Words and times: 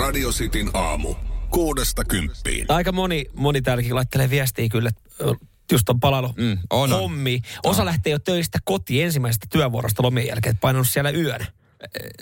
Radio 0.00 0.30
Cityn 0.30 0.70
aamu. 0.74 1.14
Kuudesta 1.50 2.04
kymppiin. 2.04 2.66
Aika 2.68 2.92
moni, 2.92 3.26
moni 3.36 3.62
täälläkin 3.62 3.94
laittelee 3.94 4.30
viestiä 4.30 4.68
kyllä, 4.68 4.88
että 4.88 5.24
just 5.72 5.88
on 5.88 6.00
palannut 6.00 6.36
Mm, 6.36 6.58
on, 6.70 6.92
on. 6.92 7.00
hommi. 7.00 7.40
Osa 7.64 7.84
lähtee 7.84 8.10
jo 8.10 8.18
töistä 8.18 8.58
kotiin 8.64 9.04
ensimmäisestä 9.04 9.46
työvuorosta 9.50 10.02
lomien 10.02 10.26
jälkeen, 10.26 10.50
että 10.50 10.60
painanut 10.60 10.88
siellä 10.88 11.10
yön. 11.10 11.46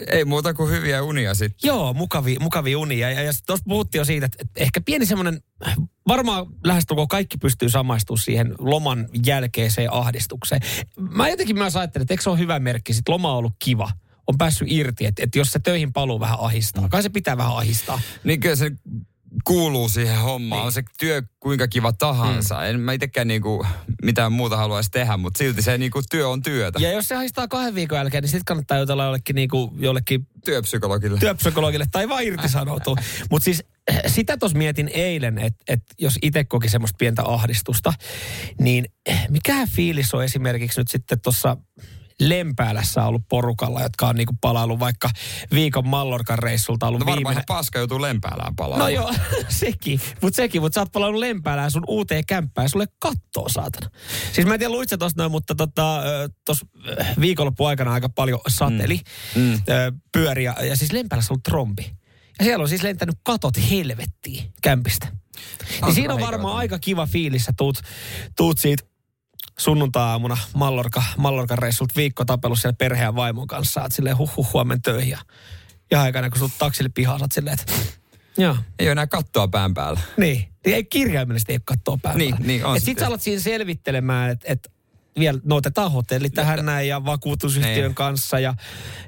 Ei 0.07 0.25
muuta 0.25 0.55
kuin 0.55 0.71
hyviä 0.71 1.03
unia 1.03 1.35
sitten. 1.35 1.69
Joo, 1.69 1.95
mukavia, 1.95 2.41
mukavia 2.41 2.79
unia. 2.79 3.11
Ja, 3.11 3.23
ja 3.23 3.33
tuossa 3.47 3.65
puhuttiin 3.69 4.01
jo 4.01 4.05
siitä, 4.05 4.27
että, 4.27 4.45
ehkä 4.57 4.81
pieni 4.81 5.07
semmoinen, 5.07 5.43
varmaan 6.09 6.47
lähestulkoon 6.65 7.09
kaikki 7.09 7.39
pystyy 7.39 7.69
samaistumaan 7.69 8.23
siihen 8.23 8.55
loman 8.59 9.09
jälkeiseen 9.27 9.93
ahdistukseen. 9.93 10.61
Mä 10.99 11.29
jotenkin 11.29 11.59
myös 11.59 11.77
ajattelen, 11.77 12.03
että 12.03 12.15
eikö 12.15 12.23
se 12.23 12.31
ole 12.31 12.39
hyvä 12.39 12.59
merkki, 12.59 12.93
sit 12.93 13.09
loma 13.09 13.33
on 13.33 13.39
ollut 13.39 13.55
kiva. 13.59 13.91
On 14.29 14.39
päässyt 14.39 14.69
irti, 14.71 15.07
että, 15.07 15.23
että 15.23 15.39
jos 15.39 15.53
se 15.53 15.59
töihin 15.59 15.93
paluu 15.93 16.21
vähän 16.21 16.41
ahistaa. 16.41 16.89
Kai 16.89 17.03
se 17.03 17.09
pitää 17.09 17.37
vähän 17.37 17.57
ahistaa. 17.57 18.01
Niin 18.25 18.41
kyllä 18.41 18.57
se 18.57 18.71
kuuluu 19.45 19.89
siihen 19.89 20.19
hommaan. 20.19 20.59
Niin. 20.61 20.67
On 20.67 20.73
se 20.73 20.83
työ 20.99 21.23
kuinka 21.41 21.69
kiva 21.69 21.93
tahansa. 21.93 22.55
Mm. 22.55 22.65
En 22.65 22.81
mä 22.81 22.93
itsekään 22.93 23.29
niinku 23.29 23.67
mitään 24.03 24.33
muuta 24.33 24.57
haluaisi 24.57 24.91
tehdä, 24.91 25.17
mutta 25.17 25.39
silti 25.39 25.63
se 25.63 25.79
niinku 25.79 26.03
työ 26.11 26.29
on 26.29 26.43
työtä. 26.43 26.79
Ja 26.83 26.93
jos 26.93 27.09
se 27.09 27.15
ahistaa 27.17 27.49
kahden 27.49 27.75
viikon 27.75 27.99
jälkeen, 27.99 28.23
niin 28.23 28.29
sitten 28.29 28.45
kannattaa 28.45 28.79
jutella 28.79 29.05
jollekin, 29.05 29.35
niinku, 29.37 29.75
jollekin 29.79 30.27
Työpsykologille. 30.45 31.19
työpsykologille 31.19 31.87
tai 31.93 32.09
vaan 32.09 32.25
irtisanoutua. 32.25 32.97
Mutta 33.31 33.45
siis 33.45 33.65
eh, 33.89 34.01
sitä 34.07 34.37
tuossa 34.37 34.59
mietin 34.59 34.91
eilen, 34.95 35.39
että 35.39 35.65
et 35.69 35.83
jos 35.99 36.19
itse 36.23 36.45
koki 36.45 36.69
semmoista 36.69 36.97
pientä 36.97 37.23
ahdistusta, 37.25 37.93
niin 38.61 38.85
eh, 39.07 39.27
mikä 39.29 39.67
fiilis 39.67 40.15
on 40.15 40.25
esimerkiksi 40.25 40.81
nyt 40.81 40.89
sitten 40.89 41.21
tuossa 41.21 41.57
Lempäälässä 42.21 43.05
ollut 43.05 43.23
porukalla, 43.29 43.83
jotka 43.83 44.09
on 44.09 44.17
niinku 44.17 44.35
palailu 44.41 44.81
vaikka 44.81 45.11
viikon 45.53 45.89
Mallorcan 45.89 46.39
reissulta 46.39 46.87
ollut 46.87 47.01
No 47.01 47.07
varmaan 47.07 47.19
viimeinen. 47.19 47.45
paska 47.47 47.79
joutuu 47.79 48.03
lempäälään 48.03 48.57
palaamaan. 48.57 48.93
No 48.93 49.01
joo, 49.01 49.15
sekin. 49.49 50.01
Mutta 50.23 50.37
sekin, 50.37 50.63
mutta 50.63 50.75
sä 50.75 50.81
oot 50.81 50.93
palannut 50.93 51.21
Lempäälään 51.21 51.71
sun 51.71 51.85
uuteen 51.87 52.27
kämppään 52.27 52.65
ja 52.65 52.69
sulle 52.69 52.87
kattoo, 52.99 53.49
saatana. 53.49 53.91
Siis 54.33 54.47
mä 54.47 54.55
en 54.55 54.61
tiedä, 54.61 54.73
luitse 54.73 54.97
tosta 54.97 55.23
noin, 55.23 55.33
mutta 55.33 55.55
tota, 55.55 56.03
tuossa 56.47 56.67
viikonloppu 57.21 57.65
aikana 57.65 57.93
aika 57.93 58.09
paljon 58.09 58.41
sateli, 58.49 59.01
mm. 59.35 59.43
Mm. 59.43 59.61
Pyöri 60.13 60.45
ja, 60.45 60.55
ja 60.65 60.77
siis 60.77 60.93
Lempäälässä 60.93 61.33
on 61.33 61.35
ollut 61.35 61.43
trombi. 61.43 61.91
Ja 62.39 62.45
siellä 62.45 62.63
on 62.63 62.69
siis 62.69 62.83
lentänyt 62.83 63.17
katot 63.23 63.55
helvettiin 63.71 64.53
kämpistä. 64.63 65.09
Niin 65.85 65.95
siinä 65.95 66.15
on 66.15 66.21
varmaan 66.21 66.57
aika 66.57 66.79
kiva 66.79 67.07
fiilis, 67.07 67.45
sä 67.45 67.53
tuut, 67.57 67.81
tuut 68.37 68.59
siitä 68.59 68.85
sunnuntai-aamuna 69.59 70.37
Mallorca, 70.55 71.03
Mallorcan 71.17 71.59
reissulta 71.59 71.93
viikkotapelus 71.97 72.61
siellä 72.63 72.77
perheen 72.77 73.15
vaimon 73.15 73.47
kanssa. 73.47 73.83
Oot 73.83 73.93
silleen 73.93 74.19
huh 74.19 74.37
huh 74.37 74.53
huomen 74.53 74.83
töihin 74.83 75.11
ja, 75.11 75.19
ja 75.91 76.03
aikana 76.03 76.31
kun 76.31 76.39
sut 76.39 76.53
taksille 76.59 76.91
pihaan, 76.95 77.23
oot 77.23 77.33
silleen, 77.33 77.57
että 77.61 77.73
joo. 78.45 78.57
Ei 78.79 78.87
ole 78.87 78.93
enää 78.93 79.07
kattoa 79.07 79.49
pään 79.49 79.75
päällä. 79.75 80.01
Niin. 80.17 80.49
niin 80.65 80.77
ei 80.77 80.85
kirjaimellisesti 80.85 81.53
ei 81.53 81.57
ole 81.57 81.63
kattoa 81.65 81.99
päällä. 82.03 82.19
Niin, 82.19 82.35
niin 82.39 82.65
on 82.65 82.77
Et 82.77 82.83
se 82.83 82.87
sit 82.87 82.99
sä 82.99 83.07
alat 83.07 83.23
siinä 83.23 83.43
selvittelemään, 83.43 84.31
että 84.31 84.47
et 84.53 84.71
vielä 85.19 85.41
no 85.45 85.57
otetaan 85.57 85.93
hotelli 85.93 86.31
tähän 86.31 86.67
näin 86.67 86.89
ja 86.89 87.05
vakuutusyhtiön 87.05 87.77
Niin. 87.77 87.95
kanssa 87.95 88.39
ja, 88.41 88.55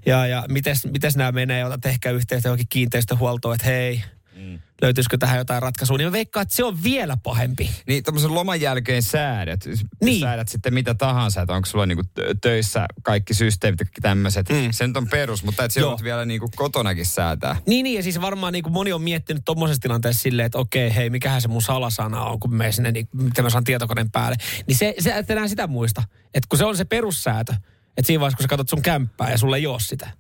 ja, 0.07 0.27
ja 0.27 0.45
mites, 0.49 0.87
mites 0.87 1.17
nämä 1.17 1.33
menee 1.33 1.65
otat 1.65 1.87
ehkä 1.87 2.11
yhteyttä 2.11 2.49
johonkin 2.49 2.67
kiinteistöhuoltoon, 2.69 3.55
että 3.55 3.67
hei, 3.67 4.03
Mm. 4.41 4.59
löytyisikö 4.83 5.17
tähän 5.19 5.39
jotain 5.39 5.63
ratkaisua. 5.63 5.99
Niin 5.99 6.09
mä 6.09 6.13
veikkaan, 6.13 6.43
että 6.43 6.57
se 6.57 6.65
on 6.65 6.83
vielä 6.83 7.17
pahempi. 7.23 7.71
Niin 7.87 8.03
tämmöisen 8.03 8.35
loman 8.35 8.61
jälkeen 8.61 9.03
säädät. 9.03 9.61
Niin. 10.05 10.21
Säädät 10.21 10.49
sitten 10.49 10.75
mitä 10.75 10.95
tahansa, 10.95 11.41
että 11.41 11.55
onko 11.55 11.67
sulla 11.67 11.87
niinku 11.87 12.03
tö- 12.03 12.35
töissä 12.41 12.87
kaikki 13.03 13.35
systeemit 13.35 13.81
ja 13.81 13.87
tämmöiset. 14.03 14.49
Mm. 14.49 14.69
Se 14.71 14.87
nyt 14.87 14.97
on 14.97 15.09
perus, 15.09 15.45
mutta 15.45 15.65
et 15.65 15.77
joudut 15.77 16.03
vielä 16.03 16.25
niinku 16.25 16.49
kotonakin 16.57 17.07
säätää. 17.07 17.57
Niin, 17.67 17.85
niin, 17.85 17.97
ja 17.97 18.03
siis 18.03 18.21
varmaan 18.21 18.53
niin 18.53 18.63
kuin 18.63 18.73
moni 18.73 18.93
on 18.93 19.03
miettinyt 19.03 19.43
tuommoisessa 19.45 19.83
tilanteessa 19.83 20.23
silleen, 20.23 20.47
että 20.47 20.59
okei, 20.59 20.95
hei, 20.95 21.11
mikähän 21.11 21.43
se 21.43 21.49
mun 21.49 21.63
salasana 21.63 22.25
on, 22.25 22.41
kun 22.41 22.55
me 22.55 22.73
sinne, 22.73 22.93
niin, 22.93 23.09
miten 23.13 23.45
mä 23.45 23.51
saan 23.51 23.65
tietokoneen 23.65 24.11
päälle. 24.11 24.37
Niin 24.67 24.77
se, 24.77 24.95
se 24.99 25.11
et 25.11 25.31
enää 25.31 25.49
sitä 25.49 25.67
muista. 25.67 26.03
Että 26.35 26.47
kun 26.49 26.59
se 26.59 26.65
on 26.65 26.77
se 26.77 26.85
perussäätö, 26.85 27.53
että 27.97 28.07
siinä 28.07 28.21
vaiheessa, 28.21 28.37
kun 28.37 28.45
sä 28.45 28.49
katsot 28.49 28.69
sun 28.69 28.83
kämppää 28.83 29.31
ja 29.31 29.39
sulle 29.39 29.57
ei 29.57 29.67
ole 29.67 29.81
sitä. 29.81 30.11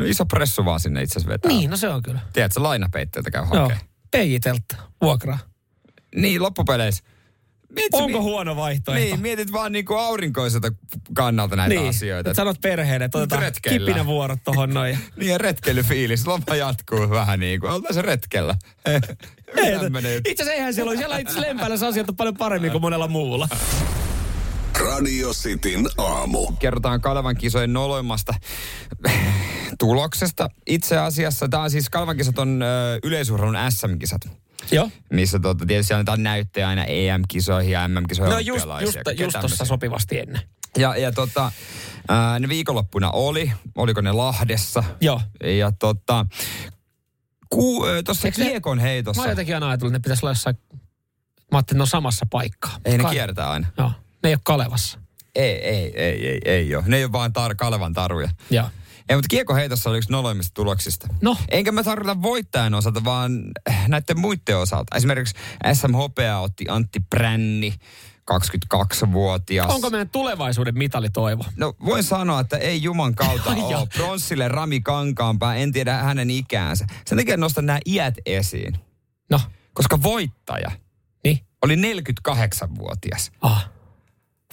No 0.00 0.06
iso 0.06 0.26
pressu 0.26 0.64
vaan 0.64 0.80
sinne 0.80 1.02
itse 1.02 1.12
asiassa 1.18 1.32
vetää. 1.32 1.48
Niin, 1.52 1.70
no 1.70 1.76
se 1.76 1.88
on 1.88 2.02
kyllä. 2.02 2.20
Tiedätkö, 2.32 2.62
lainapeitteeltä 2.62 3.30
käy 3.30 3.44
Joo. 3.52 3.62
hakee. 3.62 3.80
Peijiteltä, 4.10 4.76
vuokraa. 5.02 5.38
Niin, 6.14 6.42
loppupeleissä. 6.42 7.04
Mietit, 7.74 7.94
Onko 7.94 8.18
mi- 8.18 8.24
huono 8.24 8.56
vaihtoehto? 8.56 9.04
Niin, 9.04 9.20
mietit 9.20 9.52
vaan 9.52 9.72
niinku 9.72 9.94
aurinkoiselta 9.94 10.68
kannalta 11.14 11.56
näitä 11.56 11.74
niin. 11.74 11.88
asioita. 11.88 12.30
Et 12.30 12.36
sanot 12.36 12.60
perheelle, 12.60 13.04
että 13.04 13.18
otetaan 13.18 13.42
retkeillään. 13.42 13.86
kipinä 13.86 14.06
vuorot 14.06 14.38
tohon 14.44 14.74
noin. 14.74 14.98
Niin 15.16 15.30
ja 15.30 15.38
retkeilyfiilis. 15.38 16.26
Loma 16.26 16.56
jatkuu 16.56 17.10
vähän 17.10 17.40
niin 17.40 17.60
kuin. 17.60 17.82
Se 17.90 18.02
retkellä. 18.02 18.54
Ei, 18.86 18.96
itse 20.28 20.42
asiassa 20.42 20.52
eihän 20.52 20.74
siellä 20.74 20.90
ole. 20.90 20.98
Siellä 20.98 21.18
itse 21.18 21.30
asiassa 21.32 21.48
Lempäälässä 21.48 21.86
asiat 21.86 22.08
on 22.08 22.16
paljon 22.16 22.36
paremmin 22.36 22.70
kuin 22.70 22.82
monella 22.82 23.08
muulla. 23.08 23.48
Radio 24.78 25.30
Cityn 25.32 25.86
aamu. 25.98 26.52
Kerrotaan 26.58 27.00
Kalevan 27.00 27.36
kisojen 27.36 27.72
noloimmasta 27.72 28.34
tuloksesta. 29.78 30.48
Itse 30.66 30.98
asiassa 30.98 31.48
tämä 31.48 31.62
on 31.62 31.70
siis 31.70 31.90
Kalevan 31.90 32.16
kisat 32.16 32.38
on 32.38 32.62
ö, 32.62 32.98
yleisurheilun 33.04 33.56
SM-kisat. 33.70 34.20
Joo. 34.70 34.90
Missä 35.12 35.38
tota, 35.38 35.66
tietysti 35.66 35.94
annetaan 35.94 36.22
näyttöjä 36.22 36.68
aina 36.68 36.84
EM-kisoihin 36.84 37.72
ja 37.72 37.88
MM-kisoihin. 37.88 38.32
No 38.32 38.38
just, 38.38 38.66
just, 39.18 39.36
tuossa 39.40 39.64
sopivasti 39.64 40.18
ennen. 40.18 40.40
Ja, 40.78 40.96
ja 40.96 41.12
tota, 41.12 41.52
ää, 42.08 42.38
ne 42.38 42.48
viikonloppuna 42.48 43.10
oli, 43.10 43.52
oliko 43.76 44.00
ne 44.00 44.12
Lahdessa. 44.12 44.84
Joo. 45.00 45.20
Ja 45.58 45.72
tota, 45.72 46.26
ku, 47.50 47.84
tuossa 48.04 48.30
kiekon 48.30 48.76
Mä 48.78 48.82
heitossa. 48.82 49.22
oon 49.22 49.30
jotenkin 49.30 49.54
aina 49.54 49.68
ajatellut, 49.68 49.94
että 49.94 49.98
ne 49.98 50.02
pitäisi 50.02 50.26
olla 50.26 50.30
jossain... 50.30 50.56
Mä 50.56 50.76
ajattelin, 51.58 51.60
että 51.60 51.74
ne 51.74 51.82
on 51.82 51.86
samassa 51.86 52.26
paikkaa. 52.30 52.76
Ei 52.84 52.98
ne 52.98 53.02
Kai- 53.04 53.12
kiertää 53.12 53.50
aina. 53.50 53.66
Joo. 53.78 53.92
Ne 54.22 54.28
ei 54.28 54.34
ole 54.34 54.40
Kalevassa. 54.44 54.98
Ei, 55.34 55.52
ei, 55.52 55.92
ei, 56.00 56.28
ei, 56.28 56.40
ei 56.44 56.74
ole. 56.74 56.84
Ne 56.86 56.96
ei 56.96 57.04
ole 57.04 57.12
vaan 57.12 57.30
tar- 57.38 57.54
Kalevan 57.56 57.92
taruja. 57.92 58.28
Joo. 58.50 58.70
Ei, 59.08 59.16
mutta 59.16 59.28
kiekoheitossa 59.28 59.90
oli 59.90 59.98
yksi 59.98 60.12
noloimmista 60.12 60.54
tuloksista. 60.54 61.08
No. 61.22 61.36
Enkä 61.50 61.72
mä 61.72 61.82
tarkoita 61.82 62.22
voittajan 62.22 62.74
osalta, 62.74 63.04
vaan 63.04 63.32
näiden 63.88 64.18
muiden 64.20 64.58
osalta. 64.58 64.96
Esimerkiksi 64.96 65.34
SM 65.72 65.92
Hopea 65.94 66.38
otti 66.38 66.64
Antti 66.68 67.00
Pränni, 67.10 67.74
22-vuotias. 68.74 69.66
Onko 69.74 69.90
meidän 69.90 70.08
tulevaisuuden 70.10 70.78
mitalitoivo? 70.78 71.44
No 71.56 71.74
voin 71.84 72.04
sanoa, 72.04 72.40
että 72.40 72.56
ei 72.56 72.82
juman 72.82 73.14
kautta 73.14 73.50
ole. 73.54 73.86
Pronssille 73.96 74.48
Rami 74.48 74.80
Kankaanpää, 74.80 75.54
en 75.54 75.72
tiedä 75.72 75.96
hänen 75.96 76.30
ikäänsä. 76.30 76.86
Sen 77.06 77.18
takia 77.18 77.36
nostan 77.36 77.66
nämä 77.66 77.78
iät 77.86 78.14
esiin. 78.26 78.74
No, 79.30 79.40
Koska 79.74 80.02
voittaja 80.02 80.70
niin. 81.24 81.38
oli 81.62 81.76
48-vuotias. 81.76 83.32
Ah. 83.40 83.70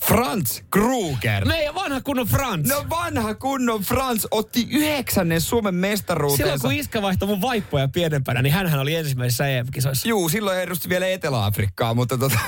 Franz 0.05 0.61
Kruger. 0.71 1.45
Meidän 1.45 1.75
vanha 1.75 2.01
kunnon 2.01 2.27
Frans. 2.27 2.67
No 2.69 2.85
vanha 2.89 3.35
kunnon 3.35 3.81
Franz 3.81 4.25
otti 4.31 4.67
yhdeksännen 4.71 5.41
Suomen 5.41 5.73
Silloin 5.73 5.91
mestaruutensa. 5.91 6.57
kun 6.67 6.73
iskä 6.73 7.01
vaihtoi 7.01 7.27
mun 7.27 7.41
vaippoja 7.41 7.87
pienempänä, 7.87 8.41
niin 8.41 8.53
hänhän 8.53 8.79
oli 8.79 8.95
ensimmäisessä 8.95 9.47
EM-kisoissa. 9.47 10.07
Juu, 10.07 10.29
silloin 10.29 10.59
edusti 10.59 10.89
vielä 10.89 11.07
Etelä-Afrikkaa, 11.07 11.93
mutta 11.93 12.17
tota... 12.17 12.39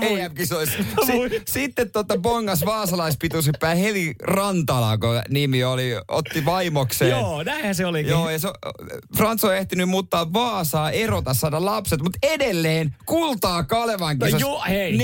Niin. 0.00 0.18
EM-kisoissa. 0.20 0.78
Si- 1.06 1.42
sitten 1.46 1.90
tota 1.90 2.18
bongas 2.18 2.64
vaasalaispituusipää 2.66 3.74
Heli 3.74 4.14
Rantala, 4.22 4.98
kun 4.98 5.22
nimi 5.28 5.64
oli, 5.64 5.90
otti 6.08 6.44
vaimokseen. 6.44 7.10
Joo, 7.10 7.42
näinhän 7.42 7.74
se 7.74 7.86
olikin. 7.86 8.10
Joo, 8.10 8.30
ja 8.30 8.38
se, 8.38 8.48
Frans 9.16 9.44
on 9.44 9.56
ehtinyt 9.56 9.88
muuttaa 9.88 10.32
Vaasaa, 10.32 10.90
erota, 10.90 11.34
saada 11.34 11.64
lapset, 11.64 12.02
mutta 12.02 12.18
edelleen 12.22 12.96
kultaa 13.06 13.62
Kalevan 13.62 14.18
No 14.18 14.24
kisassa. 14.26 14.46
joo, 14.46 14.62
hei. 14.68 14.98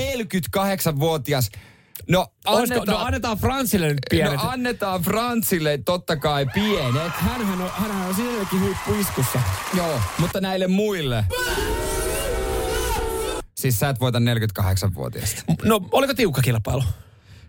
48-vuotias. 1.11 1.49
No 2.09 2.27
annetaan, 2.45 2.87
no 2.87 2.97
annetaan 2.97 3.37
Fransille 3.37 3.87
nyt 3.87 3.99
pienet. 4.09 4.33
no 4.33 4.49
annetaan 4.49 5.01
Fransille 5.01 5.77
totta 5.77 6.15
kai 6.15 6.45
pienet. 6.53 7.11
hänhän, 7.11 7.61
on, 7.61 7.71
hänhän 7.75 8.07
on 8.07 8.15
sinellekin 8.15 8.61
huippuiskussa. 8.61 9.39
Joo, 9.73 10.01
mutta 10.19 10.41
näille 10.41 10.67
muille. 10.67 11.25
Siis 13.57 13.79
sä 13.79 13.89
et 13.89 13.99
voita 13.99 14.19
48-vuotiaasta. 14.19 15.43
No, 15.63 15.81
oliko 15.91 16.13
tiukka 16.13 16.41
kilpailu? 16.41 16.83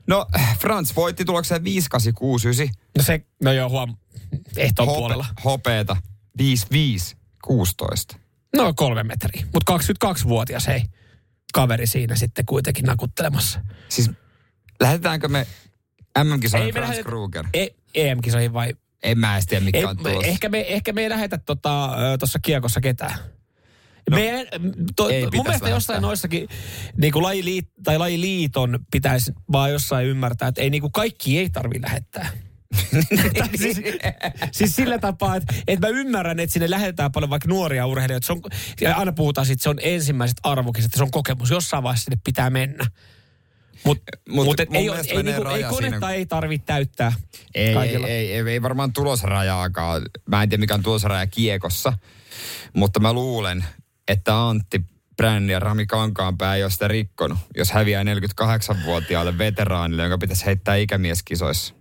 No, 0.07 0.27
Frans 0.61 0.97
voitti 0.97 1.25
tulokseen 1.25 1.65
5869. 1.65 2.83
No 2.97 3.03
se, 3.05 3.21
no 3.43 3.53
joo, 3.53 3.69
huom. 3.69 3.97
Ehtoon 4.57 4.89
puolella. 4.89 5.27
hopeeta 5.45 5.97
5516. 6.39 8.17
No 8.57 8.75
kolme 8.75 9.03
metriä. 9.03 9.47
Mutta 9.55 9.79
22-vuotias, 9.79 10.67
hei. 10.67 10.83
Kaveri 11.53 11.87
siinä 11.87 12.17
sitten 12.17 12.47
kuitenkin 12.47 12.85
nakuttelemassa. 12.85 13.61
Siis 13.89 14.11
lähdetäänkö 14.81 15.29
me 15.29 15.47
MM-kisoihin 16.25 16.69
me 16.69 16.73
Frans 16.73 16.91
lähdet- 16.91 17.05
Kruger? 17.05 17.45
E- 17.55 17.67
EM-kisoihin 17.95 18.53
vai? 18.53 18.75
En 19.03 19.19
mä 19.19 19.33
edes 19.35 19.47
tiedä, 19.47 19.65
mikä 19.65 19.79
Ei, 19.79 19.85
on 19.85 19.97
tulossa. 19.97 20.27
ehkä, 20.27 20.49
me, 20.49 20.61
ehkä 20.69 20.93
me 20.93 21.03
ei 21.03 21.09
lähetä 21.11 21.39
tota, 21.39 21.91
tuossa 22.19 22.39
kiekossa 22.43 22.81
ketään. 22.81 23.15
No, 24.11 24.17
Meidän, 24.17 24.47
to, 24.97 25.09
ei 25.09 25.23
mun 25.23 25.31
mielestä 25.45 25.69
jossain 25.69 25.71
lähettää. 25.95 26.01
noissakin 26.01 26.49
niin 26.97 27.13
kuin 27.13 27.23
lajiliit, 27.23 27.69
tai 27.85 27.99
lajiliiton 27.99 28.79
pitäisi 28.91 29.33
vaan 29.53 29.73
jossain 29.73 30.07
ymmärtää, 30.07 30.49
että 30.49 30.61
ei 30.61 30.71
niin 30.71 30.81
kuin 30.81 30.93
kaikki 30.93 31.39
ei 31.39 31.51
tarvi 31.51 31.83
lähettää. 31.83 32.31
Siis, 33.59 33.81
siis 34.53 34.77
sillä 34.77 34.99
tapaa, 34.99 35.37
että, 35.37 35.55
että 35.69 35.87
mä 35.89 35.99
ymmärrän, 35.99 36.41
että 36.41 36.53
sinne 36.53 36.71
lähetetään 36.71 37.13
paljon 37.13 37.31
vaikka 37.31 37.49
nuoria 37.49 37.87
urheilijoita. 37.87 38.27
Se 38.27 38.33
on, 38.33 38.41
ja 38.81 38.97
aina 38.97 39.13
puhutaan 39.13 39.47
siitä, 39.47 39.55
että 39.55 39.63
se 39.63 39.69
on 39.69 39.79
ensimmäiset 39.83 40.37
arvokisat, 40.43 40.89
että 40.89 40.97
se 40.97 41.03
on 41.03 41.11
kokemus. 41.11 41.51
Jossain 41.51 41.83
vaiheessa 41.83 42.05
sinne 42.05 42.21
pitää 42.25 42.51
mennä. 42.51 42.87
Mutta 43.85 44.03
Mut 44.29 44.45
mut, 44.47 44.61
ei, 44.61 44.67
ei, 45.09 45.17
menee 45.17 45.35
niinku, 45.39 45.49
ei 45.55 45.63
konetta 45.63 45.97
siinä- 45.97 46.11
ei 46.11 46.27
tarvitse 46.27 46.67
täyttää 46.67 47.13
Ei, 47.55 47.67
ei, 47.67 47.75
kaikilla. 47.75 48.07
ei, 48.09 48.33
ei, 48.33 48.49
ei 48.49 48.63
varmaan 48.63 48.93
tulosrajaakaan. 48.93 50.03
Mä 50.29 50.43
en 50.43 50.49
tiedä, 50.49 50.61
mikä 50.61 50.75
on 50.75 50.83
tulosraja 50.83 51.27
kiekossa. 51.27 51.93
Mutta 52.73 53.01
mä 53.01 53.13
luulen, 53.13 53.65
että 54.09 54.49
Antti 54.49 54.81
Bränni 55.17 55.53
ja 55.53 55.61
Rami 55.61 55.87
Kankaanpää 55.87 56.57
ei 56.57 56.63
ole 56.63 56.71
sitä 56.71 56.89
rikkonut, 56.89 57.39
jos 57.57 57.71
häviää 57.73 58.03
48-vuotiaalle 58.05 59.39
veteraanille, 59.39 60.03
jonka 60.03 60.19
pitäisi 60.19 60.47
heittää 60.47 60.77
ikämieskisoissa. 60.77 61.75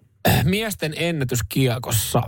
Miesten 0.44 0.94
ennätys 0.97 1.39
kiekossa. 1.50 2.21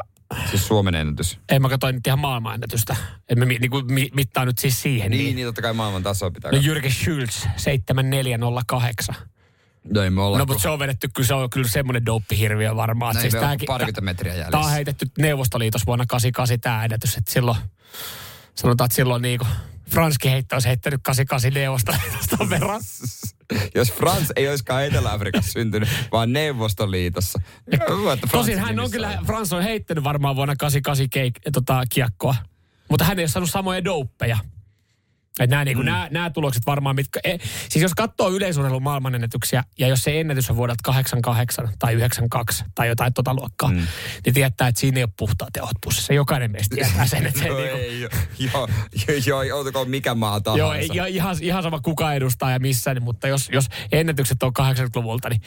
Siis 0.49 0.67
Suomen 0.67 0.95
ennätys. 0.95 1.39
En 1.49 1.61
mä 1.61 1.69
katsoin 1.69 1.95
nyt 1.95 2.07
ihan 2.07 2.19
maailmanennätystä. 2.19 2.95
En 3.29 3.39
mä 3.39 3.45
mi, 3.45 3.57
niinku, 3.59 3.81
mi, 3.81 4.09
mittaa 4.13 4.45
nyt 4.45 4.57
siis 4.57 4.81
siihen. 4.81 5.11
Niin, 5.11 5.35
niin 5.35 5.47
totta 5.47 5.61
kai 5.61 5.73
maailman 5.73 6.03
tasoa 6.03 6.31
pitää 6.31 6.51
No. 6.51 6.57
Jürgen 6.57 6.91
Schulz, 6.91 7.45
7408. 7.57 9.15
No 9.93 10.01
ei 10.01 10.09
me 10.09 10.21
olla. 10.21 10.37
No 10.37 10.45
mutta 10.45 10.61
se 10.61 10.69
on 10.69 10.79
vedetty, 10.79 11.09
kyllä 11.13 11.27
se 11.27 11.33
on 11.33 11.49
kyllä 11.49 11.67
semmoinen 11.67 12.05
dopihirviö 12.05 12.75
varmaan. 12.75 13.13
Näin 13.15 13.21
Siis 13.31 13.41
tääkin- 13.41 13.65
parikymmentä 13.67 14.01
metriä 14.01 14.33
jäljessä. 14.33 14.51
Tämä 14.51 14.63
on 14.65 14.71
heitetty 14.71 15.05
Neuvostoliitossa 15.19 15.85
vuonna 15.85 16.05
88 16.07 16.59
tämä 16.61 16.83
ennätys, 16.83 17.15
että 17.17 17.31
silloin, 17.31 17.57
sanotaan, 18.55 18.85
että 18.85 18.95
silloin 18.95 19.21
niinku, 19.21 19.45
Franski 19.89 20.29
heitto 20.31 20.55
olisi 20.55 20.67
heittänyt 20.67 20.99
88 21.03 21.53
Neuvostoliitosta 21.53 22.49
verran. 22.49 22.81
Jos 23.75 23.91
Frans 23.91 24.31
ei 24.35 24.49
olisikaan 24.49 24.85
Etelä-Afrikassa 24.85 25.51
syntynyt, 25.51 25.89
vaan 26.11 26.33
Neuvostoliitossa. 26.33 27.41
Hyvä, 27.99 28.13
että 28.13 28.27
Tosin 28.31 28.59
hän 28.59 28.79
on 28.79 28.91
kyllä. 28.91 29.19
Frans 29.25 29.53
on 29.53 29.63
heittänyt 29.63 30.03
varmaan 30.03 30.35
vuonna 30.35 30.55
88 30.55 31.09
keik, 31.09 31.39
tota, 31.53 31.83
kiekkoa, 31.89 32.35
mutta 32.89 33.05
hän 33.05 33.19
ei 33.19 33.23
ole 33.23 33.29
saanut 33.29 33.49
samoja 33.49 33.83
douppeja. 33.83 34.37
Että 35.39 35.55
nämä, 35.55 35.65
niinku, 35.65 35.83
mm. 35.83 35.85
nämä, 35.85 36.07
nämä 36.11 36.29
tulokset 36.29 36.63
varmaan, 36.65 36.95
mitkä... 36.95 37.19
E, 37.23 37.37
siis 37.69 37.81
jos 37.81 37.93
katsoo 37.93 38.29
yleisurheilun 38.29 38.83
maailmanennätyksiä, 38.83 39.63
ja 39.79 39.87
jos 39.87 40.03
se 40.03 40.19
ennätys 40.19 40.49
on 40.49 40.55
vuodelta 40.55 40.81
88 40.83 41.69
tai 41.79 41.93
92 41.93 42.63
tai 42.75 42.87
jotain 42.87 43.13
tota 43.13 43.33
luokkaa, 43.33 43.69
mm. 43.69 43.87
niin 44.25 44.33
tietää, 44.33 44.67
että 44.67 44.79
siinä 44.79 44.97
ei 44.97 45.03
ole 45.03 45.11
puhtaat 45.17 45.49
jauhot 45.57 45.77
pussissa. 45.83 46.13
Jokainen 46.13 46.51
meistä 46.51 46.75
tietää 46.75 47.05
sen, 47.05 47.25
että 47.25 47.39
se 47.39 47.47
No 47.47 47.57
niinku, 47.57 47.77
ei, 47.77 48.01
joo, 48.01 48.11
joo, 48.39 48.67
joo, 49.25 49.43
joo, 49.43 49.59
oltakoon 49.59 49.89
mikä 49.89 50.15
maa 50.15 50.41
tahansa. 50.41 50.59
Joo, 50.59 50.73
ei, 50.73 50.89
ja 50.93 51.05
ihan, 51.05 51.35
ihan 51.41 51.63
sama 51.63 51.79
kuka 51.79 52.13
edustaa 52.13 52.51
ja 52.51 52.59
missä, 52.59 52.93
niin, 52.93 53.03
mutta 53.03 53.27
jos, 53.27 53.49
jos 53.51 53.65
ennätykset 53.91 54.43
on 54.43 54.53
80-luvulta, 54.59 55.29
niin 55.29 55.41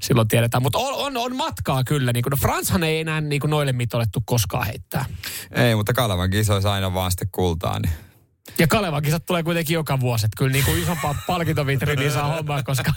silloin 0.00 0.28
tiedetään. 0.28 0.62
Mutta 0.62 0.78
on, 0.78 0.94
on, 0.94 1.16
on 1.16 1.36
matkaa 1.36 1.84
kyllä. 1.84 2.12
Niin 2.12 2.22
kuin, 2.22 2.30
no 2.30 2.36
Franshan 2.36 2.84
ei 2.84 3.00
enää 3.00 3.20
niin 3.20 3.40
kuin 3.40 3.50
noille 3.50 3.72
mitolettu 3.72 4.22
koskaan 4.26 4.66
heittää. 4.66 5.04
Ei, 5.50 5.74
mutta 5.74 5.92
Kalevan 5.92 6.30
kisoissa 6.30 6.72
aina 6.72 6.94
vaan 6.94 7.10
sitten 7.10 7.28
kultaa. 7.32 7.78
Niin. 7.78 7.92
Ja 8.58 8.66
Kalevan 8.66 9.02
kisat 9.02 9.26
tulee 9.26 9.42
kuitenkin 9.42 9.74
joka 9.74 10.00
vuosi. 10.00 10.26
Että 10.26 10.36
kyllä 10.38 10.52
niin 10.52 10.64
kuin 10.64 10.82
isompaa 10.82 11.14
palkintovitriiniä 11.26 12.10
saa 12.10 12.34
hommaa, 12.36 12.62
koska 12.62 12.92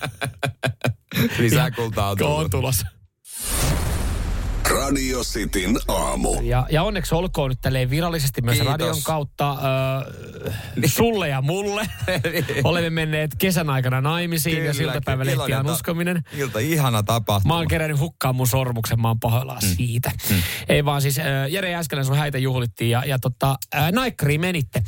Lisää 1.38 1.72
kultaa 1.72 2.10
on 2.10 2.18
on 2.44 2.50
tulossa. 2.50 2.88
Radio 4.69 5.24
Cityn 5.24 5.78
aamu. 5.88 6.42
Ja, 6.42 6.68
ja 6.69 6.84
onneksi 6.84 7.16
olkoon 7.16 7.50
nyt 7.50 7.62
tälleen 7.62 7.90
virallisesti 7.90 8.42
myös 8.42 8.58
Kiitos. 8.58 8.72
radion 8.72 8.98
kautta 9.04 9.52
äh, 9.52 9.60
sulle 10.86 11.30
ja 11.30 11.42
mulle. 11.42 11.90
Olemme 12.64 12.90
menneet 12.90 13.31
kesän 13.38 13.69
aikana 13.69 14.02
naimisiin 14.02 14.66
ja 14.66 14.74
siltapäivälehti 14.74 15.42
on 15.42 15.50
iloinen 15.50 15.66
ta- 15.66 15.74
uskominen. 15.74 16.24
Ilta, 16.34 16.60
ihana 16.60 17.04
tapahtuma. 17.04 17.54
Mä 17.54 17.58
oon 17.58 17.68
kerännyt 17.68 18.00
hukkaan 18.00 18.36
mun 18.36 18.48
sormuksen, 18.48 19.02
mä 19.02 19.08
oon 19.08 19.19
pahoillaan 19.19 19.62
mm. 19.64 19.75
siitä. 19.75 20.12
Mm. 20.30 20.42
Ei 20.70 20.86
vaan 20.86 21.02
siis, 21.02 21.20
äh, 21.20 21.25
Jere 21.50 21.75
Äskelän 21.75 22.06
sun 22.06 22.18
häitä 22.18 22.38
juhlittiin 22.38 22.92
ja, 22.92 23.04
ja 23.06 23.20
tota, 23.20 23.56
äh, 23.75 23.92
Naikkariin 23.92 24.42
menitte. 24.42 24.84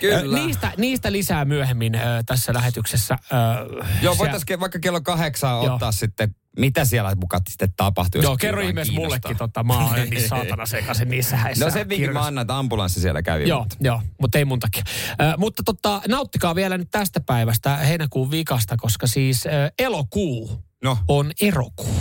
Kyllä. 0.00 0.38
Äh, 0.38 0.44
niistä, 0.44 0.72
niistä 0.76 1.12
lisää 1.12 1.44
myöhemmin 1.44 1.94
äh, 1.94 2.02
tässä 2.26 2.54
lähetyksessä. 2.54 3.14
Äh, 3.14 3.98
Joo, 4.02 4.18
voitaisiin 4.18 4.60
vaikka 4.60 4.78
kello 4.78 5.00
kahdeksan 5.00 5.58
ottaa 5.58 5.92
sitten, 5.92 6.34
mitä 6.58 6.84
siellä 6.84 7.14
mukaan 7.14 7.42
sitten 7.50 7.72
tapahtui. 7.76 8.22
Joo, 8.22 8.36
kerro 8.36 8.60
ihmeessä 8.62 8.92
mullekin, 8.92 9.36
tota, 9.36 9.62
mä 9.62 9.78
oon 9.86 9.94
niin 10.10 10.28
saatana 10.28 10.66
sekaisin 10.66 11.08
niissä 11.08 11.36
häissä. 11.36 11.64
No 11.64 11.70
se 11.70 11.88
vinkin 11.88 12.12
mä 12.12 12.20
annan, 12.26 12.42
että 12.42 12.58
ambulanssi 12.58 13.00
siellä 13.00 13.22
kävi. 13.22 13.48
Joo, 13.48 13.60
mutta- 13.60 13.76
joo, 13.80 14.02
mutta 14.20 14.38
ei 14.38 14.44
mun 14.44 14.58
takia. 14.60 14.82
Ö, 15.20 15.34
mutta 15.36 15.62
tota, 15.62 16.02
nauttikaa 16.08 16.54
vielä 16.54 16.78
nyt 16.78 16.90
tästä 16.90 17.20
päivästä, 17.20 17.76
heinäkuun 17.76 18.30
vikasta, 18.30 18.76
koska 18.76 19.06
siis 19.06 19.46
ö, 19.46 19.50
elokuu 19.78 20.62
No, 20.84 20.98
on 21.08 21.30
erokuu. 21.40 21.94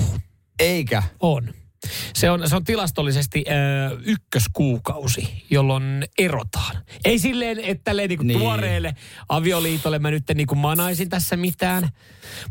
eikä. 0.59 1.03
On. 1.19 1.53
Se 2.15 2.29
on, 2.31 2.49
se 2.49 2.55
on 2.55 2.63
tilastollisesti 2.63 3.43
ö, 3.47 3.97
ykköskuukausi, 4.05 5.45
jolloin 5.49 6.05
erotaan. 6.17 6.75
Ei 7.05 7.19
silleen, 7.19 7.59
että 7.59 7.81
tälleen 7.83 8.09
niinku 8.09 8.23
Niin. 8.23 8.27
niin. 8.37 8.39
tuoreelle 8.39 8.95
avioliitolle 9.29 9.99
mä 9.99 10.11
nyt 10.11 10.23
niinku 10.33 10.55
manaisin 10.55 11.09
tässä 11.09 11.37
mitään. 11.37 11.89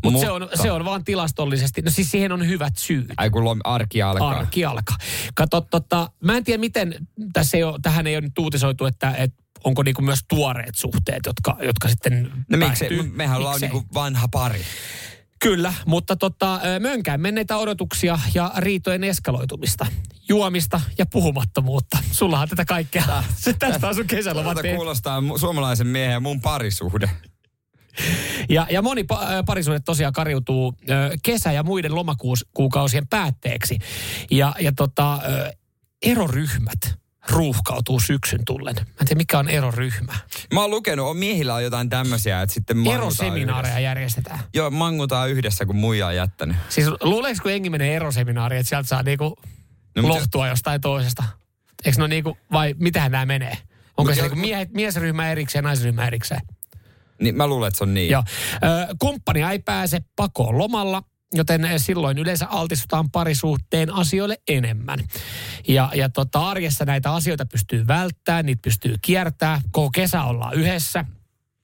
Mut 0.03 0.19
se, 0.19 0.29
on, 0.31 0.41
Mutta- 0.41 0.57
se 0.61 0.71
on 0.71 0.85
vaan 0.85 1.03
tilastollisesti, 1.03 1.81
no 1.81 1.91
siis 1.91 2.11
siihen 2.11 2.31
on 2.31 2.47
hyvät 2.47 2.77
syyt. 2.77 3.05
Ai 3.17 3.29
kun 3.29 3.43
lom- 3.43 3.61
arki 3.63 4.01
alkaa. 4.01 4.29
Arki 4.29 4.65
alkaa. 4.65 4.97
Kato, 5.35 5.61
tota, 5.61 6.11
mä 6.23 6.37
en 6.37 6.43
tiedä 6.43 6.59
miten, 6.59 6.95
tässä 7.33 7.57
ei 7.57 7.63
ole, 7.63 7.79
tähän 7.81 8.07
ei 8.07 8.15
ole 8.15 8.21
nyt 8.21 8.39
uutisoitu, 8.39 8.85
että, 8.85 9.15
että 9.17 9.41
onko 9.63 9.83
niinku 9.83 10.01
myös 10.01 10.19
tuoreet 10.27 10.75
suhteet, 10.75 11.19
jotka, 11.25 11.57
jotka 11.65 11.87
sitten 11.87 12.31
No 12.49 12.57
miksi? 12.57 12.85
päättyy. 12.85 13.11
Mehän 13.15 13.37
ollaan 13.37 13.53
Miksei? 13.55 13.69
niinku 13.69 13.93
vanha 13.93 14.27
pari. 14.27 14.61
Kyllä, 15.41 15.73
mutta 15.85 16.15
tota, 16.15 16.59
mönkään 16.79 17.21
menneitä 17.21 17.57
odotuksia 17.57 18.19
ja 18.33 18.51
riitojen 18.57 19.03
eskaloitumista, 19.03 19.85
juomista 20.29 20.81
ja 20.97 21.05
puhumattomuutta. 21.05 21.97
Sullahan 22.11 22.49
tätä 22.49 22.65
kaikkea, 22.65 23.03
se 23.35 23.53
tästä 23.53 23.87
on 23.87 23.95
sun 23.95 24.07
kesälomat 24.07 24.55
Tätä 24.57 24.75
kuulostaa 24.75 25.21
suomalaisen 25.39 25.87
miehen 25.87 26.11
ja 26.11 26.19
mun 26.19 26.41
parisuhde. 26.41 27.09
Ja, 28.49 28.67
ja 28.71 28.81
moni 28.81 29.01
pa- 29.01 29.43
parisuhde 29.45 29.79
tosiaan 29.79 30.13
kariutuu 30.13 30.73
ö, 30.89 31.17
kesä- 31.23 31.51
ja 31.51 31.63
muiden 31.63 31.95
lomakuukausien 31.95 33.07
päätteeksi. 33.07 33.79
Ja, 34.31 34.55
ja 34.59 34.71
tota, 34.71 35.13
ö, 35.15 35.51
eroryhmät 36.01 37.00
ruuhkautuu 37.29 37.99
syksyn 37.99 38.39
tullen. 38.45 38.75
Mä 38.75 38.81
en 39.01 39.07
tiedä, 39.07 39.17
mikä 39.17 39.39
on 39.39 39.49
eroryhmä. 39.49 40.13
Mä 40.53 40.61
oon 40.61 40.69
lukenut, 40.71 41.07
on 41.07 41.17
miehillä 41.17 41.53
on 41.55 41.63
jotain 41.63 41.89
tämmöisiä, 41.89 42.41
että 42.41 42.53
sitten 42.53 42.87
Eroseminaareja 42.87 43.61
yhdessä. 43.71 43.79
järjestetään. 43.79 44.39
Joo, 44.53 44.69
mangutaan 44.69 45.29
yhdessä, 45.29 45.65
kun 45.65 45.75
muija 45.75 46.07
on 46.07 46.15
jättänyt. 46.15 46.57
Siis 46.69 46.87
luuleeko, 47.01 47.39
kun 47.41 47.51
jengi 47.51 47.69
menee 47.69 47.95
eroseminaariin, 47.95 48.59
että 48.59 48.69
sieltä 48.69 48.87
saa 48.87 49.03
niinku 49.03 49.23
No, 49.95 50.01
no, 50.01 50.07
mutta- 50.07 50.19
lohtua 50.19 50.47
jostain 50.47 50.81
toisesta? 50.81 51.23
Eikö 51.85 52.01
ole 52.01 52.07
niinku, 52.07 52.37
vai 52.51 52.75
mitähän 52.79 53.11
nämä 53.11 53.25
menee? 53.25 53.57
Onko 53.97 54.09
Mut 54.09 54.13
se 54.15 54.19
jo- 54.21 54.23
niinku 54.23 54.35
miehet, 54.41 54.73
miesryhmä 54.73 55.31
erikseen, 55.31 55.63
naisryhmä 55.63 56.07
erikseen? 56.07 56.41
Niin 57.21 57.35
mä 57.37 57.47
luulen, 57.47 57.67
että 57.67 57.77
se 57.77 57.83
on 57.83 57.93
niin. 57.93 58.11
Joo. 58.11 58.23
Ö, 58.55 58.95
kumppania 58.99 59.51
ei 59.51 59.59
pääse 59.59 60.01
pakoon 60.15 60.57
lomalla, 60.57 61.03
joten 61.33 61.67
silloin 61.77 62.17
yleensä 62.17 62.47
altistutaan 62.47 63.11
parisuhteen 63.11 63.93
asioille 63.93 64.37
enemmän. 64.47 64.99
Ja, 65.67 65.91
ja 65.95 66.09
tota, 66.09 66.49
arjessa 66.49 66.85
näitä 66.85 67.13
asioita 67.13 67.45
pystyy 67.45 67.87
välttämään, 67.87 68.45
niitä 68.45 68.61
pystyy 68.61 68.95
kiertämään. 69.01 69.61
Koko 69.71 69.89
kesä 69.91 70.23
ollaan 70.23 70.53
yhdessä. 70.53 71.05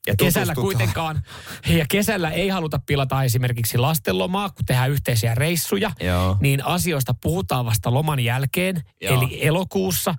Ja 0.07 0.13
Kesällä 0.17 0.55
kuitenkaan, 0.55 1.23
ja 1.67 1.85
kesällä 1.89 2.29
ei 2.29 2.49
haluta 2.49 2.79
pilata 2.85 3.23
esimerkiksi 3.23 3.77
lastenlomaa, 3.77 4.49
kun 4.49 4.65
tehdään 4.65 4.91
yhteisiä 4.91 5.35
reissuja, 5.35 5.91
Joo. 5.99 6.37
niin 6.41 6.65
asioista 6.65 7.13
puhutaan 7.21 7.65
vasta 7.65 7.93
loman 7.93 8.19
jälkeen, 8.19 8.83
Joo. 9.01 9.17
eli 9.17 9.47
elokuussa. 9.47 10.15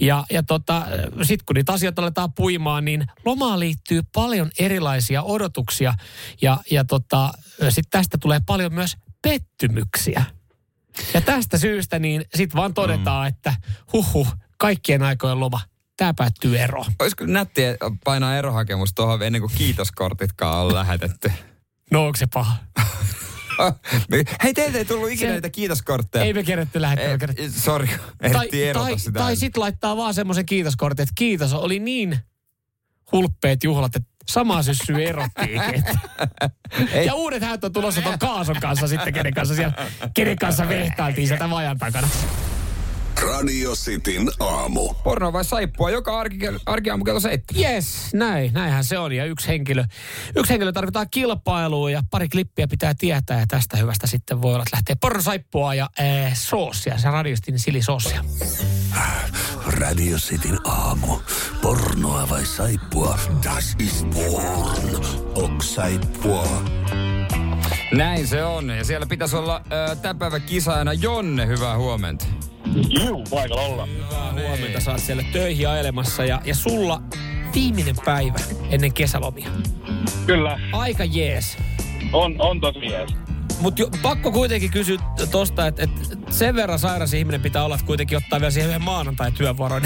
Ja, 0.00 0.24
ja 0.30 0.42
tota, 0.42 0.86
sitten 1.22 1.46
kun 1.46 1.54
niitä 1.54 1.72
asioita 1.72 2.02
aletaan 2.02 2.32
puimaan, 2.32 2.84
niin 2.84 3.06
lomaan 3.24 3.60
liittyy 3.60 4.00
paljon 4.14 4.50
erilaisia 4.58 5.22
odotuksia, 5.22 5.94
ja, 6.42 6.58
ja 6.70 6.84
tota, 6.84 7.32
sitten 7.68 7.90
tästä 7.90 8.18
tulee 8.18 8.40
paljon 8.46 8.74
myös 8.74 8.96
pettymyksiä. 9.22 10.24
Ja 11.14 11.20
tästä 11.20 11.58
syystä 11.58 11.98
niin 11.98 12.24
sitten 12.34 12.56
vaan 12.56 12.74
todetaan, 12.74 13.24
mm. 13.24 13.28
että 13.28 13.54
huhu, 13.92 14.26
kaikkien 14.56 15.02
aikojen 15.02 15.40
loma, 15.40 15.60
tämä 16.00 16.14
päättyy 16.14 16.58
eroon. 16.58 16.86
Olisiko 16.98 17.24
nättiä 17.26 17.76
painaa 18.04 18.36
erohakemus 18.36 18.94
tuohon 18.94 19.22
ennen 19.22 19.40
kuin 19.40 19.52
kiitoskortitkaan 19.56 20.66
on 20.66 20.74
lähetetty? 20.74 21.32
No 21.90 22.06
onko 22.06 22.16
se 22.16 22.26
paha? 22.34 22.56
Hei, 24.42 24.54
teiltä 24.54 24.78
ei 24.78 24.84
tullut 24.84 25.10
ikinä 25.10 25.28
Se- 25.30 25.34
niitä 25.34 25.50
kiitoskortteja. 25.50 26.24
Ei 26.24 26.32
me 26.32 26.42
kerätty 26.42 26.80
lähettää. 26.80 27.18
Sori, 27.56 27.88
Tai, 28.32 28.48
tai, 28.72 28.98
sitä. 28.98 29.18
tai 29.18 29.36
sitten 29.36 29.60
laittaa 29.60 29.96
vaan 29.96 30.14
semmoisen 30.14 30.46
kiitoskortin, 30.46 31.02
että 31.02 31.12
kiitos, 31.14 31.52
oli 31.52 31.78
niin 31.78 32.18
hulppeet 33.12 33.64
juhlat, 33.64 33.96
että 33.96 34.08
sama 34.26 34.62
syssy 34.62 35.04
erottiinkin. 35.04 35.84
Ei. 36.92 37.06
ja 37.06 37.14
uudet 37.14 37.42
häät 37.42 37.64
on 37.64 37.72
tulossa 37.72 38.02
ton 38.02 38.18
Kaason 38.18 38.56
kanssa 38.60 38.88
sitten, 38.88 39.12
kenen 39.12 39.34
kanssa 39.34 39.54
siellä, 39.54 39.74
kenen 40.14 40.36
kanssa 40.38 40.68
vehtailtiin 40.68 41.28
sieltä 41.28 41.50
vajan 41.50 41.78
takana. 41.78 42.08
Radio 43.22 43.72
Cityn 43.74 44.30
aamu. 44.40 44.94
Porno 44.94 45.32
vai 45.32 45.44
saippua 45.44 45.90
joka 45.90 46.20
arki, 46.20 46.38
arkiaamu 46.66 47.04
kello 47.04 47.20
seitsemän. 47.20 47.72
Yes, 47.72 48.14
näin, 48.14 48.52
näinhän 48.52 48.84
se 48.84 48.98
on. 48.98 49.12
Ja 49.12 49.24
yksi 49.24 49.48
henkilö, 49.48 49.84
yksi 50.36 50.52
henkilö 50.52 50.72
tarvitaan 50.72 51.06
kilpailuun 51.10 51.92
ja 51.92 52.02
pari 52.10 52.28
klippiä 52.28 52.68
pitää 52.68 52.94
tietää. 52.94 53.40
Ja 53.40 53.46
tästä 53.48 53.76
hyvästä 53.76 54.06
sitten 54.06 54.42
voi 54.42 54.54
olla, 54.54 54.62
että 54.62 54.76
lähtee 54.76 54.96
pornosaippua 55.00 55.74
ja 55.74 55.88
äh, 56.00 56.34
soosia, 56.34 56.98
se 56.98 57.10
radiostin 57.10 57.58
silisoosia. 57.58 58.24
Radio 59.66 60.16
Cityn 60.16 60.58
aamu. 60.64 61.18
Pornoa 61.62 62.28
vai 62.30 62.46
saippua? 62.46 63.18
Das 63.44 63.76
ist 63.78 64.06
porn. 64.10 65.04
Ok 65.34 65.62
saippua. 65.62 66.62
Näin 67.92 68.26
se 68.26 68.44
on. 68.44 68.70
Ja 68.70 68.84
siellä 68.84 69.06
pitäisi 69.06 69.36
olla 69.36 69.56
äh, 69.56 69.98
tämän 69.98 70.18
päivän 70.18 70.42
kisaajana 70.42 70.92
Jonne. 70.92 71.46
Hyvää 71.46 71.78
huomenta. 71.78 72.26
Juu, 73.04 73.24
paikalla 73.30 73.62
ollaan. 73.62 73.88
Hyvää 73.88 74.32
huomenta, 74.32 74.80
sä 74.80 74.90
oot 74.90 75.00
siellä 75.00 75.22
töihin 75.32 75.68
ajelemassa 75.68 76.24
ja, 76.24 76.40
ja 76.44 76.54
sulla 76.54 77.02
viimeinen 77.54 77.96
päivä 78.04 78.38
ennen 78.70 78.92
kesälomia. 78.92 79.48
Kyllä, 80.26 80.60
Aika 80.72 81.04
jees. 81.04 81.56
on, 82.12 82.36
on 82.38 82.60
tosi 82.60 82.86
jees. 82.86 83.10
Mutta 83.60 83.82
pakko 84.02 84.32
kuitenkin 84.32 84.70
kysyä 84.70 84.98
tosta, 85.30 85.66
että 85.66 85.82
et 85.82 85.90
sen 86.30 86.54
verran 86.54 86.78
sairas 86.78 87.14
ihminen 87.14 87.40
pitää 87.40 87.64
olla, 87.64 87.74
että 87.74 87.86
kuitenkin 87.86 88.18
ottaa 88.18 88.40
vielä 88.40 88.50
siihen 88.50 88.68
yhden 88.68 88.82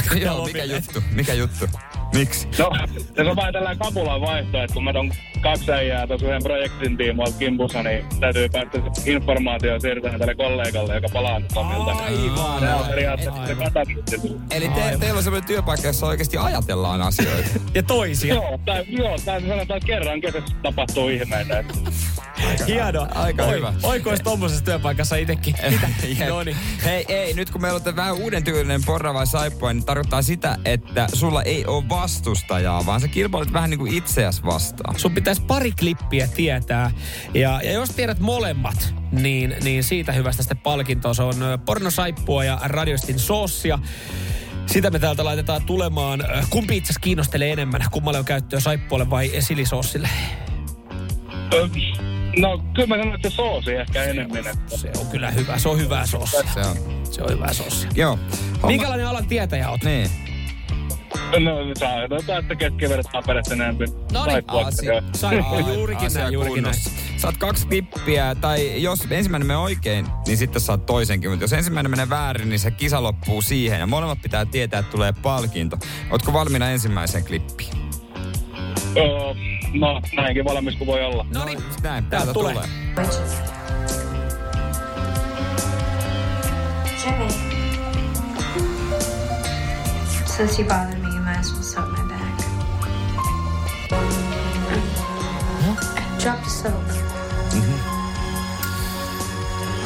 kuin 0.09 0.23
Joo, 0.23 0.47
mikä 0.47 0.65
juttu? 0.65 1.03
Mikä 1.11 1.35
juttu? 1.35 1.67
Miksi? 2.15 2.49
No, 2.59 2.71
se 3.17 3.23
on 3.23 3.37
vähän 3.37 3.53
tällainen 3.53 3.79
kapulan 3.79 4.21
vaihto, 4.21 4.63
että 4.63 4.75
kun 4.75 4.85
mä 4.85 4.93
ton 4.93 5.13
kaksi 5.41 5.73
äijää 5.73 6.07
tuossa 6.07 6.27
yhden 6.27 6.43
projektin 6.43 6.97
tiimoilta 6.97 7.39
kimpussa, 7.39 7.83
niin 7.83 8.05
täytyy 8.21 8.49
päästä 8.49 8.79
informaatio 9.07 9.81
siirtämään 9.81 10.19
tälle 10.19 10.35
kollegalle, 10.35 10.95
joka 10.95 11.09
palaa 11.13 11.39
nyt 11.39 11.53
lomilta. 11.57 11.91
Aivan. 11.91 12.61
Se 12.61 12.75
on 12.75 12.87
periaatteessa 12.87 13.47
se 13.47 13.53
Aivan. 13.53 13.73
katastrofi. 13.73 14.29
Eli 14.51 14.69
te, 14.69 14.97
teillä 15.01 15.17
on 15.17 15.23
semmoinen 15.25 15.47
työpaikka, 15.47 15.87
jossa 15.87 16.07
oikeasti 16.07 16.37
ajatellaan 16.37 17.03
asioita. 17.03 17.51
Ja 17.75 17.83
toisia. 17.83 18.35
Joo, 18.35 18.59
tää, 18.65 18.83
joo, 18.89 19.17
täytyy 19.25 19.49
sanoa, 19.49 19.63
että 19.63 19.81
kerran 19.87 20.21
kesässä 20.21 20.55
tapahtuu 20.63 21.09
ihmeitä. 21.09 21.65
Hienoa. 22.67 23.09
aika 23.15 23.43
Oi, 23.45 23.57
hyvä. 23.57 23.75
Oiko 23.83 24.11
tommosessa 24.25 24.65
työpaikassa 24.65 25.17
itsekin? 25.17 25.55
Mitä? 25.71 25.89
No 26.29 26.43
niin. 26.43 26.57
Hei, 26.85 27.05
ei, 27.09 27.35
nyt 27.35 27.51
kun 27.51 27.61
meillä 27.61 27.77
on 27.77 27.83
tää 27.83 27.97
vähän 27.97 28.15
uuden 28.15 28.45
tyylinen 28.45 28.85
porra 28.85 29.15
vai 29.15 29.27
saippua, 29.27 29.73
niin 29.73 29.85
tarkoittaa 29.85 30.23
sitä, 30.23 30.59
että 30.65 31.07
sulla 31.13 31.43
ei 31.43 31.67
ole 31.67 31.89
vastustajaa, 31.89 32.87
vaan 32.87 33.01
sä 33.01 33.09
kilpailet 33.09 33.53
vähän 33.53 33.71
niin 33.71 33.79
kuin 33.79 33.95
itseäsi 33.95 34.45
vastaan. 34.45 34.99
Sun 34.99 35.15
pitäisi 35.15 35.43
pari 35.43 35.73
klippiä 35.73 36.29
tietää. 36.29 36.91
Ja, 37.35 37.61
ja 37.65 37.73
jos 37.73 37.91
tiedät 37.91 38.19
molemmat, 38.19 38.95
niin, 39.13 39.57
niin 39.63 39.85
siitä 39.85 40.13
hyvästä 40.13 40.43
sitten 40.43 40.59
palkintoa. 40.59 41.15
Se 41.15 41.23
on 41.23 41.37
pornosaippua 41.65 42.45
ja 42.45 42.61
radiostin 42.63 43.19
soossia. 43.19 43.79
Sitä 44.67 44.91
me 44.91 44.99
täältä 44.99 45.25
laitetaan 45.25 45.63
tulemaan. 45.63 46.25
Kumpi 46.51 46.77
itse 46.77 46.95
kiinnostelee 47.01 47.53
enemmän? 47.53 47.81
Kummalle 47.91 48.19
on 48.19 48.25
käyttöä 48.25 48.61
saippualle 48.61 49.11
vai 49.11 49.31
silisoossille? 49.41 50.09
No, 52.39 52.65
kyllä 52.75 52.89
mä 52.89 52.97
sanon, 52.97 53.15
että 53.15 53.31
se 53.31 53.35
soosi 53.37 53.73
ehkä 53.73 54.03
enemmän. 54.05 54.39
Että. 54.47 54.77
Se 54.77 54.91
on 55.01 55.07
kyllä 55.07 55.31
hyvä. 55.31 55.59
Se 55.59 55.69
on 55.69 55.79
hyvää 55.81 56.07
soossia. 56.07 56.43
Se 56.55 56.61
on. 56.61 56.77
Se 57.11 57.23
on 57.23 57.31
hyvää 57.31 57.53
soossia. 57.53 57.91
Joo. 57.95 58.19
Homma- 58.55 58.67
Minkälainen 58.67 59.07
alan 59.07 59.27
tietäjä 59.27 59.71
oot? 59.71 59.85
Niin. 59.85 60.11
No, 61.41 61.51
saa 61.79 62.01
jotain, 62.03 62.39
että 62.43 62.55
keskiverret 62.55 63.07
paperit 63.13 63.47
enemmän. 63.53 63.89
No 64.13 64.27
niin, 64.27 64.45
Asia, 64.67 65.03
Saippua, 65.15 65.61
juurikin 65.61 66.07
asia 66.07 66.23
näin, 66.23 66.33
juurikin 66.35 66.63
näin. 66.63 66.75
Saat 67.17 67.37
kaksi 67.37 67.67
klippiä, 67.67 68.35
tai 68.35 68.83
jos 68.83 69.07
ensimmäinen 69.11 69.47
menee 69.47 69.57
oikein, 69.63 70.07
niin 70.27 70.37
sitten 70.37 70.61
saat 70.63 70.87
toisenkin. 70.87 71.31
Mutta 71.31 71.45
jos 71.45 71.53
ensimmäinen 71.53 71.91
menee 71.91 72.09
väärin, 72.11 72.49
niin 72.49 72.59
se 72.59 72.71
kisa 72.71 73.03
loppuu 73.03 73.43
siihen. 73.43 73.81
Ja 73.81 73.87
molemmat 73.87 74.23
pitää 74.23 74.45
tietää, 74.45 74.81
että 74.81 74.93
tulee 74.93 75.13
palkinto. 75.23 75.79
Ootko 76.11 76.33
valmiina 76.33 76.71
ensimmäiseen 76.71 77.25
klippiin? 77.25 77.73
Öö, 78.97 79.05
no, 79.75 80.01
näinkin 80.17 80.45
valmis 80.45 80.77
kuin 80.77 80.87
voi 80.87 81.05
olla. 81.05 81.27
No 81.35 81.45
niin, 81.45 81.59
Näin, 81.59 82.05
täältä 82.05 82.11
täältä 82.11 82.33
tulee. 82.33 82.55
tulee. 82.55 82.69
Jimmy. 87.05 87.29
Since 90.37 90.59
you 90.63 90.69
bothered 90.69 90.99
me, 91.03 91.09
you 91.09 91.21
might 91.25 91.39
as 91.39 91.53
well 91.53 91.63
soak 91.63 91.89
my 91.93 92.09
back. 92.09 92.41
Drop 96.23 96.41
the 96.43 96.51
soap. 96.51 96.89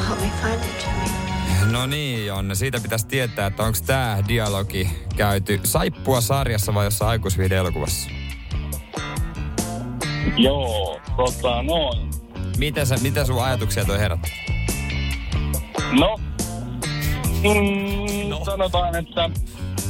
Help 0.09 0.21
me 0.21 0.30
find 0.42 0.64
it, 0.64 0.87
Jimmy. 0.87 1.73
No 1.73 1.87
niin, 1.87 2.26
Jonne. 2.26 2.54
Siitä 2.54 2.80
pitäisi 2.80 3.07
tietää, 3.07 3.47
että 3.47 3.62
onko 3.62 3.78
tämä 3.87 4.18
dialogi 4.28 4.90
käyty 5.16 5.61
saippua 5.64 6.21
sarjassa 6.21 6.75
vai 6.75 6.87
jossain 6.87 7.09
aikuisviihde-elokuvassa. 7.11 8.17
Joo, 10.38 11.00
tota, 11.16 11.62
no, 11.62 11.90
Mitä, 12.59 12.85
sä, 12.85 12.97
mitä 13.02 13.25
sun 13.25 13.45
ajatuksia 13.45 13.85
toi 13.85 13.99
herättää? 13.99 14.30
no, 16.00 16.16
mm, 17.42 18.28
no. 18.28 18.45
sanotaan, 18.45 18.97
että 18.97 19.30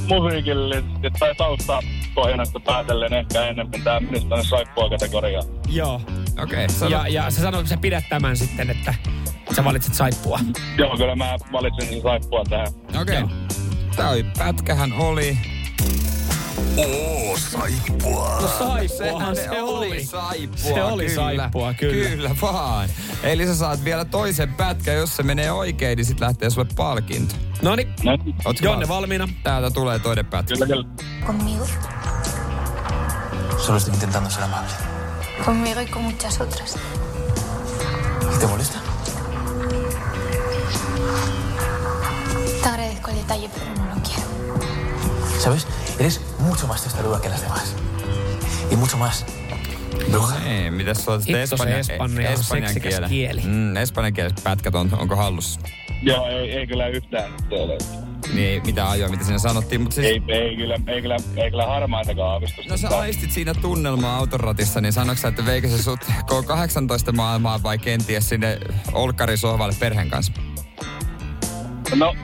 musiikillisesti 0.08 1.10
tai 1.18 1.34
taustapohjannasta 1.34 2.60
päätellen 2.60 3.12
ehkä 3.12 3.46
enemmän 3.46 3.82
tämä 3.84 4.00
menisi 4.00 4.26
tänne 4.26 4.44
saippua 4.44 4.90
kategoriaan. 4.90 5.44
Joo. 5.68 6.00
Okei, 6.42 6.64
okay, 6.64 6.90
Ja, 6.90 7.08
ja 7.08 7.30
sä 7.30 7.40
sanoit, 7.40 7.60
että 7.60 7.74
sä 7.74 7.80
pidät 7.80 8.04
tämän 8.08 8.36
sitten, 8.36 8.70
että 8.70 8.94
sä 9.56 9.64
valitset 9.64 9.94
saippua. 9.94 10.40
Joo, 10.78 10.96
kyllä 10.96 11.16
mä 11.16 11.36
valitsin 11.52 11.88
sen 11.88 12.02
saippua 12.02 12.44
tähän. 12.44 12.68
Okei. 13.00 13.22
Tää 13.96 14.10
oli, 14.10 14.24
pätkähän 14.38 14.92
oli. 14.92 15.38
Oo, 16.76 17.36
saippua. 17.38 18.38
No 18.40 18.48
saippuahan 18.58 19.36
se 19.36 19.62
oli. 19.62 20.04
saippua. 20.04 20.58
Se 20.74 20.82
oli 20.84 21.06
kyllä. 21.06 21.14
saippua, 21.38 21.74
kyllä. 21.74 22.08
Kyllä 22.08 22.30
vaan. 22.42 22.88
Eli 23.22 23.46
sä 23.46 23.54
saat 23.54 23.84
vielä 23.84 24.04
toisen 24.04 24.54
pätkän, 24.54 24.94
jos 24.96 25.16
se 25.16 25.22
menee 25.22 25.52
oikein, 25.52 25.96
niin 25.96 26.04
sit 26.06 26.20
lähtee 26.20 26.50
sulle 26.50 26.66
palkinto. 26.76 27.34
No 27.62 27.76
niin, 27.76 27.88
No, 28.02 28.12
Ootko 28.44 28.64
Jonne 28.64 28.88
val- 28.88 28.96
valmiina. 28.96 29.28
Täältä 29.42 29.70
tulee 29.70 29.98
toinen 29.98 30.26
pätkä. 30.26 30.54
kyllä, 30.54 30.66
kyllä. 30.66 30.84
¿Conmigo? 31.26 31.66
Solo 33.58 33.76
estoy 33.76 33.94
intentando 33.94 34.30
ser 34.30 34.42
amable. 34.44 34.70
Conmigo 35.44 35.80
y 35.80 35.86
con 35.86 36.02
muchas 36.02 36.40
otras. 36.40 36.76
¿Y 38.34 38.38
te 38.38 38.46
molesta? 38.46 38.78
Te 42.62 42.68
agradezco 42.68 43.10
el 43.10 43.16
detalle, 43.16 43.48
pero 43.54 43.66
no 43.74 43.94
lo 43.94 44.02
quiero. 44.02 45.40
¿Sabes? 45.40 45.66
Eres 45.98 46.20
mucho 46.38 46.66
más 46.66 46.82
testaruda 46.82 47.20
que 47.20 47.28
las 47.28 47.42
demás. 47.42 47.74
Y 48.70 48.76
mucho 48.76 48.96
más 48.96 49.24
bruja. 50.10 50.36
Ei, 50.46 50.70
mitäs 50.70 51.04
sulla 51.04 51.20
sitten 51.20 51.40
Hitto 51.40 51.56
se 51.56 51.78
espanja, 51.78 51.78
espanja 51.78 52.30
espanjan 52.30 52.74
kielen? 52.82 53.10
kieli. 53.10 53.40
Mm, 53.44 53.76
espanjan 53.76 54.12
kieliset 54.12 54.44
pätkät 54.44 54.74
on, 54.74 54.90
onko 54.98 55.16
hallussa? 55.16 55.60
Joo, 56.02 56.28
ei, 56.28 56.50
ei 56.50 56.66
kyllä 56.66 56.88
yhtään 56.88 57.32
nyt 57.32 57.52
ole. 57.52 57.78
Niin, 58.34 58.62
mitä 58.66 58.90
ajoa, 58.90 59.08
mitä 59.08 59.24
siinä 59.24 59.38
sanottiin, 59.38 59.80
mutta 59.80 59.94
siis... 59.94 60.06
Ei, 60.06 60.22
ei, 60.28 60.56
kyllä, 60.56 60.76
ei, 60.86 61.02
kyllä, 61.02 61.16
ei 61.36 61.50
kyllä 61.50 61.66
harmaitakaan 61.66 62.30
aavistusta. 62.32 62.70
No 62.70 62.76
sä 62.76 62.88
aistit 62.98 63.32
siinä 63.32 63.54
tunnelmaa 63.54 64.16
autoratissa, 64.16 64.80
niin 64.80 64.92
sanoiko 64.92 65.20
sä, 65.20 65.28
että 65.28 65.46
veikö 65.46 65.68
se 65.68 65.82
sut 65.82 66.00
K18 66.04 67.12
maailmaan 67.16 67.62
vai 67.62 67.78
kenties 67.78 68.28
sinne 68.28 68.58
olkkarisohvalle 68.92 69.74
perheen 69.80 70.10
kanssa? 70.10 70.32
No, 71.94 72.14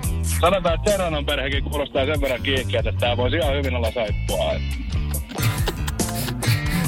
sanotaan, 0.40 0.74
että 0.74 0.90
Serranon 0.90 1.26
perhekin 1.26 1.64
kuulostaa 1.64 2.04
sen 2.06 2.20
verran 2.20 2.42
kiihkeältä, 2.42 2.88
että 2.88 3.00
tämä 3.00 3.16
voisi 3.16 3.36
ihan 3.36 3.54
hyvin 3.54 3.74
olla 3.74 3.92
saippua. 3.92 4.52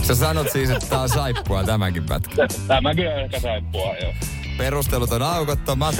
Sä 0.03 0.15
sanot 0.15 0.51
siis, 0.51 0.71
että 0.71 0.87
tää 0.87 1.01
on 1.01 1.09
saippua 1.09 1.65
tämäkin 1.65 2.05
pätkä. 2.05 2.49
Tämäkin 2.67 3.09
on 3.09 3.21
ehkä 3.21 3.41
saippua, 3.41 3.97
joo. 4.03 4.13
Perustelut 4.59 5.13
on 5.13 5.23
aukottomat. 5.23 5.95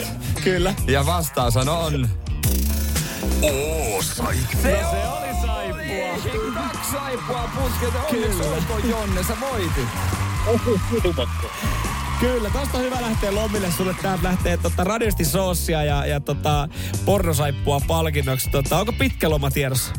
Kyllä. 0.45 0.75
Ja 0.87 1.07
vastaus 1.07 1.57
on 1.57 1.69
on... 1.69 2.09
Oo, 3.43 4.03
saippua. 4.03 4.63
Se, 4.63 4.79
se 4.91 5.09
oli 5.09 5.47
saippua. 5.47 6.33
Kaksi 6.55 6.91
saippua 6.93 7.51
puskelta. 7.55 7.99
Onneksi 7.99 8.43
olkoon 8.43 8.91
Jonne, 8.91 9.23
sä 9.23 9.37
voitit. 9.41 9.89
Kiitoksia. 11.03 11.86
Kyllä, 12.21 12.51
tosta 12.51 12.79
on 12.79 12.85
hyvä 12.85 13.01
lähteä 13.01 13.35
lomille. 13.35 13.71
Sulle 13.77 13.95
täältä 14.03 14.23
lähtee 14.29 14.57
tota 14.57 14.85
radiosti 14.85 15.25
soossia 15.25 15.85
ja, 15.85 16.07
ja 16.07 16.21
tota 16.21 16.69
pornosaippua 17.05 17.81
palkinnoksi. 17.87 18.51
Tota, 18.51 18.79
onko 18.79 18.93
pitkä 18.93 19.31
loma 19.31 19.51
tiedossa? 19.51 19.93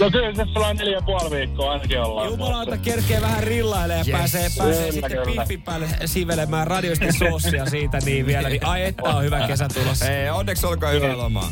No 0.00 0.10
kyllä 0.10 0.34
se 0.34 0.44
sellainen 0.52 0.76
neljä 0.76 0.96
ja 0.96 1.02
puoli 1.02 1.30
viikkoa 1.30 1.72
ainakin 1.72 2.00
ollaan. 2.02 2.30
Jumalauta 2.30 2.76
kerkee 2.76 3.20
vähän 3.20 3.42
rillaille 3.42 3.94
ja 3.94 4.04
Yes. 4.06 4.10
pääsee, 4.18 4.50
pääsee 4.58 4.76
Kyllä, 4.76 4.92
sitten 4.92 5.10
kyllä. 5.10 5.42
piffin 5.42 5.62
päälle 5.62 5.88
sivelemään 6.04 6.66
radiosti 6.66 7.12
soossia 7.12 7.66
siitä 7.66 7.98
niin 8.04 8.26
vielä. 8.26 8.48
Niin 8.48 8.66
ai 8.66 8.82
että 8.84 9.02
on 9.02 9.24
hyvä 9.24 9.46
kesä 9.46 9.68
tulossa. 9.68 10.10
Ei, 10.10 10.30
onneksi 10.30 10.66
olkoon 10.66 10.92
hyvää 10.92 11.16
lomaa. 11.16 11.50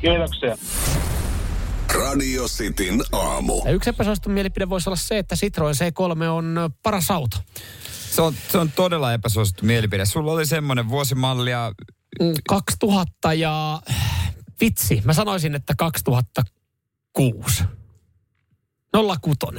Kiitoksia. 0.00 0.56
Radio 1.94 2.44
Cityn 2.48 3.00
aamu. 3.12 3.62
Ja 3.64 3.70
yksi 3.72 3.90
epäsuosittu 3.90 4.28
mielipide 4.28 4.68
voisi 4.68 4.88
olla 4.88 4.96
se, 4.96 5.18
että 5.18 5.36
Citroen 5.36 5.74
C3 5.74 6.22
on 6.24 6.70
paras 6.82 7.10
auto. 7.10 7.36
Se 8.10 8.22
on, 8.22 8.34
se 8.48 8.58
on 8.58 8.72
todella 8.72 9.12
epäsuosittu 9.12 9.64
mielipide. 9.66 10.04
Sulla 10.04 10.32
oli 10.32 10.46
semmoinen 10.46 10.88
vuosimallia, 10.88 11.72
Mm, 12.20 12.32
2000 12.48 13.34
ja 13.34 13.82
vitsi, 14.60 15.02
mä 15.04 15.12
sanoisin, 15.12 15.54
että 15.54 15.74
2006. 15.78 17.64
06. 18.92 19.54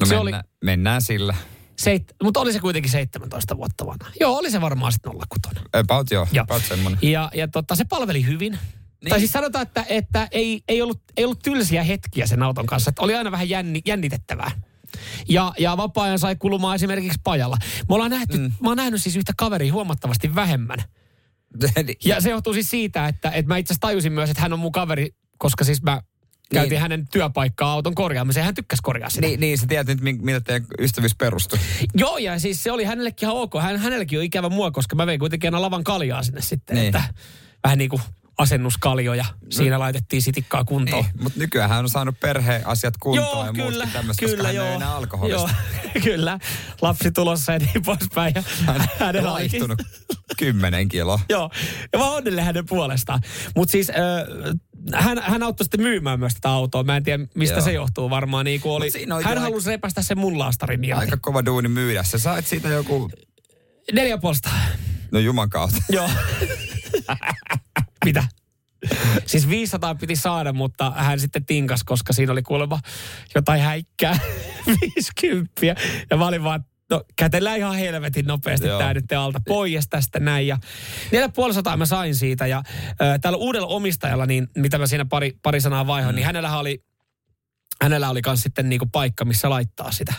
No 0.00 0.06
Se 0.06 0.14
mennä, 0.14 0.20
oli- 0.20 0.32
mennään 0.64 1.02
sillä. 1.02 1.34
Seit, 1.78 2.04
mutta 2.22 2.40
oli 2.40 2.52
se 2.52 2.60
kuitenkin 2.60 2.90
17 2.90 3.56
vuotta 3.56 3.86
vanha. 3.86 4.10
Joo, 4.20 4.36
oli 4.38 4.50
se 4.50 4.60
varmaan 4.60 4.92
sitten 4.92 5.12
06. 5.12 5.66
About 5.72 6.10
joo, 6.10 6.26
Joo. 6.32 6.42
about 6.48 6.62
semmonen. 6.64 6.98
Ja, 7.02 7.30
ja 7.34 7.48
tota, 7.48 7.74
se 7.74 7.84
palveli 7.84 8.26
hyvin. 8.26 8.52
Niin. 8.52 9.10
Tai 9.10 9.18
siis 9.18 9.32
sanotaan, 9.32 9.62
että, 9.62 9.84
että 9.88 10.28
ei, 10.30 10.62
ei, 10.68 10.82
ollut, 10.82 11.02
ei 11.16 11.24
ollut 11.24 11.42
tylsiä 11.42 11.82
hetkiä 11.82 12.26
sen 12.26 12.42
auton 12.42 12.66
kanssa. 12.66 12.88
Että 12.88 13.02
oli 13.02 13.14
aina 13.14 13.30
vähän 13.30 13.48
jänni, 13.48 13.80
jännitettävää. 13.86 14.50
Ja, 15.28 15.52
ja 15.58 15.76
vapaa-ajan 15.76 16.18
sai 16.18 16.36
kulumaan 16.36 16.74
esimerkiksi 16.74 17.20
pajalla. 17.24 17.56
Me 17.88 17.94
ollaan 17.94 18.10
nähty, 18.10 18.38
mm. 18.38 18.52
mä 18.60 18.68
oon 18.68 18.76
nähnyt 18.76 19.02
siis 19.02 19.16
yhtä 19.16 19.32
kaveria 19.36 19.72
huomattavasti 19.72 20.34
vähemmän. 20.34 20.78
Ja 22.04 22.20
se 22.20 22.30
johtuu 22.30 22.52
siis 22.54 22.70
siitä, 22.70 23.08
että, 23.08 23.30
että 23.30 23.48
mä 23.48 23.56
itse 23.56 23.72
asiassa 23.72 23.80
tajusin 23.86 24.12
myös, 24.12 24.30
että 24.30 24.42
hän 24.42 24.52
on 24.52 24.58
mun 24.58 24.72
kaveri, 24.72 25.14
koska 25.38 25.64
siis 25.64 25.82
mä 25.82 26.02
käytiin 26.52 26.70
Niin. 26.70 26.80
hänen 26.80 27.08
työpaikkaa 27.12 27.72
auton 27.72 27.94
korjaamiseen. 27.94 28.44
Hän 28.44 28.54
tykkäsi 28.54 28.82
korjaa 28.82 29.10
sitä. 29.10 29.26
Niin, 29.26 29.40
niin 29.40 29.58
sä 29.58 29.66
tiedät 29.66 29.86
nyt, 29.86 30.00
mi- 30.00 30.18
mitä 30.22 30.40
teidän 30.40 30.66
ystävyys 30.80 31.14
perustui. 31.14 31.58
Joo, 31.94 32.18
ja 32.18 32.38
siis 32.38 32.62
se 32.62 32.72
oli 32.72 32.84
hänellekin 32.84 33.26
ihan 33.26 33.36
ok. 33.36 33.52
Hän, 33.60 33.76
hänellekin 33.76 34.18
on 34.18 34.24
ikävä 34.24 34.48
mua, 34.48 34.70
koska 34.70 34.96
mä 34.96 35.06
vein 35.06 35.20
kuitenkin 35.20 35.48
aina 35.48 35.62
lavan 35.62 35.84
kaljaa 35.84 36.22
sinne 36.22 36.40
sitten. 36.42 36.76
Niin. 36.76 36.86
Että 36.86 37.04
vähän 37.64 37.78
niin 37.78 37.90
kuin 37.90 38.02
asennuskaljoja. 38.38 39.24
Siinä 39.50 39.78
laitettiin 39.78 40.22
sitikkaa 40.22 40.64
kuntoon. 40.64 41.04
Niin, 41.04 41.22
mutta 41.22 41.38
nykyään 41.38 41.70
hän 41.70 41.78
on 41.78 41.88
saanut 41.88 42.20
perheasiat 42.20 42.94
kuntoon 42.96 43.46
ja 43.46 43.52
muutkin 43.52 43.88
tämmöistä, 43.92 44.26
koska 44.26 44.42
hän 44.42 44.56
ei 44.56 44.74
enää 44.74 44.96
alkoholista. 44.96 45.48
Joo, 45.94 46.02
kyllä. 46.04 46.38
Lapsi 46.82 47.12
tulossa 47.12 47.52
ja 47.52 47.58
niin 47.58 47.82
poispäin. 47.84 48.34
Ja 48.34 48.42
Hän 48.98 49.16
on 49.16 49.24
laihtunut 49.32 49.82
10 50.38 50.88
kiloa. 50.88 51.20
Joo, 51.28 51.50
ja 51.92 51.98
mä 51.98 52.10
onnellinen 52.10 52.44
hänen 52.44 52.66
puolestaan. 52.66 53.20
Mutta 53.56 53.72
siis 53.72 53.90
äh, 53.90 53.96
hän, 54.94 55.22
hän 55.22 55.42
auttoi 55.42 55.64
sitten 55.64 55.80
myymään 55.82 56.18
myös 56.18 56.34
tätä 56.34 56.50
autoa. 56.50 56.84
Mä 56.84 56.96
en 56.96 57.02
tiedä, 57.02 57.26
mistä 57.34 57.56
Joo. 57.56 57.64
se 57.64 57.72
johtuu 57.72 58.10
varmaan. 58.10 58.44
Niin 58.44 58.60
oli, 58.64 58.90
hän 59.08 59.22
kyllä 59.22 59.40
halusi 59.40 59.70
repästä 59.70 60.02
sen 60.02 60.18
mun 60.18 60.38
laastarin. 60.38 60.84
Ja 60.84 60.98
Aika 60.98 61.16
kova 61.16 61.44
duuni 61.44 61.68
myydä. 61.68 62.02
Sä 62.02 62.18
sait 62.18 62.46
siitä 62.46 62.68
joku, 62.68 63.10
neljä 63.92 64.18
puolesta. 64.18 64.50
no 65.12 65.18
juman 65.18 65.50
kautta. 65.50 65.78
Joo. 65.90 66.10
Mitä? 68.04 68.24
Siis 69.26 69.48
500 69.48 69.94
piti 69.94 70.16
saada, 70.16 70.52
mutta 70.52 70.90
hän 70.90 71.20
sitten 71.20 71.46
tinkas, 71.46 71.84
koska 71.84 72.12
siinä 72.12 72.32
oli 72.32 72.42
kuulemma 72.42 72.80
jotain 73.34 73.60
häikkää. 73.60 74.18
50. 74.96 75.52
Ja 76.10 76.16
mä 76.16 76.26
olin 76.26 76.44
vaan, 76.44 76.64
no 76.90 77.04
kätellään 77.16 77.58
ihan 77.58 77.76
helvetin 77.76 78.26
nopeasti 78.26 78.66
Joo. 78.66 78.78
tää 78.78 78.94
nyt 78.94 79.12
alta 79.12 79.40
pois 79.48 79.88
tästä 79.88 80.20
näin. 80.20 80.46
Ja 80.46 80.58
450 81.12 81.76
mä 81.76 81.86
sain 81.86 82.14
siitä 82.14 82.46
ja 82.46 82.62
äh, 82.88 83.20
tällä 83.20 83.36
uudella 83.36 83.66
omistajalla, 83.66 84.26
niin 84.26 84.48
mitä 84.56 84.78
mä 84.78 84.86
siinä 84.86 85.04
pari, 85.04 85.32
pari 85.42 85.60
sanaa 85.60 85.86
vaihoin, 85.86 86.14
mm. 86.14 86.16
niin 86.16 86.26
hänellä 86.26 86.58
oli, 86.58 86.84
hänellä 87.82 88.10
oli 88.10 88.22
kans 88.22 88.42
sitten 88.42 88.68
niinku 88.68 88.86
paikka, 88.92 89.24
missä 89.24 89.50
laittaa 89.50 89.92
sitä. 89.92 90.14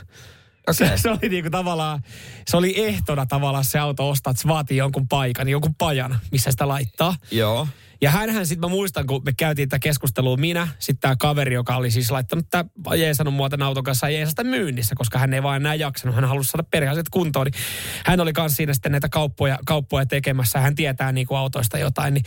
Okei. 0.67 0.87
Se, 0.87 0.97
se 1.01 1.09
oli 1.09 1.29
niinku 1.29 1.49
tavallaan, 1.49 2.01
se 2.47 2.57
oli 2.57 2.87
ehtona 2.87 3.25
tavallaan 3.25 3.65
se 3.65 3.79
auto 3.79 4.09
ostaa, 4.09 4.31
että 4.31 4.41
se 4.41 4.47
vaatii 4.47 4.77
jonkun 4.77 5.07
paikan, 5.07 5.49
jonkun 5.49 5.75
pajan, 5.75 6.19
missä 6.31 6.51
sitä 6.51 6.67
laittaa. 6.67 7.15
Joo. 7.31 7.67
Ja 8.01 8.11
hänhän 8.11 8.47
sitten 8.47 8.69
mä 8.69 8.75
muistan, 8.75 9.07
kun 9.07 9.21
me 9.25 9.33
käytiin 9.37 9.69
tätä 9.69 9.79
keskustelua, 9.79 10.37
minä, 10.37 10.67
sitten 10.79 11.01
tämä 11.01 11.15
kaveri, 11.19 11.53
joka 11.53 11.75
oli 11.75 11.91
siis 11.91 12.11
laittanut 12.11 12.49
tämä 12.49 12.65
jeesannut 12.95 13.33
mua 13.33 13.49
tämän 13.49 13.67
auton 13.67 13.83
kanssa 13.83 14.09
jeesasta 14.09 14.43
myynnissä, 14.43 14.95
koska 14.95 15.19
hän 15.19 15.33
ei 15.33 15.43
vaan 15.43 15.55
enää 15.55 15.75
jaksanut, 15.75 16.15
hän 16.15 16.25
halusi 16.25 16.49
saada 16.49 16.63
perheasiat 16.71 17.09
kuntoon. 17.09 17.45
Niin 17.45 17.63
hän 18.05 18.19
oli 18.19 18.33
kanssa 18.33 18.55
siinä 18.55 18.73
sitten 18.73 18.91
näitä 18.91 19.09
kauppoja, 19.09 19.59
kauppoja 19.65 20.05
tekemässä, 20.05 20.59
hän 20.59 20.75
tietää 20.75 21.11
niinku 21.11 21.35
autoista 21.35 21.77
jotain, 21.77 22.13
niin 22.13 22.23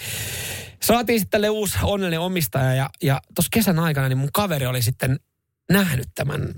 saatiin 0.83 1.21
sitten 1.21 1.30
tälle 1.30 1.50
uusi 1.50 1.78
onnellinen 1.83 2.21
omistaja 2.21 2.75
ja, 2.75 2.90
ja 3.02 3.21
tuossa 3.35 3.50
kesän 3.52 3.78
aikana 3.78 4.09
niin 4.09 4.18
mun 4.18 4.33
kaveri 4.33 4.66
oli 4.66 4.83
sitten 4.83 5.21
nähnyt 5.71 6.09
tämän 6.14 6.54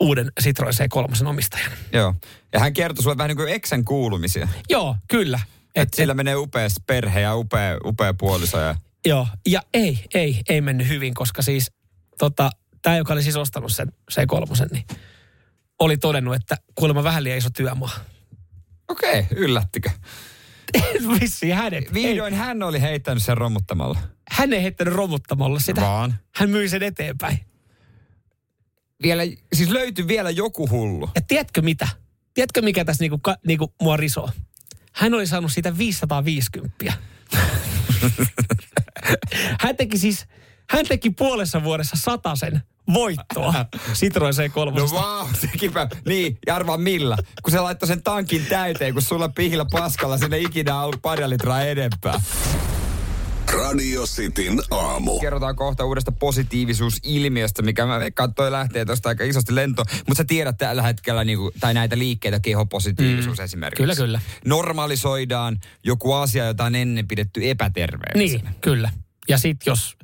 uuden 0.00 0.32
Citroen 0.42 0.74
C3 0.74 1.26
omistajan. 1.26 1.72
Joo. 1.92 2.14
Ja 2.52 2.60
hän 2.60 2.72
kertoi 2.72 3.02
sulle 3.02 3.16
vähän 3.16 3.28
niin 3.28 3.36
kuin 3.36 3.48
eksän 3.48 3.84
kuulumisia. 3.84 4.48
Joo, 4.68 4.96
kyllä. 5.08 5.40
Että 5.74 5.96
sillä 5.96 6.14
menee 6.14 6.36
upeasti 6.36 6.80
perhe 6.86 7.20
ja 7.20 7.36
upea, 7.36 7.78
upea 7.84 8.14
puoliso. 8.14 8.60
Ja... 8.60 8.74
Joo, 9.06 9.26
ja 9.46 9.62
ei, 9.74 10.04
ei, 10.14 10.42
ei 10.48 10.60
mennyt 10.60 10.88
hyvin, 10.88 11.14
koska 11.14 11.42
siis 11.42 11.72
tota, 12.18 12.50
tämä, 12.82 12.96
joka 12.96 13.12
oli 13.12 13.22
siis 13.22 13.36
ostanut 13.36 13.72
sen 13.72 13.92
C3, 14.12 14.68
niin 14.72 14.86
oli 15.78 15.96
todennut, 15.96 16.34
että 16.34 16.56
kuulemma 16.74 17.04
vähän 17.04 17.24
liian 17.24 17.38
iso 17.38 17.50
työmaa. 17.50 17.90
Okei, 18.88 19.20
okay, 19.20 19.38
yllättikö? 19.38 19.90
Vissiin 21.20 21.54
hänet. 21.54 21.84
Ei, 21.84 21.94
Vihdoin 21.94 22.34
hän 22.34 22.62
oli 22.62 22.80
heittänyt 22.80 23.22
sen 23.22 23.36
romuttamalla. 23.36 23.98
hän 24.30 24.52
ei 24.52 24.62
heittänyt 24.62 24.94
romuttamalla 24.94 25.58
sitä. 25.58 25.80
Vaan. 25.80 26.14
Hän 26.34 26.50
myi 26.50 26.68
sen 26.68 26.82
eteenpäin. 26.82 27.40
Vielä, 29.02 29.22
siis 29.52 29.70
löytyi 29.70 30.08
vielä 30.08 30.30
joku 30.30 30.68
hullu. 30.70 31.10
Ja 31.14 31.20
tiedätkö 31.28 31.62
mitä? 31.62 31.88
Tiedätkö 32.34 32.62
mikä 32.62 32.84
tässä 32.84 33.02
niinku, 33.02 33.18
ka, 33.18 33.36
niinku 33.46 33.74
mua 33.82 33.96
risoo? 33.96 34.30
Hän 34.92 35.14
oli 35.14 35.26
saanut 35.26 35.52
siitä 35.52 35.78
550. 35.78 36.74
hän 39.62 39.76
teki 39.76 39.98
siis, 39.98 40.26
hän 40.70 40.86
teki 40.86 41.10
puolessa 41.10 41.64
vuodessa 41.64 41.96
satasen 41.96 42.62
voittoa 42.94 43.64
Citroen 43.92 44.34
C3. 44.34 44.78
No 44.78 44.88
vau, 44.92 45.24
wow, 45.24 45.28
tekipä. 45.40 45.88
Niin, 46.06 46.38
ja 46.46 46.56
arvaa 46.56 46.78
millä. 46.78 47.16
Kun 47.42 47.52
se 47.52 47.60
laittoi 47.60 47.86
sen 47.86 48.02
tankin 48.02 48.46
täyteen, 48.46 48.92
kun 48.92 49.02
sulla 49.02 49.28
pihillä 49.28 49.66
paskalla 49.72 50.18
sinne 50.18 50.38
ikinä 50.38 50.82
ollut 50.82 51.02
pari 51.02 51.30
litraa 51.30 51.62
edempää. 51.62 52.20
Radio 53.52 54.06
Cityn 54.06 54.62
aamu. 54.70 55.18
Kerrotaan 55.18 55.56
kohta 55.56 55.84
uudesta 55.84 56.12
positiivisuusilmiöstä, 56.12 57.62
mikä 57.62 57.86
mä 57.86 58.00
veikkaan, 58.00 58.34
toi 58.34 58.52
lähtee 58.52 58.84
tuosta 58.84 59.08
aika 59.08 59.24
isosti 59.24 59.54
lento. 59.54 59.82
Mutta 60.08 60.14
sä 60.14 60.24
tiedät 60.24 60.58
tällä 60.58 60.82
hetkellä, 60.82 61.24
niinku, 61.24 61.50
tai 61.60 61.74
näitä 61.74 61.98
liikkeitä, 61.98 62.40
kehopositiivisuus 62.40 63.38
mm. 63.38 63.44
esimerkiksi. 63.44 63.82
Kyllä, 63.82 63.94
kyllä. 63.94 64.20
Normalisoidaan 64.44 65.58
joku 65.84 66.12
asia, 66.12 66.44
jota 66.44 66.64
on 66.64 66.74
ennen 66.74 67.08
pidetty 67.08 67.50
epäterveellisenä. 67.50 68.50
Niin, 68.50 68.60
kyllä. 68.60 68.90
Ja 69.28 69.38
sitten 69.38 69.70
jos 69.70 69.96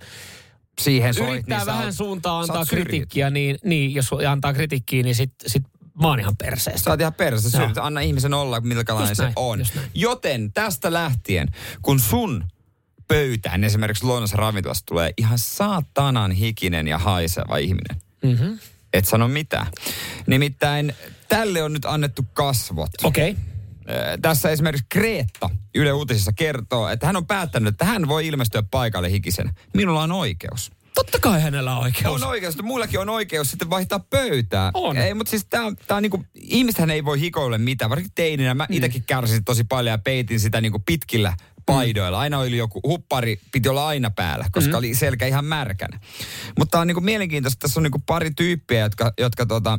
Siihen 0.80 1.14
soit, 1.14 1.30
yrittää 1.30 1.58
niin 1.58 1.66
vähän 1.66 1.88
oot- 1.88 1.92
suuntaa 1.92 2.40
antaa 2.40 2.64
kritiikkiä, 2.64 3.30
niin, 3.30 3.58
niin 3.64 3.94
jos 3.94 4.10
antaa 4.28 4.52
kritiikkiä, 4.52 5.02
niin 5.02 5.14
sitten 5.14 5.50
sit 5.50 5.62
mä 6.02 6.08
oon 6.08 6.20
ihan 6.20 6.36
perseestä. 6.36 6.84
Sä 6.84 6.90
oot 6.90 7.00
ihan 7.00 7.14
syyt. 7.50 7.78
Anna 7.78 8.00
ihmisen 8.00 8.34
olla, 8.34 8.60
Just 9.00 9.16
se 9.16 9.32
on. 9.36 9.64
Joten 9.94 10.52
tästä 10.52 10.92
lähtien, 10.92 11.48
kun 11.82 12.00
sun 12.00 12.44
pöytään 13.08 13.64
esimerkiksi 13.64 14.04
luonnossa 14.04 14.36
ravintolassa 14.36 14.86
tulee 14.86 15.12
ihan 15.16 15.38
saatanan 15.38 16.30
hikinen 16.32 16.88
ja 16.88 16.98
haiseva 16.98 17.56
ihminen. 17.56 18.00
Mm-hmm. 18.22 18.58
Et 18.92 19.06
sano 19.06 19.28
mitään. 19.28 19.66
Nimittäin 20.26 20.94
tälle 21.28 21.62
on 21.62 21.72
nyt 21.72 21.84
annettu 21.84 22.26
kasvot. 22.32 22.90
Okei. 23.02 23.30
Okay. 23.30 23.44
Tässä 24.22 24.50
esimerkiksi 24.50 24.86
Kreetta 24.88 25.50
Yle 25.74 25.92
Uutisissa 25.92 26.32
kertoo, 26.32 26.88
että 26.88 27.06
hän 27.06 27.16
on 27.16 27.26
päättänyt, 27.26 27.74
että 27.74 27.84
hän 27.84 28.08
voi 28.08 28.26
ilmestyä 28.26 28.62
paikalle 28.70 29.10
hikisenä. 29.10 29.52
Minulla 29.74 30.02
on 30.02 30.12
oikeus. 30.12 30.72
Totta 30.94 31.18
kai 31.18 31.42
hänellä 31.42 31.76
on 31.76 31.82
oikeus. 31.82 32.22
On 32.22 32.28
oikeus, 32.28 32.54
mutta 32.54 32.66
muillakin 32.66 33.00
on 33.00 33.08
oikeus 33.08 33.50
sitten 33.50 33.70
vaihtaa 33.70 33.98
pöytää. 33.98 34.70
On. 34.74 34.96
Ei, 34.96 35.14
mutta 35.14 35.30
siis 35.30 35.46
tää, 35.50 35.64
on- 35.64 35.76
tää 35.76 35.96
on 35.96 36.02
niinku, 36.02 36.24
ihmistähän 36.34 36.90
ei 36.90 37.04
voi 37.04 37.20
hikoille 37.20 37.58
mitään, 37.58 37.90
varsinkin 37.90 38.14
teininä. 38.14 38.54
Mä 38.54 38.66
mm. 38.68 38.76
itsekin 38.76 39.04
kärsin 39.06 39.44
tosi 39.44 39.64
paljon 39.64 39.92
ja 39.92 39.98
peitin 39.98 40.40
sitä 40.40 40.60
niinku 40.60 40.82
pitkillä 40.86 41.36
paidoilla. 41.66 42.18
Aina 42.18 42.38
oli 42.38 42.56
joku 42.56 42.80
huppari, 42.86 43.40
piti 43.52 43.68
olla 43.68 43.86
aina 43.86 44.10
päällä, 44.10 44.46
koska 44.52 44.72
mm. 44.72 44.78
oli 44.78 44.94
selkä 44.94 45.26
ihan 45.26 45.44
märkänä. 45.44 46.00
Mutta 46.58 46.80
on 46.80 46.86
niinku 46.86 47.00
mielenkiintoista, 47.00 47.58
tässä 47.58 47.80
on 47.80 47.82
niinku 47.82 48.02
pari 48.06 48.30
tyyppiä, 48.30 48.80
jotka, 48.80 49.12
jotka 49.18 49.46
tota, 49.46 49.78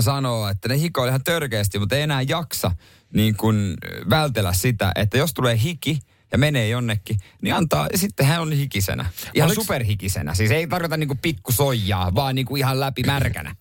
sanoo, 0.00 0.48
että 0.48 0.68
ne 0.68 0.78
hikoilee 0.78 1.10
ihan 1.10 1.24
törkeästi, 1.24 1.78
mutta 1.78 1.96
ei 1.96 2.02
enää 2.02 2.22
jaksa 2.22 2.70
niin 3.14 3.36
kun 3.36 3.74
vältellä 4.10 4.52
sitä, 4.52 4.92
että 4.94 5.18
jos 5.18 5.34
tulee 5.34 5.60
hiki 5.62 5.98
ja 6.32 6.38
menee 6.38 6.68
jonnekin, 6.68 7.18
niin 7.42 7.54
antaa, 7.54 7.88
sitten 7.94 8.26
hän 8.26 8.42
on 8.42 8.52
hikisenä. 8.52 9.06
Ihan 9.34 9.50
Oliks- 9.50 9.54
superhikisenä. 9.54 10.34
Siis 10.34 10.50
ei 10.50 10.66
tarkoita 10.66 10.96
niinku 10.96 11.18
pikkusoijaa, 11.22 12.14
vaan 12.14 12.34
niinku 12.34 12.56
ihan 12.56 12.80
läpi 12.80 13.02
märkänä. 13.02 13.56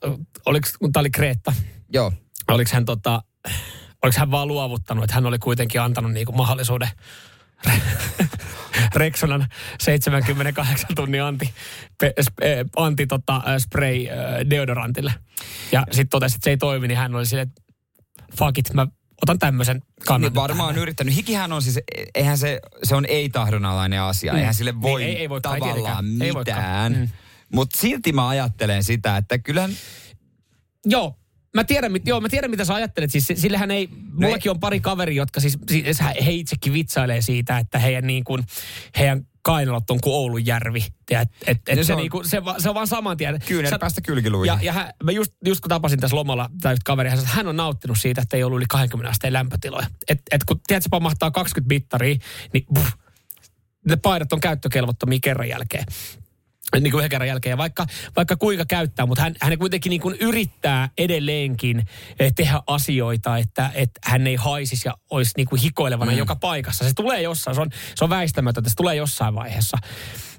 Oliko, 0.45 0.67
kun 0.79 0.91
tämä 0.91 1.01
oli 1.01 1.09
Kreetta, 1.09 1.53
Joo. 1.93 2.11
oliko 2.47 2.71
hän, 2.73 2.85
tota, 2.85 3.23
oliko 4.03 4.19
hän 4.19 4.31
vaan 4.31 4.47
luovuttanut, 4.47 5.03
että 5.03 5.13
hän 5.13 5.25
oli 5.25 5.39
kuitenkin 5.39 5.81
antanut 5.81 6.11
niinku 6.11 6.31
mahdollisuuden 6.31 6.89
Rexonan 8.95 9.47
78 9.81 10.95
tunnin 10.95 11.23
anti, 11.23 11.53
pe, 11.99 12.13
sp, 12.27 12.35
eh, 12.41 12.65
anti 12.75 13.07
tota, 13.07 13.35
eh, 13.35 13.59
spray 13.59 14.05
eh, 14.05 14.09
deodorantille. 14.49 15.13
Ja 15.71 15.83
sitten 15.91 16.09
totesi, 16.09 16.35
että 16.35 16.43
se 16.43 16.49
ei 16.49 16.57
toimi, 16.57 16.87
niin 16.87 16.97
hän 16.97 17.15
oli 17.15 17.25
silleen, 17.25 17.47
että 17.47 17.61
fuck 18.37 18.57
it, 18.57 18.73
mä 18.73 18.87
otan 19.21 19.39
tämmöisen 19.39 19.81
kannan. 20.07 20.29
Niin 20.29 20.35
varmaan 20.35 20.69
on 20.69 20.77
yrittänyt. 20.77 21.15
Hikihän 21.15 21.51
on 21.51 21.61
siis, 21.61 21.79
eihän 22.15 22.37
se, 22.37 22.59
se 22.83 22.95
on 22.95 23.05
ei-tahdonalainen 23.05 24.01
asia. 24.01 24.33
Mm. 24.33 24.39
Eihän 24.39 24.53
sille 24.53 24.81
voi 24.81 25.01
Niin, 25.01 25.09
ei- 25.09 25.21
ei 25.21 25.29
voikaan, 25.29 25.55
ei 25.55 25.59
tavallaan. 25.61 26.05
Ei 26.21 26.31
mitään. 26.31 26.93
Mm. 26.93 27.09
Mutta 27.53 27.79
silti 27.79 28.13
mä 28.13 28.27
ajattelen 28.27 28.83
sitä, 28.83 29.17
että 29.17 29.37
kyllähän 29.37 29.71
Joo, 30.85 31.15
mä 31.53 31.63
tiedän, 31.63 31.91
mit- 31.91 32.07
joo, 32.07 32.21
mä 32.21 32.29
tiedän 32.29 32.49
mitä 32.51 32.65
sä 32.65 32.73
ajattelet. 32.73 33.11
Siis 33.11 33.27
sillähän 33.35 33.71
ei, 33.71 33.89
mullakin 34.13 34.51
on 34.51 34.59
pari 34.59 34.79
kaveri, 34.79 35.15
jotka 35.15 35.39
siis, 35.39 35.57
siis 35.67 35.99
he 36.25 36.31
itsekin 36.31 36.73
vitsailee 36.73 37.21
siitä, 37.21 37.57
että 37.57 37.79
heidän, 37.79 38.07
niin 38.07 38.23
kuin, 38.23 38.43
heidän 38.97 39.27
kainalot 39.41 39.89
on 39.89 39.99
kuin 40.01 40.13
Oulun 40.13 40.45
järvi. 40.45 40.85
Et, 41.11 41.29
et, 41.47 41.57
et 41.67 41.77
No 41.77 41.83
se, 41.83 41.87
se 41.87 41.93
on- 41.93 41.99
niinku, 41.99 42.23
se, 42.23 42.45
va- 42.45 42.59
se 42.59 42.69
on 42.69 42.75
vaan 42.75 42.87
saman 42.87 43.17
tien. 43.17 43.39
Kyynärpäästä 43.47 43.97
Sä- 43.97 44.01
kylkiluihin. 44.05 44.47
Ja, 44.47 44.59
ja 44.61 44.73
hän, 44.73 44.93
mä 45.03 45.11
just, 45.11 45.31
just 45.45 45.61
kun 45.61 45.69
tapasin 45.69 45.99
tässä 45.99 46.15
lomalla 46.17 46.49
tai 46.61 46.75
kaveri, 46.85 47.09
hän 47.09 47.17
sanoi, 47.17 47.27
että 47.29 47.37
hän 47.37 47.47
on 47.47 47.55
nauttinut 47.57 47.97
siitä, 47.99 48.21
että 48.21 48.37
ei 48.37 48.43
ollut 48.43 48.57
yli 48.57 48.65
20 48.69 49.09
asteen 49.11 49.33
lämpötiloja. 49.33 49.87
Et, 50.07 50.21
et 50.31 50.43
kun 50.43 50.59
tiedät, 50.67 50.83
se 50.83 50.89
pamahtaa 50.89 51.31
20 51.31 51.73
mittaria, 51.73 52.15
niin 52.53 52.65
puh, 52.73 52.87
ne 53.89 53.95
paidat 53.95 54.33
on 54.33 54.39
käyttökelvottomia 54.39 55.19
kerran 55.21 55.49
jälkeen 55.49 55.85
niin 56.81 56.91
kuin 56.91 56.99
yhden 56.99 57.09
kerran 57.09 57.27
jälkeen. 57.27 57.57
Vaikka, 57.57 57.85
vaikka 58.15 58.35
kuinka 58.35 58.65
käyttää, 58.65 59.05
mutta 59.05 59.21
hän, 59.21 59.35
hän 59.41 59.57
kuitenkin 59.57 59.89
niin 59.89 60.01
kuin 60.01 60.17
yrittää 60.19 60.89
edelleenkin 60.97 61.83
eh, 62.19 62.33
tehdä 62.35 62.61
asioita, 62.67 63.37
että, 63.37 63.71
että 63.73 63.99
hän 64.03 64.27
ei 64.27 64.35
haisisi 64.35 64.87
ja 64.87 64.93
olisi 65.09 65.33
niin 65.37 65.47
kuin 65.47 65.61
hikoilevana 65.61 66.11
mm. 66.11 66.17
joka 66.17 66.35
paikassa. 66.35 66.85
Se 66.85 66.93
tulee 66.95 67.21
jossain, 67.21 67.55
se 67.55 67.61
on, 67.61 67.69
se 67.95 68.03
on 68.03 68.09
väistämätöntä, 68.09 68.69
se 68.69 68.75
tulee 68.75 68.95
jossain 68.95 69.35
vaiheessa. 69.35 69.77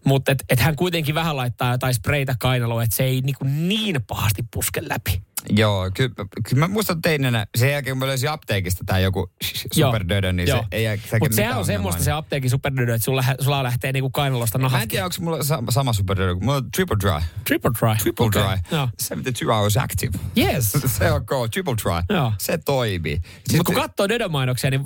Mutta 0.05 0.33
et, 0.33 0.45
et 0.49 0.61
hän 0.61 0.77
kuitenkin 0.77 1.15
vähän 1.15 1.37
laittaa 1.37 1.73
jotain 1.73 1.95
spreitä 1.95 2.35
kainaloa, 2.41 2.83
että 2.83 2.97
se 2.97 3.05
ei 3.05 3.21
niin, 3.21 3.37
kuin 3.39 3.69
niin 3.69 4.03
pahasti 4.07 4.45
puske 4.55 4.83
läpi. 4.89 5.23
Joo, 5.51 5.91
kyllä, 5.95 6.15
kyllä 6.49 6.59
mä 6.61 6.69
muistan 6.69 7.03
teinenä, 7.03 7.47
sen 7.57 7.71
jälkeen 7.71 7.95
kun 7.95 7.99
mä 7.99 8.07
löysin 8.07 8.31
apteekista 8.31 8.85
tai 8.87 9.03
joku 9.03 9.33
superdödö, 9.73 10.33
niin 10.33 10.49
se 10.49 10.61
ei 10.73 10.85
jää 10.85 10.97
Mutta 11.21 11.37
sehän 11.37 11.59
on 11.59 11.65
semmoista 11.65 12.03
se 12.03 12.13
apteekin 12.13 12.51
superdödö, 12.51 12.95
että 12.95 13.05
sulla, 13.05 13.25
sulla 13.41 13.63
lähtee 13.63 13.93
niinku 13.93 14.11
kainalosta 14.11 14.59
Mä 14.59 14.67
en 14.67 14.73
nahat. 14.73 14.89
tiedä, 14.89 15.05
onko 15.05 15.17
mulla 15.21 15.43
sa- 15.43 15.63
sama 15.69 15.93
superdödö, 15.93 16.35
mulla 16.35 16.57
on 16.57 16.71
triple 16.71 16.97
dry. 17.01 17.27
Triple 17.45 17.71
dry. 17.81 17.97
Triple 18.03 18.27
Okei, 18.27 18.43
dry. 18.43 18.59
Joo. 18.71 18.89
72 18.99 19.45
hours 19.45 19.77
active. 19.77 20.13
Yes. 20.39 20.73
Se 20.99 21.13
on 21.13 21.27
cool, 21.27 21.47
triple 21.47 21.75
dry. 21.85 22.17
Joo. 22.17 22.33
Se 22.39 22.59
toimii. 22.59 23.21
Mutta 23.57 23.65
kun 23.73 23.75
katsoo 23.83 24.09
Dödö-mainoksia, 24.09 24.71
niin, 24.71 24.85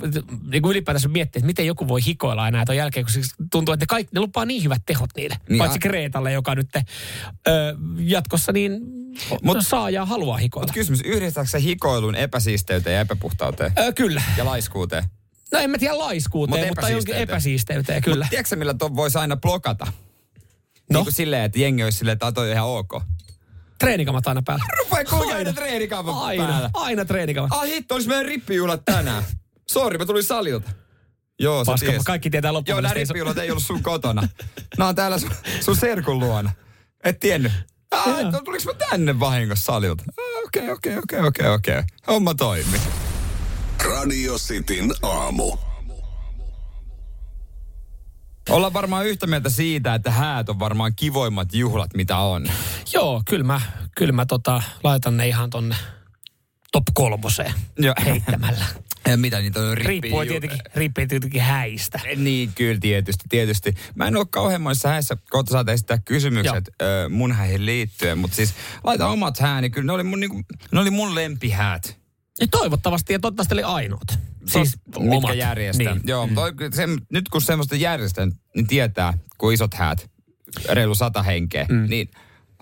niin 0.51 0.61
kuin 0.61 0.71
ylipäätänsä 0.71 1.07
miettii, 1.07 1.39
että 1.39 1.47
miten 1.47 1.65
joku 1.65 1.87
voi 1.87 2.05
hikoilla 2.05 2.47
enää 2.47 2.65
ton 2.65 2.75
jälkeen, 2.77 3.05
kun 3.05 3.13
siis 3.13 3.35
tuntuu, 3.51 3.73
että 3.73 3.83
ne, 3.83 3.87
kaikki, 3.87 4.11
ne 4.15 4.21
lupaa 4.21 4.45
niin 4.45 4.63
hyvät 4.63 4.81
tehot 4.85 5.08
niille. 5.15 5.37
Niin 5.49 5.57
Paitsi 5.57 5.79
Kreetalle, 5.79 6.31
joka 6.31 6.55
nyt 6.55 6.69
ö, 6.75 6.81
jatkossa 7.99 8.51
niin 8.51 8.79
Mut- 9.43 9.61
saa 9.61 9.89
ja 9.89 10.05
haluaa 10.05 10.37
hikoilla. 10.37 10.63
Mutta 10.63 10.73
kysymys, 10.73 11.01
yhdistääkö 11.05 11.49
se 11.49 11.61
hikoilun 11.61 12.15
epäsiisteyteen 12.15 12.93
ja 12.93 13.01
epäpuhtauteen? 13.01 13.71
Ö, 13.79 13.93
kyllä. 13.93 14.21
Ja 14.37 14.45
laiskuuteen? 14.45 15.03
No 15.51 15.59
en 15.59 15.69
mä 15.69 15.77
tiedä 15.77 15.97
laiskuuteen, 15.97 16.61
Mut 16.61 16.69
mutta 16.69 16.89
jonkin 16.89 17.15
epäsiisteyteen. 17.15 18.01
kyllä. 18.01 18.25
Mut 18.25 18.29
tiedätkö 18.29 18.55
millä 18.55 18.73
ton 18.73 18.95
voisi 18.95 19.17
aina 19.17 19.37
blokata? 19.37 19.85
No? 19.85 19.91
Niin 20.99 21.05
kuin 21.05 21.13
silleen, 21.13 21.43
että 21.43 21.59
jengi 21.59 21.83
olisi 21.83 21.97
silleen, 21.97 22.13
että 22.13 22.25
ah, 22.25 22.33
toi 22.33 22.45
on 22.47 22.53
ihan 22.53 22.67
ok. 22.67 23.01
Treenikamat 23.79 24.27
aina 24.27 24.41
päällä. 24.45 24.65
Rupee 24.79 25.05
kulkea 25.05 25.19
Aina. 25.27 25.35
aina 25.37 25.53
treenikaavan 25.53 26.15
Aina, 26.17 26.47
päällä. 26.47 26.69
aina 26.73 27.05
treenikamat. 27.05 27.51
Ah 27.53 27.63
hitto, 27.65 27.93
olisi 27.95 28.07
meidän 28.09 28.25
rippijuhlat 28.25 28.81
tänään. 28.85 29.23
Sori, 29.69 29.97
mä 29.97 30.05
tulin 30.05 30.23
salilta. 30.23 30.71
Joo, 31.39 31.65
sä 31.65 31.71
Paska, 31.71 31.89
ties. 31.91 32.03
kaikki 32.03 32.29
tietää 32.29 32.49
Joo, 32.49 32.53
loppuun. 32.53 32.83
nämä 32.83 32.93
rippijuhlat 32.93 33.37
ei 33.37 33.51
ollut 33.51 33.63
sun 33.63 33.83
kotona. 33.83 34.27
Nämä 34.77 34.87
on 34.89 34.95
täällä 34.95 35.17
sun, 35.19 35.31
sun 35.61 35.75
serkun 35.75 36.19
luona. 36.19 36.51
Et 37.03 37.19
tiennyt. 37.19 37.51
Ah, 37.91 38.19
Joo. 38.21 38.31
tuliko 38.45 38.63
mä 38.73 38.87
tänne 38.89 39.19
vahingossa 39.19 39.65
salilta? 39.65 40.03
Ah, 40.07 40.43
Okei, 40.45 40.71
okei, 40.71 40.97
okei, 40.97 41.19
okei, 41.19 41.47
okei. 41.47 41.83
Homma 42.07 42.33
toimi. 42.35 42.77
Radio 43.85 44.37
Cityn 44.37 44.93
aamu. 45.01 45.57
Ollaan 48.49 48.73
varmaan 48.73 49.05
yhtä 49.05 49.27
mieltä 49.27 49.49
siitä, 49.49 49.93
että 49.93 50.11
häät 50.11 50.49
on 50.49 50.59
varmaan 50.59 50.95
kivoimmat 50.95 51.53
juhlat, 51.53 51.93
mitä 51.93 52.17
on. 52.17 52.45
Joo, 52.93 53.21
kyllä 53.29 53.43
mä, 53.43 53.61
kyllä 53.95 54.13
mä 54.13 54.25
tota, 54.25 54.61
laitan 54.83 55.17
ne 55.17 55.27
ihan 55.27 55.49
tonne 55.49 55.75
top 56.71 56.83
kolmoseen 56.93 57.53
Joo. 57.77 57.93
heittämällä. 58.05 58.65
Ja 59.07 59.17
mitä 59.17 59.39
niitä 59.39 59.59
on 59.59 59.77
Riippuu 59.77 60.25
tietenkin, 60.25 60.59
riippuu 60.75 61.05
tietenkin 61.07 61.41
häistä. 61.41 61.99
Niin, 62.15 62.51
kyllä 62.55 62.79
tietysti, 62.79 63.23
tietysti. 63.29 63.73
Mä 63.95 64.07
en 64.07 64.15
ole 64.15 64.25
kauhean 64.29 64.61
monissa 64.61 64.89
häissä, 64.89 65.17
kohta 65.29 65.51
saat 65.51 65.69
esittää 65.69 65.97
kysymykset 66.05 66.69
ö, 66.81 67.09
mun 67.09 67.31
häihin 67.31 67.65
liittyen, 67.65 68.17
mutta 68.17 68.35
siis 68.35 68.53
laita 68.83 69.07
omat 69.07 69.39
hääni, 69.39 69.69
kyllä 69.69 69.85
ne 69.85 69.93
oli 69.93 70.03
mun, 70.03 70.19
niinku, 70.19 70.41
ne 70.71 70.79
oli 70.79 70.89
mun 70.89 71.15
lempihäät. 71.15 71.97
Ja 72.41 72.47
toivottavasti 72.51 73.13
ja 73.13 73.19
toivottavasti 73.19 73.53
oli 73.53 73.63
ainoat. 73.63 74.19
Siis 74.45 74.77
mitkä 74.99 75.17
omat. 75.17 75.35
järjestää. 75.35 75.93
Niin. 75.93 76.01
Joo, 76.05 76.27
mm. 76.27 76.35
toi, 76.35 76.51
se, 76.73 76.87
nyt 77.11 77.29
kun 77.29 77.41
semmoista 77.41 77.75
järjestää, 77.75 78.27
niin 78.55 78.67
tietää, 78.67 79.13
kun 79.37 79.53
isot 79.53 79.73
häät, 79.73 80.09
reilu 80.69 80.95
sata 80.95 81.23
henkeä, 81.23 81.65
mm. 81.69 81.85
niin 81.89 82.11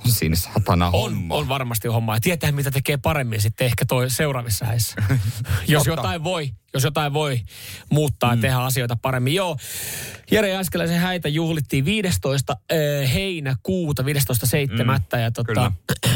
siinä 0.06 0.36
satana 0.36 0.86
On, 0.88 0.94
homma. 0.94 1.36
on 1.36 1.48
varmasti 1.48 1.88
homma. 1.88 2.16
Ja 2.16 2.20
tietää, 2.22 2.52
mitä 2.52 2.72
tekee 2.72 2.98
paremmin 2.98 3.42
sitten 3.42 3.66
ehkä 3.66 3.86
toi 3.86 4.10
seuraavissa 4.10 4.66
häissä. 4.66 4.96
jos, 5.68 5.84
Totta. 5.84 6.02
jotain 6.02 6.24
voi, 6.24 6.50
jos 6.74 6.84
jotain 6.84 7.14
voi 7.14 7.42
muuttaa 7.90 8.34
ja 8.34 8.42
tehdä 8.42 8.58
asioita 8.58 8.96
paremmin. 9.02 9.36
Joo, 9.36 9.58
Jere 10.32 10.50
Jääskeläisen 10.50 11.00
häitä 11.00 11.30
juhlittiin 11.30 11.86
15. 11.86 12.54
äh, 12.54 13.14
heinäkuuta, 13.14 14.04
15.7. 14.04 14.08
Mm, 14.84 15.22
ja 15.22 15.32
tota, 15.32 15.48
kyllä. 15.48 15.72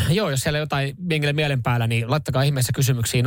joo, 0.17 0.29
jos 0.29 0.39
siellä 0.39 0.59
jotain 0.59 0.95
jengille 1.09 1.33
mielen 1.33 1.63
päällä, 1.63 1.87
niin 1.87 2.11
laittakaa 2.11 2.43
ihmeessä 2.43 2.73
kysymyksiä 2.75 3.21
0447255854. 3.21 3.25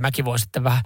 Mäkin 0.00 0.24
voin 0.24 0.38
sitten 0.38 0.64
vähän 0.64 0.82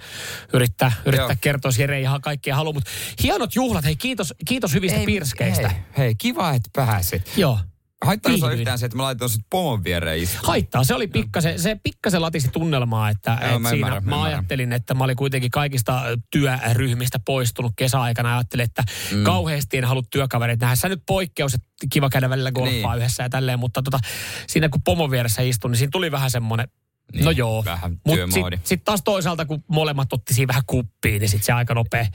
yrittää, 0.53 0.93
yrittää 1.05 1.29
Joo. 1.29 1.37
kertoa, 1.41 1.69
jos 1.69 1.79
Jere 1.79 1.97
ei 1.97 2.03
ihan 2.03 2.21
kaikkea 2.21 2.57
halua. 2.57 2.73
Mutta 2.73 2.91
hienot 3.23 3.55
juhlat, 3.55 3.85
hei 3.85 3.97
kiitos, 3.97 4.35
kiitos 4.49 4.75
hyvistä 4.75 5.01
pirskeistä. 5.07 5.69
Hei, 5.69 5.79
hei, 5.99 6.15
kiva, 6.15 6.51
että 6.51 6.71
pääsit. 6.77 7.33
Joo. 7.37 7.59
Haittaa 8.07 8.33
Viihdyin. 8.33 8.59
yhtään 8.59 8.79
se, 8.79 8.87
että 8.87 8.97
mä 8.97 9.03
laitoin 9.03 9.31
sut 9.31 9.43
pomon 9.51 9.85
viereen 9.85 10.19
istumaan. 10.19 10.47
Haittaa. 10.47 10.85
Se 10.85 10.95
oli 10.95 11.07
pikkasen, 11.09 11.61
se 11.61 11.77
pikkasen 11.83 12.23
latisi 12.23 12.49
tunnelmaa, 12.53 13.11
että, 13.11 13.31
Joo, 13.31 13.47
että 13.49 13.59
mä 13.59 13.69
siinä 13.69 13.87
ymmärrän, 13.87 14.05
mä 14.05 14.11
mä 14.17 14.23
ajattelin, 14.23 14.73
että 14.73 14.95
mä 14.95 15.05
olin 15.05 15.17
kuitenkin 15.17 15.51
kaikista 15.51 16.03
työryhmistä 16.31 17.19
poistunut 17.27 17.73
kesäaikana. 17.77 18.29
ja 18.29 18.35
Ajattelin, 18.37 18.65
että 18.65 18.83
mm. 19.13 19.25
kauheasti 19.25 19.79
en 19.79 19.85
halua 19.85 20.03
työkavereita 20.11 20.65
nähdä. 20.65 20.77
Se 20.77 20.87
on 20.87 20.91
nyt 20.91 21.03
poikkeus, 21.07 21.55
että 21.55 21.67
kiva 21.93 22.09
käydä 22.11 22.31
välillä 22.31 22.53
golfaa 22.53 22.95
Niin. 22.95 22.99
yhdessä 23.03 23.23
ja 23.23 23.29
tälleen, 23.31 23.59
mutta 23.59 23.83
tota, 23.83 23.99
siinä 24.47 24.69
kun 24.69 24.83
pomon 24.83 25.11
vieressä 25.11 25.43
istun, 25.43 25.71
niin 25.71 25.79
siinä 25.79 25.91
tuli 25.93 26.11
vähän 26.13 26.31
semmoinen, 26.31 26.69
Niin, 27.13 27.25
no 27.25 27.31
joo. 27.31 27.65
Mutta 28.07 28.27
sitten 28.35 28.61
sit 28.65 28.85
taas 28.85 29.03
toisaalta, 29.05 29.45
kun 29.45 29.65
molemmat 29.69 30.13
otti 30.13 30.35
siinä 30.35 30.49
vähän 30.49 30.63
kuppiin, 30.67 31.21
niin 31.21 31.29
sitten 31.29 31.47
se 31.47 31.53
aika 31.53 31.75
nopea, 31.75 32.07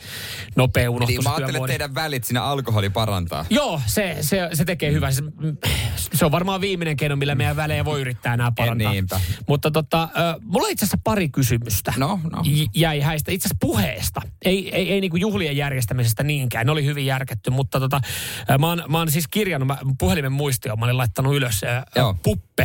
nopea 0.55 0.91
unohtui 0.91 1.13
Niin, 1.13 1.23
se 1.23 1.29
mä 1.29 1.35
ajattelin, 1.35 1.55
että 1.55 1.67
teidän 1.67 1.95
välit 1.95 2.23
siinä 2.23 2.43
alkoholi 2.43 2.89
parantaa. 2.89 3.45
Joo, 3.49 3.81
se, 3.85 4.17
se, 4.21 4.49
se 4.53 4.65
tekee 4.65 4.91
hyvää. 4.91 5.11
Se, 5.11 5.23
se 6.13 6.25
on 6.25 6.31
varmaan 6.31 6.61
viimeinen 6.61 6.97
keino, 6.97 7.15
millä 7.15 7.35
meidän 7.35 7.55
välejä 7.55 7.85
voi 7.85 8.01
yrittää 8.01 8.33
enää 8.33 8.51
parantaa. 8.57 8.91
niinpä. 8.91 9.19
Mutta 9.47 9.71
tota, 9.71 10.09
mulla 10.41 10.65
on 10.65 10.71
itse 10.71 10.85
asiassa 10.85 11.01
pari 11.03 11.29
kysymystä. 11.29 11.93
No, 11.97 12.19
no. 12.31 12.41
J- 12.43 12.63
jäi 12.75 12.99
häistä. 12.99 13.31
Itse 13.31 13.47
asiassa 13.47 13.57
puheesta. 13.59 14.21
Ei, 14.45 14.75
ei, 14.75 14.91
ei 14.91 15.01
niinku 15.01 15.17
juhlien 15.17 15.57
järjestämisestä 15.57 16.23
niinkään. 16.23 16.65
Ne 16.65 16.71
oli 16.71 16.85
hyvin 16.85 17.05
järketty, 17.05 17.49
mutta 17.49 17.79
tota, 17.79 18.01
mä, 18.59 18.67
oon, 18.67 18.83
mä 18.87 18.97
oon 18.97 19.11
siis 19.11 19.27
kirjannut, 19.27 19.67
mä, 19.67 19.77
puhelimen 19.99 20.31
muistioon, 20.31 20.79
mä 20.79 20.85
olin 20.85 20.97
laittanut 20.97 21.35
ylös 21.35 21.63
ö, 21.63 21.67
Joo. 21.95 22.15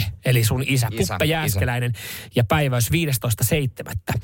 Puppe, 0.03 0.13
eli 0.25 0.45
sun 0.45 0.63
isä, 0.67 0.89
Isä, 0.93 1.13
Puppe 1.13 1.25
Jääskeläinen, 1.25 1.93
ja 2.37 2.45
päiväys 2.45 2.91
15.7. 2.91 3.93
Ö, 4.15 4.23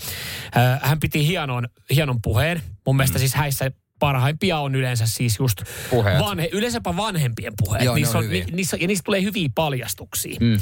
Hän 0.83 1.00
piti 1.00 1.26
hienon, 1.26 1.68
hienon 1.94 2.22
puheen. 2.22 2.62
Mun 2.87 2.96
mielestä 2.96 3.18
Mm. 3.18 3.20
siis 3.20 3.35
häissä 3.35 3.70
parhaimpia 3.98 4.59
on 4.59 4.74
yleensä 4.74 5.06
siis 5.06 5.38
just 5.38 5.62
Puheet. 5.90 6.18
vanhe, 6.18 6.48
yleensäpä 6.52 6.96
vanhempien 6.96 7.52
puheet. 7.64 7.85
Joo, 7.85 7.94
niissä 7.94 8.18
on 8.18 8.24
on, 8.24 8.30
ni, 8.30 8.44
niissä, 8.52 8.76
ja 8.80 8.87
niistä 8.87 9.04
tulee 9.04 9.22
hyviä 9.22 9.48
paljastuksia. 9.54 10.37
Mm. 10.40 10.61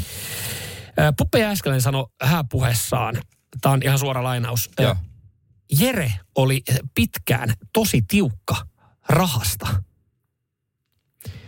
Puppe 1.18 1.38
Jääskeläinen 1.38 1.82
sanoi 1.82 2.06
hääpuheessaan, 2.22 3.14
tämä 3.60 3.72
on 3.72 3.80
ihan 3.84 3.98
suora 3.98 4.22
lainaus, 4.22 4.70
Joo. 4.80 4.96
Jere 5.78 6.12
oli 6.34 6.62
pitkään 6.94 7.52
tosi 7.72 8.02
tiukka 8.08 8.56
rahasta. 9.08 9.66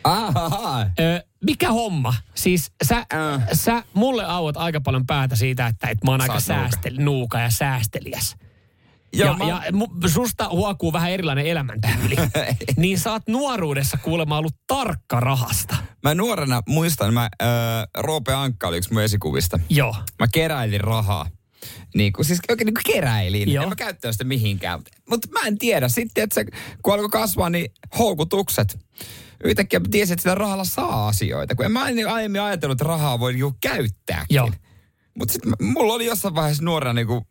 Ahaha. 0.05 0.81
Ö, 1.01 1.25
mikä 1.45 1.71
homma? 1.73 2.15
Siis 2.35 2.73
sä, 2.85 2.97
Äh. 2.99 3.49
sä 3.53 3.83
mulle 3.95 4.25
auot 4.25 4.57
aika 4.57 4.81
paljon 4.81 5.07
päätä 5.07 5.37
siitä, 5.37 5.67
että, 5.67 5.89
että 5.89 6.07
mä 6.07 6.11
oon 6.11 6.21
aika 6.21 6.35
oot 6.35 6.43
nuuka. 6.49 6.61
säästel, 6.71 6.95
nuuka 6.99 7.41
ja 7.41 7.51
säästeliäs. 7.51 8.37
Joo, 9.13 9.27
ja, 9.29 9.37
mä- 9.39 9.45
ja 9.45 9.63
mu- 9.71 10.09
susta 10.09 10.49
huokuu 10.49 10.93
vähän 10.93 11.11
erilainen 11.11 11.47
elämäntyyli. 11.47 12.17
niin 12.77 12.99
sä 12.99 13.13
oot 13.13 13.23
nuoruudessa 13.29 13.97
kuulemma 13.97 14.39
ollut 14.39 14.55
tarkka 14.67 15.21
rahasta. 15.21 15.77
Mä 16.03 16.15
nuorena 16.15 16.63
muistan, 16.69 17.15
mä, 17.15 17.29
äh, 17.43 17.49
Roope 17.99 18.33
Ankka 18.35 18.69
oli 18.69 18.77
yksi 18.77 18.93
mun 18.93 19.03
esikuvista. 19.03 19.59
Joo. 19.69 19.97
Mä 20.19 20.27
keräilin 20.33 20.81
rahaa. 20.81 21.27
Niin 21.95 22.13
kuin, 22.13 22.25
siis 22.25 22.41
oikein 22.51 22.67
niin 22.67 22.75
kuin 22.85 22.95
keräilin. 22.95 23.53
Joo. 23.53 23.63
En 23.63 23.69
mä 23.69 23.77
käyttänyt 23.77 24.15
sitä 24.15 24.25
mihinkään. 24.25 24.81
Mutta 25.11 25.29
mä 25.33 25.41
en 25.47 25.59
tiedä. 25.59 25.89
Sitten, 25.89 26.25
että 26.25 26.35
se, 26.35 26.45
kun 26.83 26.95
alkoi 26.95 27.09
kasvaa, 27.09 27.51
niin 27.51 27.73
houkutukset. 27.99 28.79
Yhtäkkiä 29.45 29.81
mä 29.81 29.87
tiesin, 29.91 30.13
että 30.13 30.23
sitä 30.23 30.35
rahalla 30.35 30.65
saa 30.65 31.09
asioita. 31.09 31.55
Kun 31.55 31.65
en 31.65 31.73
mä 31.73 31.83
aiemmin 32.13 32.41
ajatellut, 32.41 32.75
että 32.81 32.89
rahaa 32.89 33.21
voi 33.21 33.33
niinku 33.33 33.57
käyttääkin. 33.61 34.35
Joo. 34.35 34.51
Mutta 35.19 35.33
sitten 35.33 35.53
mulla 35.63 35.95
oli 35.95 36.07
jossain 36.07 36.35
vaiheessa 36.35 36.65
nuorena 36.65 36.93
niinku 36.93 37.27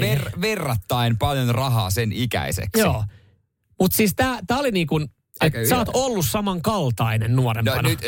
ver, 0.00 0.30
verrattain 0.40 1.18
paljon 1.18 1.54
rahaa 1.54 1.90
sen 1.90 2.12
ikäiseksi. 2.12 2.80
Joo. 2.80 3.04
Mutta 3.80 3.96
siis 3.96 4.14
tää 4.14 4.58
oli 4.58 4.70
niin 4.70 4.86
Et 5.40 5.52
sä 5.68 5.78
oot 5.78 5.88
ollut 5.92 6.26
samankaltainen 6.26 7.36
No, 7.36 7.42
nuorempana. 7.42 7.88
nyt, 7.88 8.00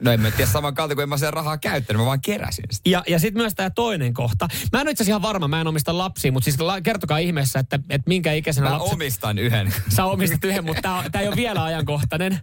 no 0.00 0.12
en 0.12 0.20
mä 0.20 0.30
tiedä 0.30 0.50
saman 0.50 0.74
kalta, 0.74 0.94
kun 0.94 1.02
en 1.02 1.08
mä 1.08 1.16
sen 1.16 1.32
rahaa 1.32 1.58
käyttänyt, 1.58 2.00
mä 2.00 2.06
vaan 2.06 2.20
keräsin 2.20 2.64
sitä. 2.70 2.90
Ja, 2.90 3.02
ja 3.08 3.18
sitten 3.18 3.42
myös 3.42 3.54
tämä 3.54 3.70
toinen 3.70 4.14
kohta. 4.14 4.48
Mä 4.72 4.80
en 4.80 4.86
ole 4.86 4.90
itse 4.90 5.04
ihan 5.04 5.22
varma, 5.22 5.48
mä 5.48 5.60
en 5.60 5.66
omista 5.66 5.98
lapsia, 5.98 6.32
mutta 6.32 6.44
siis 6.44 6.56
kertokaa 6.82 7.18
ihmeessä, 7.18 7.58
että, 7.58 7.78
että 7.90 8.08
minkä 8.08 8.32
ikäisenä 8.32 8.66
Mä 8.66 8.72
lapset... 8.72 8.92
omistan 8.92 9.38
yhden. 9.38 9.74
Sä 9.96 10.04
omistat 10.04 10.44
yhden, 10.44 10.64
mutta 10.64 11.04
tämä 11.12 11.22
ei 11.22 11.28
ole 11.28 11.36
vielä 11.36 11.64
ajankohtainen. 11.64 12.38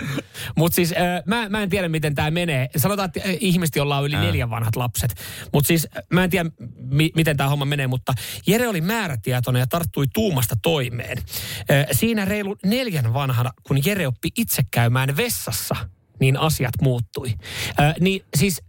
Mutta 0.56 0.76
siis 0.76 0.92
äh, 0.92 0.98
mä, 1.26 1.50
mä 1.50 1.64
en 1.64 1.70
tiedä, 1.70 1.90
miten 1.90 2.16
tämä 2.16 2.32
menee. 2.32 2.70
Sanotaan, 2.78 3.12
että 3.16 3.30
ihmiset, 3.40 3.76
joilla 3.76 3.98
on 3.98 4.06
yli 4.06 4.16
neljän 4.16 4.50
vanhat 4.50 4.76
lapset. 4.76 5.14
Mutta 5.54 5.68
siis 5.68 5.88
mä 6.14 6.24
en 6.24 6.30
tiedä, 6.30 6.50
mi- 6.78 7.12
miten 7.16 7.38
tämä 7.38 7.50
homma 7.50 7.66
menee, 7.66 7.88
mutta 7.88 8.14
Jere 8.48 8.68
oli 8.68 8.82
määrätietoinen 8.82 9.60
ja 9.60 9.68
tarttui 9.68 10.06
tuumasta 10.14 10.56
toimeen. 10.62 11.18
Äh, 11.18 11.86
siinä 11.92 12.26
reilu 12.26 12.56
neljän 12.66 13.14
vanhana, 13.14 13.52
kun 13.68 13.86
Jere 13.86 14.08
oppi 14.08 14.30
itse 14.38 14.64
käymään 14.72 15.18
vessassa, 15.18 15.76
niin 16.20 16.38
asiat 16.38 16.74
muuttui. 16.82 17.34
Äh, 17.80 17.96
niin 18.00 18.26
siis 18.38 18.62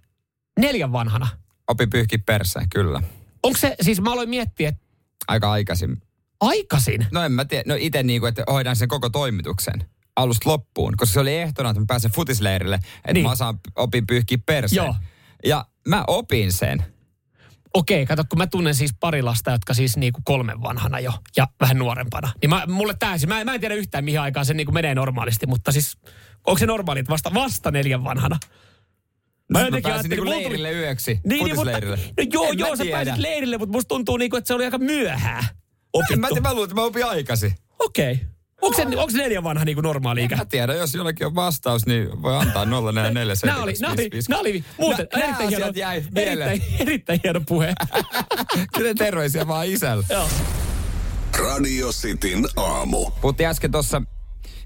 neljän 0.60 0.92
vanhana. 0.92 1.28
Opi 1.68 1.86
pyyhki 1.86 2.18
perseen, 2.18 2.66
kyllä. 2.70 3.02
Onko 3.42 3.58
se, 3.58 3.76
siis 3.80 4.00
mä 4.00 4.12
aloin 4.12 4.28
miettiä, 4.28 4.68
että 4.68 4.82
Aika 5.28 5.52
aikaisin. 5.52 6.02
aikaisin. 6.40 7.06
No 7.12 7.22
en 7.24 7.32
mä 7.32 7.44
tiedä, 7.44 7.64
no 7.66 7.74
itse 7.78 8.02
niinku, 8.02 8.26
että 8.26 8.44
hoidan 8.50 8.76
sen 8.76 8.88
koko 8.88 9.10
toimituksen 9.10 9.74
alusta 10.16 10.50
loppuun, 10.50 10.96
koska 10.96 11.12
se 11.12 11.20
oli 11.20 11.34
ehtona, 11.36 11.70
että 11.70 11.80
mä 11.80 11.86
pääsen 11.88 12.10
futisleirille, 12.12 12.74
että 12.74 13.12
Niin. 13.12 13.26
mä 13.26 13.32
osaan, 13.32 13.58
opin 13.76 14.06
pyyhkiä 14.06 14.38
perseen. 14.46 14.84
Joo. 14.84 14.94
Ja 15.44 15.66
mä 15.88 16.04
opin 16.06 16.52
sen. 16.52 16.84
Okei, 17.78 18.06
kato, 18.06 18.24
kun 18.28 18.38
mä 18.38 18.46
tunnen 18.46 18.74
siis 18.74 18.90
pari 19.00 19.22
lasta, 19.22 19.50
jotka 19.50 19.74
siis 19.74 19.96
niinku 19.96 20.20
kolmen 20.24 20.62
vanhana 20.62 21.00
jo 21.00 21.12
ja 21.36 21.48
vähän 21.60 21.78
nuorempana. 21.78 22.32
Niin 22.42 22.50
mä, 22.50 22.64
mulle 22.68 22.94
tää, 22.98 23.16
mä, 23.26 23.44
mä 23.44 23.54
en 23.54 23.60
tiedä 23.60 23.74
yhtään 23.74 24.04
mihin 24.04 24.20
aikaan 24.20 24.46
se 24.46 24.54
niinku 24.54 24.72
menee 24.72 24.94
normaalisti, 24.94 25.46
mutta 25.46 25.72
siis 25.72 25.98
onko 26.46 26.58
se 26.58 26.66
normaali, 26.66 27.00
että 27.00 27.10
vasta, 27.10 27.34
vasta 27.34 27.70
neljän 27.70 28.04
vanhana? 28.04 28.38
Mä, 29.52 29.70
mä 29.70 29.80
pääsin 29.82 30.08
niinku 30.10 30.24
mulla 30.24 30.34
tuli- 30.36 30.44
leirille 30.44 30.72
yöksi, 30.72 31.20
Niin, 31.26 31.44
niin, 31.44 31.56
mutta, 31.56 31.70
no 31.80 32.24
joo, 32.32 32.44
En 32.44 32.58
mä 32.60 32.66
joo, 32.66 32.76
sä 32.76 32.82
tiedä. 32.82 32.96
pääsit 33.04 33.22
leirille, 33.22 33.58
mutta 33.58 33.72
musta 33.72 33.88
tuntuu 33.88 34.16
niinku, 34.16 34.36
että 34.36 34.48
se 34.48 34.54
oli 34.54 34.64
aika 34.64 34.78
myöhään 34.78 35.44
opittu. 35.92 36.16
Mä, 36.20 36.28
tiedä, 36.28 36.40
mä 36.40 36.52
luulen, 36.52 36.64
että 36.64 36.74
mä 36.74 36.82
opin 36.84 37.06
aikaisin. 37.06 37.52
Okei. 37.78 38.20
Onko 38.62 38.76
se, 38.76 38.82
onko 38.82 39.10
se 39.10 39.18
neljän 39.18 39.44
vanha 39.44 39.64
niinku 39.64 39.80
normaali 39.80 40.24
ikä? 40.24 40.36
Mä 40.36 40.44
tiedän, 40.44 40.76
jos 40.76 40.94
jollakin 40.94 41.26
on 41.26 41.34
vastaus, 41.34 41.86
niin 41.86 42.22
voi 42.22 42.36
antaa 42.36 42.64
044 42.64 43.34
Nämä 43.44 43.62
oli, 43.62 43.74
nämä 43.80 43.92
oli, 43.92 44.10
nämä 44.28 44.40
oli, 44.40 44.64
muuten 44.78 45.08
nää 45.16 45.24
erittäin, 45.24 45.48
hieno, 45.48 45.72
jäi 45.74 46.04
erittäin, 46.14 46.62
erittäin 46.78 47.20
hieno 47.24 47.40
puhe. 47.48 47.74
Kyllä 48.76 48.94
terveisiä 48.94 49.48
vaan 49.48 49.66
isällä. 49.66 50.04
Joo. 50.10 50.28
Radio 51.38 51.88
Cityn 51.88 52.44
aamu. 52.56 53.10
Puhuttiin 53.20 53.48
äsken 53.48 53.70
tuossa 53.70 54.02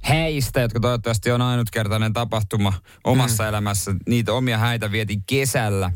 häistä, 0.03 0.61
jotka 0.61 0.81
toivottavasti 0.81 1.31
on 1.31 1.43
ainutkertainen 1.43 2.13
tapahtuma 2.13 2.73
omassa 3.05 3.43
mm. 3.43 3.49
elämässä. 3.49 3.95
Niitä 4.09 4.33
omia 4.33 4.59
häitä 4.59 4.93
vietin 4.93 5.23
kesällä. 5.27 5.93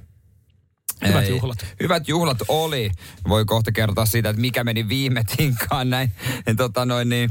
Hyvät 1.08 1.24
Ei, 1.24 1.30
juhlat. 1.30 1.66
Hyvät 1.82 2.08
juhlat 2.08 2.38
oli. 2.48 2.90
Voi 3.28 3.44
kohta 3.44 3.72
kertoa 3.72 4.06
siitä, 4.06 4.28
että 4.28 4.40
mikä 4.40 4.64
meni 4.64 4.88
viime 4.88 5.24
tinkaan 5.36 5.90
näin. 5.90 6.12
Niin, 6.46 6.56
tota 6.56 6.84
noin 6.84 7.08
niin, 7.08 7.30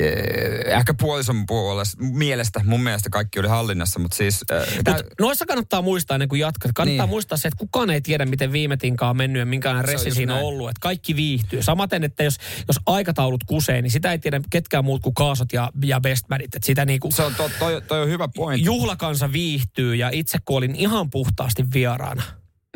eh, 0.00 0.78
ehkä 0.78 0.94
puolison 0.94 1.46
puolesta, 1.46 1.96
mielestä, 2.00 2.60
mun 2.64 2.80
mielestä 2.82 3.10
kaikki 3.10 3.40
oli 3.40 3.48
hallinnassa, 3.48 3.98
mutta 4.00 4.16
siis... 4.16 4.40
tää- 4.46 4.64
Mut 4.96 5.06
noissa 5.20 5.46
kannattaa 5.46 5.82
muistaa 5.82 6.14
ennen 6.14 6.28
kuin 6.28 6.40
jatkat. 6.40 6.70
Kannattaa 6.74 7.06
Niin. 7.06 7.10
muistaa 7.10 7.38
se, 7.38 7.48
että 7.48 7.58
kukaan 7.58 7.90
ei 7.90 8.00
tiedä, 8.00 8.26
miten 8.26 8.52
viime 8.52 8.76
tinkaan 8.76 9.10
on 9.10 9.16
mennyt 9.16 9.40
ja 9.40 9.46
minkälainen 9.46 9.84
ressi 9.84 10.08
just 10.08 10.16
siinä 10.16 10.34
on 10.36 10.42
ollut. 10.42 10.70
Että 10.70 10.80
kaikki 10.80 11.16
viihtyy. 11.16 11.62
Samaten, 11.62 12.04
että 12.04 12.22
jos, 12.22 12.36
jos 12.68 12.80
aikataulut 12.86 13.44
kusee, 13.44 13.82
niin 13.82 13.90
sitä 13.90 14.12
ei 14.12 14.18
tiedä 14.18 14.40
ketkään 14.50 14.84
muut 14.84 15.02
kuin 15.02 15.14
kaasot 15.14 15.52
ja, 15.52 15.70
ja 15.84 16.00
bestmanit. 16.00 16.54
Että 16.54 16.66
sitä 16.66 16.84
niinku, 16.84 17.10
se 17.12 17.22
on, 17.22 17.34
to, 17.34 17.50
toi, 17.58 17.82
toi 17.82 18.02
on 18.02 18.08
hyvä 18.08 18.28
pointti. 18.28 18.64
juhlakansa 18.66 19.32
viihtyy 19.32 19.94
ja 19.94 20.10
itse 20.12 20.38
kun 20.44 20.56
olin 20.56 20.74
ihan 20.74 21.10
puhtaasti 21.10 21.64
vieraana, 21.74 22.22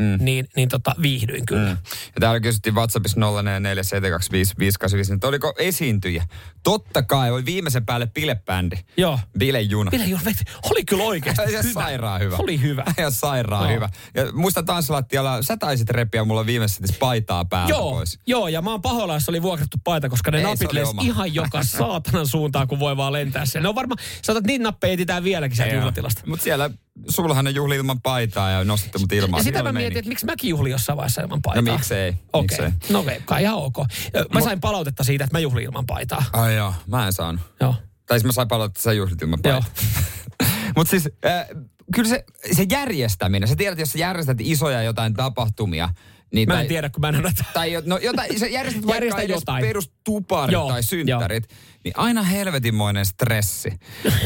Mm. 0.00 0.16
niin, 0.24 0.46
niin 0.56 0.68
tota, 0.68 0.94
viihdyin 1.02 1.46
kyllä. 1.46 1.62
Mm. 1.70 1.76
Ja 2.14 2.20
täällä 2.20 2.40
kysyttiin 2.40 2.74
WhatsAppissa 2.74 3.20
04472558, 3.20 5.14
että 5.14 5.28
oliko 5.28 5.54
esiintyjä. 5.58 6.24
Totta 6.62 7.02
kai, 7.02 7.30
oli 7.30 7.44
viimeisen 7.44 7.86
päälle 7.86 8.06
bilebändi. 8.06 8.76
Joo. 8.96 9.18
Bilejuna. 9.38 9.90
Veti? 10.24 10.44
Oli 10.70 10.84
kyllä 10.84 11.04
oikeasti 11.04 11.42
Ihan 11.50 11.64
hyvä. 11.70 11.72
sairaan 11.82 12.20
hyvä. 12.20 12.36
Oli 12.36 12.60
hyvä. 12.60 12.84
Ihan 12.98 13.12
sairaan 13.12 13.64
Joo. 13.64 13.74
hyvä. 13.76 13.88
Ja 14.14 14.32
muista 14.32 14.62
tanssilattialla, 14.62 15.42
sä 15.42 15.56
taisit 15.56 15.90
repiä 15.90 16.24
mulla 16.24 16.46
viimeisessä 16.46 16.94
paitaa 17.00 17.44
päältä 17.44 17.70
Joo, 17.72 17.90
pois. 17.90 18.18
joo, 18.26 18.48
ja 18.48 18.62
mä 18.62 18.70
oon 18.70 18.82
pahoilla, 18.82 19.14
jos 19.14 19.28
oli 19.28 19.42
vuokrattu 19.42 19.76
paita, 19.84 20.08
koska 20.08 20.30
ne 20.30 20.38
Ei, 20.38 20.44
napit 20.44 20.68
oma. 20.88 21.02
ihan 21.02 21.34
joka 21.34 21.62
saatanan 21.78 22.26
suuntaan, 22.26 22.68
kun 22.68 22.78
voi 22.78 22.96
vaan 22.96 23.12
lentää 23.12 23.46
sen. 23.46 23.62
Ne 23.62 23.68
on 23.68 23.74
varmaan, 23.74 23.98
saatat 24.22 24.44
niin 24.44 24.62
nappeja 24.62 24.92
etsitään 24.92 25.24
vieläkin 25.24 25.56
sieltä 25.56 25.74
juhlatilasta. 25.74 26.22
Mutta 26.26 26.44
siellä 26.44 26.70
sullahan 27.08 27.44
ne 27.44 27.50
juhli 27.50 27.76
ilman 27.76 28.00
paitaa 28.02 28.50
ja 28.50 28.64
nostitte 28.64 28.98
mut 28.98 29.12
ilmaan. 29.12 29.40
Ja 29.40 29.44
sitä 29.44 29.56
Siellä 29.56 29.72
mä 29.72 29.78
mietin, 29.78 29.98
että 29.98 30.08
miksi 30.08 30.26
mäkin 30.26 30.50
juhlin 30.50 30.70
jossain 30.70 30.96
vaiheessa 30.96 31.22
ilman 31.22 31.42
paitaa. 31.42 31.62
No 31.62 31.72
miksei, 31.72 32.14
Okei, 32.32 32.42
miksei. 32.42 32.92
no 32.92 33.00
okei, 33.00 33.20
kai 33.24 33.42
ihan 33.42 33.56
ok. 33.56 33.76
Mä 34.34 34.40
sain 34.40 34.60
palautetta 34.60 35.04
siitä, 35.04 35.24
että 35.24 35.34
mä 35.34 35.40
juhlin 35.40 35.64
ilman 35.64 35.86
paitaa. 35.86 36.24
Ai 36.32 36.56
joo, 36.56 36.74
mä 36.86 37.06
en 37.06 37.12
saanut. 37.12 37.40
Joo. 37.60 37.74
Tai 38.06 38.18
siis 38.18 38.24
mä 38.24 38.32
sain 38.32 38.48
palautetta, 38.48 38.78
että 38.78 38.82
sä 38.82 38.92
juhlit 38.92 39.22
ilman 39.22 39.38
Joo. 39.44 39.60
paitaa. 39.60 39.84
Mutta 40.76 40.90
siis 40.90 41.08
äh, 41.26 41.46
kyllä 41.94 42.08
se, 42.08 42.24
se 42.52 42.66
järjestäminen, 42.70 43.48
sä 43.48 43.56
tiedät, 43.56 43.78
jos 43.78 43.92
sä 43.92 43.98
järjestät 43.98 44.36
isoja 44.40 44.82
jotain 44.82 45.14
tapahtumia, 45.14 45.88
niin 46.34 46.48
Mä 46.48 46.54
tai, 46.54 46.62
en 46.62 46.68
tiedä, 46.68 46.90
kun 46.90 47.00
mä 47.00 47.08
en 47.08 47.32
tai 47.54 47.72
jo- 47.72 47.82
no 47.86 47.98
jotain, 47.98 48.38
sä 48.38 48.46
järjestät 48.46 48.86
vaikka 48.86 49.20
edes 49.20 49.34
jotain. 49.34 49.64
perustuparit 49.64 50.52
Joo, 50.52 50.68
tai 50.68 50.82
synttärit, 50.82 51.48
niin 51.84 51.94
aina 51.96 52.22
helvetinmoinen 52.22 53.06
stressi. 53.06 53.72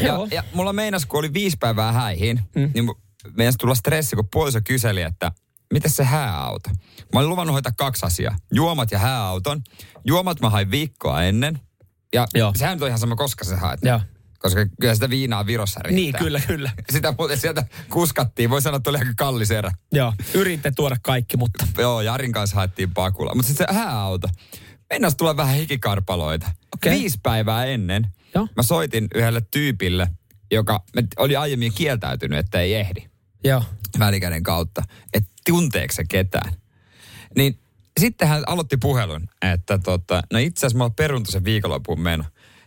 ja, 0.01 0.17
ja 0.31 0.43
mulla 0.53 0.73
meinas, 0.73 1.05
kun 1.05 1.19
oli 1.19 1.33
viisi 1.33 1.57
päivää 1.59 1.91
häihin, 1.91 2.39
mm. 2.55 2.71
niin 2.73 2.91
meinas 3.37 3.55
tulla 3.59 3.75
stressi, 3.75 4.15
kun 4.15 4.27
puoliso 4.31 4.59
kyseli, 4.63 5.01
että 5.01 5.31
miten 5.73 5.91
se 5.91 6.03
hääauto? 6.03 6.69
Mä 7.13 7.19
olin 7.19 7.29
luvannut 7.29 7.53
hoitaa 7.53 7.71
kaksi 7.77 8.05
asiaa. 8.05 8.35
Juomat 8.53 8.91
ja 8.91 8.99
hääauton. 8.99 9.61
Juomat 10.05 10.41
mä 10.41 10.49
hain 10.49 10.71
viikkoa 10.71 11.23
ennen. 11.23 11.59
Ja 12.13 12.27
Joo. 12.35 12.53
sehän 12.55 12.75
nyt 12.75 12.81
on 12.81 12.87
ihan 12.87 12.99
sama, 12.99 13.15
koska 13.15 13.45
sä 13.45 13.57
haet. 13.57 13.79
Joo. 13.83 13.99
Koska 14.39 14.65
kyllä 14.81 14.93
sitä 14.93 15.09
viinaa 15.09 15.45
Virossa 15.45 15.79
riittää. 15.83 16.21
Niin, 16.21 16.25
kyllä, 16.25 16.41
kyllä. 16.47 16.71
Sitä 16.91 17.13
muuten 17.17 17.37
sieltä 17.37 17.65
kuskattiin. 17.89 18.49
Voi 18.49 18.61
sanoa, 18.61 18.77
että 18.77 18.89
oli 18.89 18.97
aika 18.97 19.13
kallis 19.17 19.51
erä. 19.51 19.71
Joo, 19.91 20.13
yritte 20.33 20.71
tuoda 20.71 20.95
kaikki, 21.01 21.37
mutta 21.37 21.67
Joo, 21.77 22.01
Jarin 22.01 22.31
kanssa 22.31 22.55
haettiin 22.55 22.93
pakula. 22.93 23.35
Mutta 23.35 23.47
sitten 23.47 23.67
se 23.69 23.73
hääauto. 23.73 24.27
Mennään 24.89 25.17
tulla 25.17 25.37
vähän 25.37 25.55
hikikarpaloita. 25.55 26.51
Okei. 26.73 26.99
Viisi 26.99 27.19
päivää 27.23 27.65
ennen 27.65 28.07
Joo. 28.35 28.47
mä 28.55 28.63
soitin 28.63 29.07
yhdelle 29.15 29.41
tyypille, 29.51 30.07
joka 30.51 30.83
oli 31.17 31.35
aiemmin 31.35 31.73
kieltäytynyt, 31.73 32.39
että 32.39 32.59
ei 32.59 32.73
ehdi 32.73 33.09
joo. 33.43 33.63
välikäden 33.99 34.43
kautta. 34.43 34.83
Että 35.13 35.29
tunteeko 35.45 35.93
se 35.93 36.03
ketään. 36.09 36.53
Niin 37.35 37.59
sitten 37.99 38.27
hän 38.27 38.43
aloitti 38.47 38.77
puhelun, 38.77 39.27
että 39.41 39.77
tota, 39.77 40.21
no 40.33 40.39
itse 40.39 40.59
asiassa 40.59 40.77
mä 40.77 40.83
oon 40.83 40.95
peruntu 40.95 41.31
sen 41.31 41.45
viikonloppuun 41.45 41.99
meno. 42.01 42.23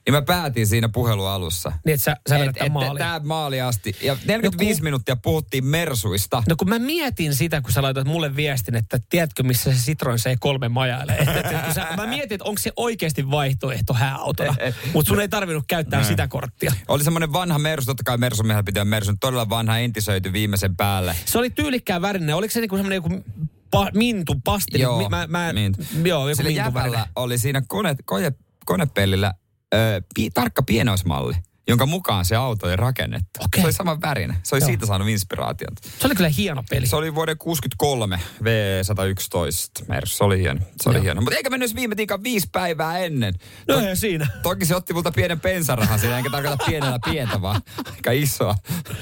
Niin 0.06 0.14
mä 0.14 0.22
päätin 0.22 0.66
siinä 0.66 0.88
puhelun 0.88 1.28
alussa. 1.28 1.72
Niin, 1.86 1.94
että 1.94 2.04
sä, 2.04 2.16
sä 2.28 2.36
Et- 2.44 2.56
et- 2.60 2.72
maaliin. 2.72 2.98
Tää 2.98 3.20
maali 3.20 3.60
asti. 3.60 3.96
Ja 4.02 4.16
45 4.24 4.72
No 4.72 4.76
kun- 4.80 4.84
minuuttia 4.84 5.16
puhuttiin 5.16 5.64
Mersuista. 5.64 6.42
No 6.48 6.56
kun 6.56 6.68
mä 6.68 6.78
mietin 6.78 7.34
sitä, 7.34 7.60
kun 7.60 7.72
sä 7.72 7.82
laitat 7.82 8.06
mulle 8.06 8.36
viestin, 8.36 8.74
että 8.76 8.98
tiedätkö 9.08 9.42
missä 9.42 9.72
se 9.72 9.78
Citroen 9.86 10.18
C3 10.18 10.68
majailee. 10.68 11.16
Et, 11.18 11.28
et, 11.28 11.36
et, 11.68 11.74
sä, 11.74 11.86
mä 11.96 12.06
mietin, 12.06 12.34
että 12.34 12.44
onko 12.44 12.58
se 12.60 12.72
oikeasti 12.76 13.30
vaihtoehto 13.30 13.94
hääautona. 13.94 14.56
Mutta 14.92 15.08
sun 15.08 15.20
ei 15.20 15.28
tarvinnut 15.28 15.64
käyttää 15.68 16.00
Näin. 16.00 16.08
sitä 16.08 16.28
korttia. 16.28 16.72
Oli 16.88 17.04
semmoinen 17.04 17.32
vanha 17.32 17.58
Mersu, 17.58 17.86
totta 17.86 18.02
kai 18.04 18.18
Mersu 18.18 18.42
miehellä 18.42 18.62
pitää 18.64 18.84
Mersu, 18.84 19.12
todella 19.20 19.48
vanha 19.48 19.78
entisöity 19.78 20.32
viimeisen 20.32 20.76
päälle. 20.76 21.16
Se 21.24 21.38
oli 21.38 21.50
tyylikkään 21.50 22.02
värinen. 22.02 22.36
Oliko 22.36 22.52
se 22.52 22.60
niinku 22.60 22.76
semmoinen 22.76 22.96
joku 22.96 23.24
pa, 23.70 23.88
mintu, 23.94 24.34
pasti? 24.44 24.80
Joo, 24.80 25.08
mä, 25.08 25.26
mä, 25.26 25.52
mint. 25.52 25.76
joo 26.04 26.28
joku 26.28 26.36
Sillä 26.42 26.64
mintu 26.64 26.98
oli 27.16 27.38
siinä 27.38 27.62
kone, 27.68 27.96
koje, 28.04 28.32
konepellillä 28.64 29.34
ö, 29.74 30.02
pi, 30.14 30.30
tarkka 30.30 30.62
pienoismalli, 30.62 31.34
jonka 31.68 31.86
mukaan 31.86 32.24
se 32.24 32.36
auto 32.36 32.66
oli 32.66 32.76
rakennettu. 32.76 33.40
Okei. 33.44 33.60
Se 33.60 33.66
oli 33.66 33.72
saman 33.72 34.00
värinen. 34.02 34.36
Se 34.42 34.54
oli 34.54 34.62
Joo. 34.62 34.66
siitä 34.66 34.86
saanut 34.86 35.08
inspiraation. 35.08 35.72
Se 35.98 36.06
oli 36.06 36.14
kyllä 36.14 36.28
hieno 36.28 36.64
peli. 36.70 36.86
Se 36.86 36.96
oli 36.96 37.14
vuoden 37.14 37.38
63 37.38 38.20
V111 38.42 39.84
Mersu. 39.88 40.16
Se 40.16 40.24
oli 40.24 40.38
hieno. 40.38 40.60
Se 40.82 40.88
oli 40.88 40.96
Joo. 40.96 41.02
hieno. 41.04 41.20
Mutta 41.20 41.36
eikä 41.36 41.50
mennyt 41.50 41.74
viime 41.74 41.94
tiikan 41.94 42.22
viisi 42.22 42.48
päivää 42.52 42.98
ennen. 42.98 43.34
No 43.68 43.74
To- 43.74 43.94
siinä. 43.94 44.26
Toki 44.42 44.64
se 44.66 44.76
otti 44.76 44.92
multa 44.94 45.12
pienen 45.12 45.40
pensarahan 45.40 45.98
siinä, 45.98 46.18
enkä 46.18 46.30
tarkoita 46.30 46.64
pienellä 46.66 46.98
pientä, 47.04 47.42
vaan 47.42 47.62
aika 47.94 48.10
isoa. 48.12 48.54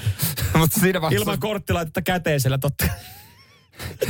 Mutta 0.57 0.79
siinä 0.79 1.01
vaiheessa... 1.01 1.21
Ilman 1.23 1.39
korttilaitetta 1.39 2.01
käteisellä 2.01 2.57
totta. 2.57 2.85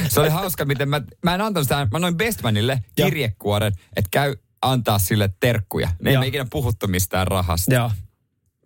Se 0.07 0.19
oli 0.19 0.29
hauska, 0.29 0.65
miten 0.65 0.89
mä, 0.89 1.01
mä 1.23 1.35
en 1.35 1.41
antanut 1.41 1.65
sitä, 1.65 1.87
mä 1.91 1.99
noin 1.99 2.17
Bestmanille 2.17 2.81
kirjekuoren, 2.95 3.73
että 3.95 4.09
käy 4.11 4.35
antaa 4.61 4.99
sille 4.99 5.29
terkkuja. 5.39 5.89
Me 6.01 6.09
ei 6.09 6.13
Joo. 6.13 6.23
ikinä 6.23 6.45
puhuttu 6.49 6.87
mistään 6.87 7.27
rahasta. 7.27 7.73
Joo. 7.73 7.91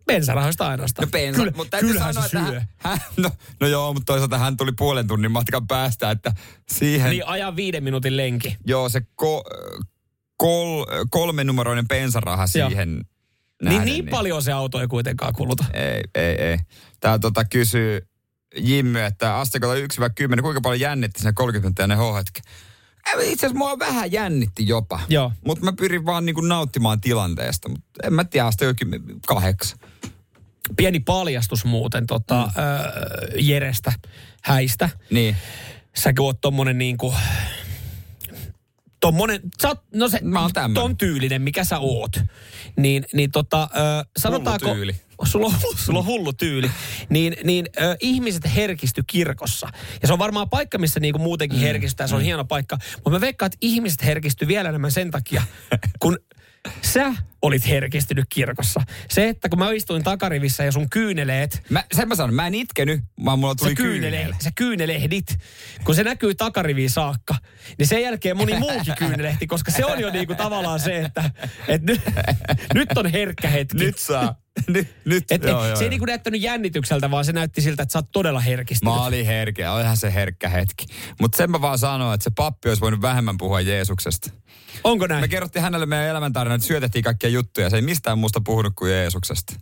Bensarahoista 0.06 0.68
ainoastaan. 0.68 1.08
No 1.08 1.12
pensa, 1.12 1.40
Kyllä, 1.40 1.54
mutta 1.56 1.72
täytyy 1.72 2.00
sanoa, 2.00 2.26
että 2.26 2.40
hän, 2.40 2.62
hän, 2.78 3.00
no, 3.18 3.30
no 3.60 3.68
joo, 3.68 3.94
mutta 3.94 4.06
toisaalta 4.14 4.38
hän 4.38 4.58
tuli 4.58 4.72
puolen 4.78 5.08
tunnin 5.08 5.32
matkan 5.32 5.68
päästä, 5.68 6.12
että 6.12 6.34
siihen, 6.70 7.10
Niin 7.10 7.28
ajan 7.28 7.56
viiden 7.56 7.84
minuutin 7.84 8.18
lenki. 8.18 8.58
joo 8.68 8.90
se 8.90 9.02
ko, 9.16 9.44
kol, 10.38 10.86
kolmen 11.10 11.48
numeroinen 11.48 11.88
pensaraha 11.88 12.46
Joo. 12.56 12.70
siihen, 12.70 12.94
Niin, 12.96 13.06
nähden, 13.64 13.86
niin 13.86 14.08
paljon 14.08 14.44
se 14.44 14.52
auto 14.52 14.82
ei 14.82 14.88
kuitenkaan 14.88 15.34
kuluta. 15.34 15.66
Ei, 15.74 16.02
ei, 16.16 16.36
ei. 16.42 16.58
Tää 17.00 17.20
tota 17.20 17.46
kysyy 17.46 18.08
Jimmy, 18.58 19.00
että 19.00 19.38
asteikolla 19.38 19.76
1-10, 19.76 20.42
kuinka 20.42 20.62
paljon 20.62 20.80
jännitti 20.80 21.20
sinne 21.20 21.34
30 21.34 21.88
ne 21.88 21.96
hohetki? 21.96 22.42
Itse 23.24 23.46
asiassa 23.46 23.58
mua 23.58 23.80
vähän 23.80 24.12
jännitti 24.12 24.68
jopa. 24.68 25.00
Joo. 25.10 25.32
Mutta 25.46 25.66
mä 25.66 25.74
pyrin 25.74 26.06
vaan 26.06 26.26
niinku 26.26 26.42
nauttimaan 26.42 27.02
tilanteesta. 27.02 27.70
Mutta 27.70 27.90
en 28.04 28.14
mä 28.14 28.24
tiedä, 28.24 28.48
asteikolla 28.48 28.96
kahdeksan. 29.28 29.80
Pieni 30.78 31.00
paljastus 31.00 31.66
muuten 31.66 32.06
tota, 32.08 32.52
mm. 32.56 32.64
öö, 32.64 33.28
Jerestä 33.40 33.94
häistä. 34.44 34.90
Niin. 35.12 35.36
Säkin 35.96 36.22
oot 36.22 36.42
tommonen 36.42 36.78
niinku... 36.78 37.14
Tommonen, 39.00 39.42
sä 39.62 39.68
oot, 39.68 39.84
no 39.94 40.10
se, 40.10 40.20
Mä 40.24 40.42
oon 40.42 40.54
tämmönen. 40.54 40.74
ton 40.74 40.98
tyylinen, 40.98 41.42
mikä 41.42 41.64
sä 41.64 41.80
oot. 41.80 42.12
Niin, 42.78 43.06
niin 43.14 43.32
tota, 43.32 43.70
ö, 43.76 44.06
sanotaanko... 44.18 44.66
Hullu 44.66 44.76
tyyli. 44.76 44.96
Sulla 45.24 45.46
on, 45.46 45.54
sulla 45.78 46.00
on 46.00 46.06
hullu 46.06 46.34
tyyli. 46.34 46.72
Niin, 47.10 47.36
niin 47.44 47.66
ö, 47.82 47.98
ihmiset 48.00 48.56
herkisty 48.56 49.04
kirkossa. 49.08 49.70
Ja 50.02 50.08
se 50.08 50.14
on 50.14 50.20
varmaan 50.20 50.50
paikka, 50.50 50.78
missä 50.78 51.00
niinku 51.00 51.20
muutenkin 51.20 51.60
mm, 51.60 51.64
herkistää. 51.64 52.08
Se 52.08 52.16
on 52.16 52.22
mm. 52.22 52.26
hieno 52.26 52.46
paikka. 52.46 52.78
Mutta 52.96 53.10
mä 53.10 53.22
veikkaan, 53.22 53.48
että 53.48 53.58
ihmiset 53.62 54.04
herkisty 54.04 54.48
vielä 54.48 54.70
enemmän 54.70 54.92
sen 54.92 55.12
takia, 55.12 55.44
kun 56.00 56.20
sä 56.82 57.14
olit 57.46 57.68
herkistynyt 57.68 58.26
kirkossa. 58.30 58.82
Se, 59.10 59.30
että 59.30 59.50
kun 59.50 59.60
mä 59.60 59.72
istuin 59.72 60.04
takarivissä 60.04 60.64
ja 60.64 60.72
sun 60.72 60.90
kyyneleet 60.90 61.64
Mä, 61.70 61.84
sen 61.96 62.08
mä 62.08 62.16
sanon, 62.16 62.34
mä 62.34 62.48
en 62.48 62.56
itkenyt, 62.56 63.02
vaan 63.26 63.40
mulla 63.40 63.56
tuli 63.56 63.76
kyynele, 63.76 64.18
kyynele. 64.18 64.36
sä 64.44 64.50
kyynelehdit, 64.56 65.38
kun 65.84 65.96
se 65.96 66.04
näkyy 66.04 66.36
takariviin 66.36 66.90
saakka, 66.90 67.36
niin 67.78 67.88
sen 67.88 68.02
jälkeen 68.02 68.38
moni 68.38 68.60
muukin 68.60 68.94
kyynelehti, 68.98 69.48
koska 69.48 69.72
se 69.72 69.86
on 69.86 70.00
jo 70.00 70.10
niinku 70.10 70.36
tavallaan 70.36 70.80
se, 70.80 71.02
että 71.02 71.32
et 71.68 71.82
nyt, 71.82 72.02
nyt 72.74 72.98
on 72.98 73.06
herkkä 73.06 73.50
hetki. 73.50 73.78
Nyt 73.78 73.98
saa. 73.98 74.36
nyt, 74.68 74.96
nyt. 75.06 75.24
Et, 75.32 75.44
et, 75.44 75.50
joo, 75.50 75.66
joo, 75.66 75.76
se 75.76 75.84
ei 75.84 75.90
niinku 75.90 76.06
näyttänyt 76.06 76.42
jännitykseltä, 76.42 77.12
vaan 77.12 77.26
se 77.26 77.32
näytti 77.32 77.62
siltä, 77.62 77.84
että 77.84 77.94
sä 77.94 78.00
oot 78.00 78.12
todella 78.12 78.40
herkistynyt. 78.40 78.96
Mä 78.96 79.06
olin 79.06 79.26
herkeä, 79.26 79.74
olihan 79.74 79.98
se 79.98 80.14
herkkä 80.14 80.50
hetki. 80.50 80.86
Mutta 81.22 81.38
sen 81.38 81.52
mä 81.52 81.62
vaan 81.62 81.78
sanoin, 81.78 82.14
että 82.16 82.24
se 82.24 82.32
pappi 82.36 82.70
olisi 82.70 82.82
voinut 82.82 83.02
vähemmän 83.02 83.38
puhua 83.38 83.62
Jeesuksesta. 83.62 84.32
Onko 84.84 85.08
näin? 85.08 85.22
Me 85.22 85.28
kerrottiin 85.28 85.64
hänelle 85.64 85.86
meidän 85.86 86.08
elämäntarina, 86.08 86.56
että 86.56 86.68
syötettiin 86.68 87.04
kaikkia 87.04 87.30
juttuja. 87.36 87.70
Se 87.70 87.76
ei 87.76 87.82
mistään 87.82 88.18
muusta 88.20 88.42
puhunut 88.46 88.74
kuin 88.76 88.92
Jeesuksesta. 88.92 89.54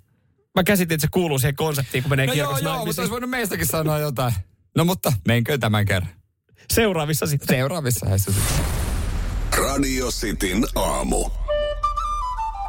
Mä 0.56 0.64
käsitin, 0.64 0.96
että 0.96 1.08
se 1.08 1.12
kuuluu 1.12 1.40
siihen 1.40 1.56
konseptiin, 1.56 2.04
kun 2.04 2.10
menee 2.10 2.28
No 2.28 2.34
joo, 2.34 2.58
joo, 2.58 2.86
mutta 2.86 3.02
olisi 3.02 3.12
voinut 3.12 3.30
meistäkin 3.30 3.68
sanoa 3.68 4.00
jotain. 4.00 4.34
No 4.78 4.86
mutta 4.86 5.14
menkö 5.28 5.58
tämän 5.58 5.86
kerran. 5.86 6.12
Seuraavissa 6.74 7.28
sitten. 7.28 7.58
Seuraavissa 7.58 8.18
sitten. 8.18 8.44
Radio 9.58 10.12
Cityn 10.12 10.64
aamu. 10.76 11.30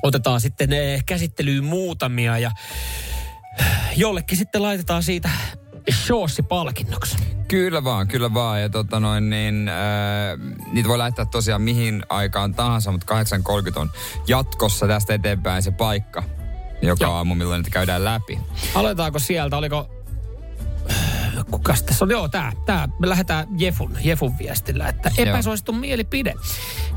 otetaan 0.04 0.42
sitten 0.42 0.74
eh, 0.74 1.04
käsittelyyn 1.06 1.64
muutamia 1.64 2.38
ja 2.38 2.52
jollekin 3.96 4.38
sitten 4.38 4.62
laitetaan 4.62 5.04
siitä 5.04 5.30
shortsi-palkinnoksi. 5.92 7.18
Kyllä 7.48 7.84
vaan, 7.84 8.08
kyllä 8.08 8.34
vaan. 8.34 8.62
Ja 8.62 8.70
tota 8.70 9.00
noin, 9.00 9.30
niin, 9.30 9.68
äh, 9.68 9.76
niitä 10.72 10.90
voi 10.90 10.98
laittaa 10.98 11.26
tosiaan 11.26 11.62
mihin 11.62 12.04
aikaan 12.10 12.56
tahansa, 12.56 12.92
mutta 12.92 13.16
8.30 13.74 13.80
on 13.80 13.92
jatkossa 14.28 14.88
tästä 14.88 15.14
eteenpäin 15.14 15.64
se 15.64 15.72
paikka, 15.72 16.24
joka 16.82 17.04
Joo. 17.04 17.14
aamu, 17.14 17.36
milloin 17.36 17.60
niitä 17.60 17.74
käydään 17.74 18.04
läpi. 18.04 18.40
Aloitetaanko 18.76 19.20
sieltä? 19.20 19.58
Oliko... 19.58 19.90
Kukas 21.52 21.84
tässä 21.84 22.06
on? 22.06 22.12
Joo, 22.12 22.28
tää. 22.28 22.54
tää. 22.66 22.90
Me 23.00 23.10
lähdetään 23.10 23.48
Jefun, 23.58 23.98
Jefun 24.04 24.38
viestillä, 24.38 24.90
että 24.90 25.12
epäsuosittu 25.18 25.74
mielipide. 25.74 26.34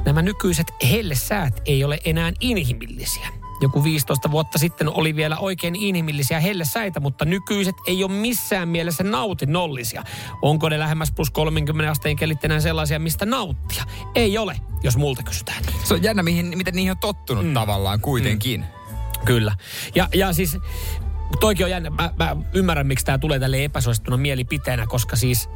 Nämä 0.05 0.23
nykyiset 0.23 0.67
hellesäät 0.91 1.63
ei 1.67 1.85
ole 1.85 1.99
enää 2.05 2.33
inhimillisiä. 2.41 3.40
Joku 3.61 3.85
15 3.85 4.31
vuotta 4.31 4.59
sitten 4.59 4.89
oli 4.89 5.17
vielä 5.17 5.39
oikein 5.39 5.77
inhimillisiä 5.77 6.41
hellesäitä, 6.41 7.01
mutta 7.01 7.25
nykyiset 7.25 7.75
ei 7.87 8.05
ole 8.05 8.13
missään 8.13 8.69
mielessä 8.69 9.05
nautinnollisia. 9.05 10.03
Onko 10.43 10.69
ne 10.69 10.79
lähemmäs 10.79 11.13
plus 11.13 11.31
30 11.31 11.91
asteen 11.91 12.17
kelit 12.17 12.45
enää 12.45 12.61
sellaisia, 12.61 12.99
mistä 12.99 13.27
nauttia? 13.27 13.85
Ei 14.15 14.39
ole, 14.39 14.57
jos 14.83 14.97
multa 14.97 15.23
kysytään. 15.23 15.65
Se 15.85 15.95
on 15.95 16.03
jännä, 16.03 16.23
mihin, 16.23 16.59
miten 16.59 16.75
niihin 16.75 16.91
on 16.91 16.99
tottunut 16.99 17.47
mm. 17.47 17.55
tavallaan 17.55 18.01
kuitenkin. 18.01 18.61
Mm. 18.61 19.25
Kyllä. 19.25 19.57
Ja, 19.95 20.09
ja 20.15 20.33
siis 20.33 20.59
toikin 21.41 21.67
on 21.67 21.71
jännä. 21.71 21.91
Mä, 21.91 22.11
mä 22.19 22.37
ymmärrän, 22.53 22.87
miksi 22.87 23.05
tämä 23.05 23.19
tulee 23.19 23.39
tälle 23.39 23.65
epäsuosittuna 23.65 24.17
mielipiteenä, 24.17 24.87
koska 24.87 25.17
siis 25.17 25.49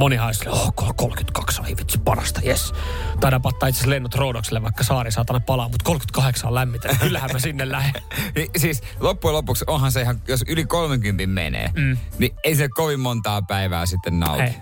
olisi 0.00 0.38
silleen, 0.38 0.62
oh, 0.62 0.74
32 0.96 1.62
ei 1.66 1.76
vitsi 1.76 1.98
parasta, 1.98 2.40
jes. 2.44 2.74
Tai 3.20 3.30
napattaa 3.30 3.68
itse 3.68 3.90
lennot 3.90 4.14
Roodokselle, 4.14 4.62
vaikka 4.62 4.84
saari 4.84 5.12
saatana 5.12 5.40
palaa, 5.40 5.68
mutta 5.68 5.84
38 5.84 6.48
on 6.48 6.54
lämmitä. 6.54 6.88
Kyllähän 7.00 7.30
mä 7.32 7.38
sinne 7.38 7.70
lähden. 7.70 8.02
Niin, 8.34 8.48
siis 8.56 8.82
loppujen 9.00 9.34
lopuksi 9.34 9.64
onhan 9.68 9.92
se 9.92 10.00
ihan, 10.00 10.20
jos 10.28 10.44
yli 10.48 10.64
30 10.64 11.26
menee, 11.26 11.70
mm. 11.74 11.96
niin 12.18 12.36
ei 12.44 12.56
se 12.56 12.68
kovin 12.68 13.00
montaa 13.00 13.42
päivää 13.42 13.86
sitten 13.86 14.20
nauti. 14.20 14.42
Hei. 14.42 14.54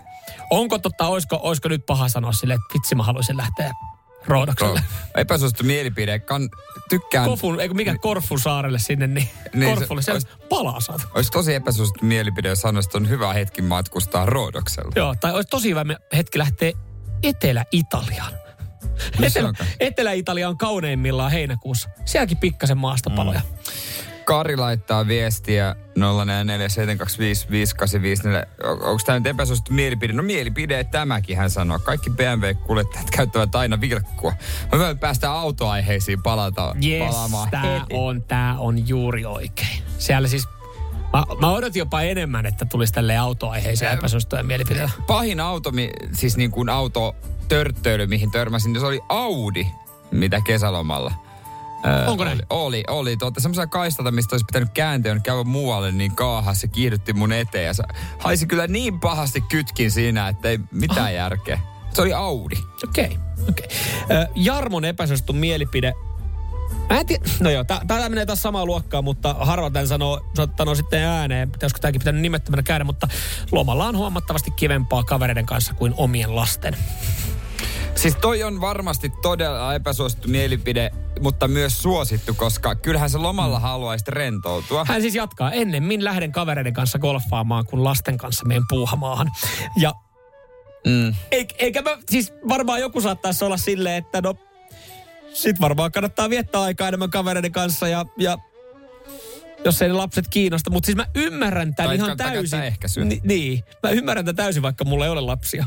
Onko 0.51 0.79
totta, 0.79 1.07
olisiko, 1.07 1.41
olisiko 1.43 1.69
nyt 1.69 1.87
paha 1.87 2.09
sanoa 2.09 2.33
silleen, 2.33 2.61
että 2.61 2.75
vitsi 2.75 2.95
mä 2.95 3.03
haluaisin 3.03 3.37
lähteä 3.37 3.73
Roodokselle. 4.27 4.81
Epäsuosittu 5.17 5.65
mielipide. 5.65 6.19
Kan, 6.19 6.49
tykkään. 6.89 7.25
Kofun, 7.29 7.61
eikö 7.61 7.75
mikä 7.75 7.99
Korfun 7.99 8.41
saarelle 8.41 8.79
sinne, 8.79 9.07
niin, 9.07 9.29
Niin, 9.55 9.75
Korfulle, 9.75 10.03
se, 10.03 10.13
olisi- 10.13 10.29
palaa 10.49 10.81
saat. 10.81 11.01
Olisi 11.15 11.31
tosi 11.31 11.55
epäsuosittu 11.55 12.05
mielipide, 12.05 12.49
jos 12.49 12.61
sanoisit, 12.61 12.89
että 12.91 12.99
on 12.99 13.09
hyvä 13.09 13.33
hetki 13.33 13.63
matkustaa 13.63 14.27
Roodoksella. 14.27 14.93
Joo, 14.97 15.15
tai 15.21 15.35
olisi 15.35 15.49
tosi 15.51 15.71
hyvä 15.71 15.85
hetki 16.17 16.39
lähteä 16.39 16.73
Etelä-Italiaan. 17.23 18.33
Etelä? 19.23 19.53
Etelä-Italia 19.81 20.49
on 20.49 20.59
kauneimmillaan 20.59 21.31
heinäkuussa. 21.31 21.89
Sielläkin 22.05 22.37
pikkasen 22.37 22.79
maastopaloja. 22.79 23.41
Mm. 23.41 23.57
Kari 24.25 24.57
laittaa 24.57 25.07
viestiä 25.07 25.77
0447255854. 25.99 26.01
Onko 28.67 29.01
tämä 29.07 29.19
nyt 29.19 29.27
epäsuosittu 29.27 29.73
mielipide? 29.73 30.13
No 30.13 30.23
mielipide 30.23 30.85
tämäkin 30.85 31.37
hän 31.37 31.51
sanoo. 31.51 31.79
Kaikki 31.79 32.11
BMW-kuljettajat 32.11 33.11
käyttävät 33.17 33.55
aina 33.55 33.81
vilkkua. 33.81 34.33
On 34.73 34.79
hyvä 34.79 34.95
päästä 34.95 35.33
autoaiheisiin 35.33 36.23
palata, 36.23 36.77
Yes, 36.85 37.09
palaamaan 37.15 37.51
tää 37.51 37.63
heti. 37.63 37.95
on, 37.95 38.23
tää 38.23 38.59
on 38.59 38.89
juuri 38.89 39.25
oikein. 39.27 39.83
Siellä 39.99 40.29
siis, 40.29 40.49
mä, 41.13 41.25
mä 41.41 41.51
odotin 41.51 41.81
jopa 41.81 42.03
enemmän, 42.03 42.47
että 42.47 42.65
tulisi 42.65 42.93
tälleen 42.93 43.21
autoaiheisia 43.21 43.91
epäsuosittuja 43.91 44.43
mielipiteitä. 44.43 44.91
Pahin 45.07 45.41
auto, 45.41 45.73
siis 46.13 46.37
niin 46.37 46.51
kuin 46.51 46.69
auto 46.69 47.17
törttöily, 47.49 48.07
mihin 48.07 48.31
törmäsin, 48.31 48.73
niin 48.73 48.81
se 48.81 48.87
oli 48.87 49.01
Audi, 49.09 49.67
mitä 50.11 50.41
kesälomalla. 50.45 51.13
Öö, 51.87 52.07
Onko 52.07 52.25
näin? 52.25 52.43
Oli, 52.51 52.77
oli. 52.77 52.85
oli. 52.89 53.17
Tuota, 53.17 53.41
semmoisia 53.41 53.67
kaistalta, 53.67 54.11
mistä 54.11 54.35
olisi 54.35 54.45
pitänyt 54.45 54.69
kääntyä 54.75 55.15
ja 55.15 55.21
käydä 55.21 55.45
muualle, 55.45 55.93
niin 55.93 56.17
kaahas 56.17 56.61
se 56.61 56.69
kiihdytti 56.69 57.13
mun 57.13 57.33
eteen. 57.33 57.65
Ja 57.65 57.75
se 57.75 57.83
haisi 58.19 58.47
kyllä 58.47 58.67
niin 58.67 59.01
pahasti 59.01 59.41
kytkin 59.41 59.91
siinä, 59.91 60.29
että 60.29 60.49
ei 60.49 60.59
mitään 60.71 61.15
järkeä. 61.15 61.61
Se 61.93 62.03
oli 62.03 62.13
Audi. 62.13 62.57
Okei, 62.85 63.05
okay, 63.05 63.17
okei. 63.49 63.67
Okay. 64.05 64.27
Jarmon 64.35 64.85
epäsuosittu 64.85 65.33
mielipide. 65.33 65.95
Mä 66.91 67.01
en 67.01 67.07
tiedä, 67.07 67.25
no 67.41 67.51
joo, 67.51 67.65
tää, 67.65 67.81
tää 67.87 68.09
menee 68.09 68.27
taas 68.27 68.43
samaa 68.43 68.67
luokkaa, 68.67 69.03
mutta 69.03 69.35
harva 69.35 69.71
tämän 69.71 69.89
sanoo, 69.89 70.21
sanoo 70.57 70.75
sitten 70.75 71.03
ääneen, 71.03 71.51
olisiko 71.63 71.79
tämäkin 71.81 71.99
pitänyt 71.99 72.23
nimettömänä 72.23 72.63
käydä, 72.63 72.85
mutta 72.85 73.09
lomalla 73.53 73.87
on 73.87 73.97
huomattavasti 73.97 74.51
kivempaa 74.51 75.05
kavereiden 75.05 75.47
kanssa 75.47 75.75
kuin 75.75 75.95
omien 75.97 76.37
lasten. 76.37 76.77
Siis 77.95 78.17
toi 78.21 78.43
on 78.43 78.61
varmasti 78.61 79.13
todella 79.23 79.75
epäsuosittu 79.75 80.29
mielipide, 80.29 80.91
mutta 81.21 81.49
myös 81.49 81.83
suosittu, 81.83 82.35
koska 82.35 82.75
kyllähän 82.75 83.11
se 83.11 83.19
lomalla 83.19 83.61
haluaisi 83.61 84.05
rentoutua. 84.09 84.85
Hän 84.89 85.01
siis 85.01 85.15
jatkaa, 85.15 85.53
ennemmin 85.53 86.05
lähden 86.05 86.33
kavereiden 86.33 86.75
kanssa 86.75 86.99
golfaamaan 86.99 87.67
kuin 87.67 87.85
lasten 87.85 88.19
kanssa 88.19 88.45
meidän 88.47 88.65
puuhamaahan. 88.69 89.31
Ja 89.77 89.93
Mm. 90.87 91.15
Eik, 91.31 91.55
eikä 91.59 91.83
mä, 91.83 91.91
siis 92.11 92.33
varmaan 92.49 92.81
joku 92.81 93.01
saattaisi 93.01 93.45
olla 93.45 93.57
silleen, 93.57 93.97
että 93.97 94.21
no, 94.21 94.35
sit 95.33 95.61
varmaan 95.61 95.93
kannattaa 95.93 96.31
viettää 96.31 96.63
aikaa 96.63 96.89
enemmän 96.89 97.11
kavereiden 97.11 97.53
kanssa 97.53 97.89
ja, 97.89 98.05
ja 98.19 98.39
jos 99.65 99.83
ei 99.83 99.89
ne 99.89 99.95
lapset 99.95 100.29
kiinnosta. 100.29 100.71
Mutta 100.71 100.87
siis 100.87 100.97
mä 100.97 101.07
ymmärrän 101.15 101.75
tämän 101.75 101.89
Tai 101.89 101.97
ihan 101.97 102.17
täysin. 102.17 102.61
Ni, 103.09 103.21
niin, 103.25 103.63
mä 103.83 103.91
ymmärrän 103.91 104.25
tämän 104.25 104.37
täysin, 104.37 104.63
vaikka 104.63 104.85
mulla 104.85 105.05
ei 105.05 105.11
ole 105.11 105.21
lapsia. 105.21 105.67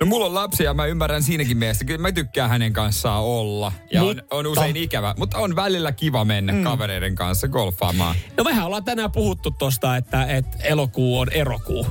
No 0.00 0.06
mulla 0.06 0.26
on 0.26 0.34
lapsia, 0.34 0.74
mä 0.74 0.86
ymmärrän 0.86 1.22
siinäkin 1.22 1.56
mielessä. 1.56 1.84
Kyllä 1.84 2.00
mä 2.00 2.12
tykkään 2.12 2.50
hänen 2.50 2.72
kanssaan 2.72 3.22
olla. 3.22 3.72
Ja 3.92 4.02
on, 4.02 4.08
Mutta- 4.08 4.24
on 4.30 4.46
usein 4.46 4.76
ikävä, 4.76 5.14
mutta 5.18 5.38
on 5.38 5.56
välillä 5.56 5.92
kiva 5.92 6.24
mennä 6.24 6.52
mm. 6.52 6.64
kavereiden 6.64 7.14
kanssa 7.14 7.48
golfaamaan. 7.48 8.16
No 8.36 8.44
mehän 8.44 8.66
ollaan 8.66 8.84
tänään 8.84 9.12
puhuttu 9.12 9.50
tosta, 9.50 9.96
että, 9.96 10.24
että 10.24 10.58
elokuu 10.62 11.18
on 11.18 11.28
erokuu. 11.32 11.86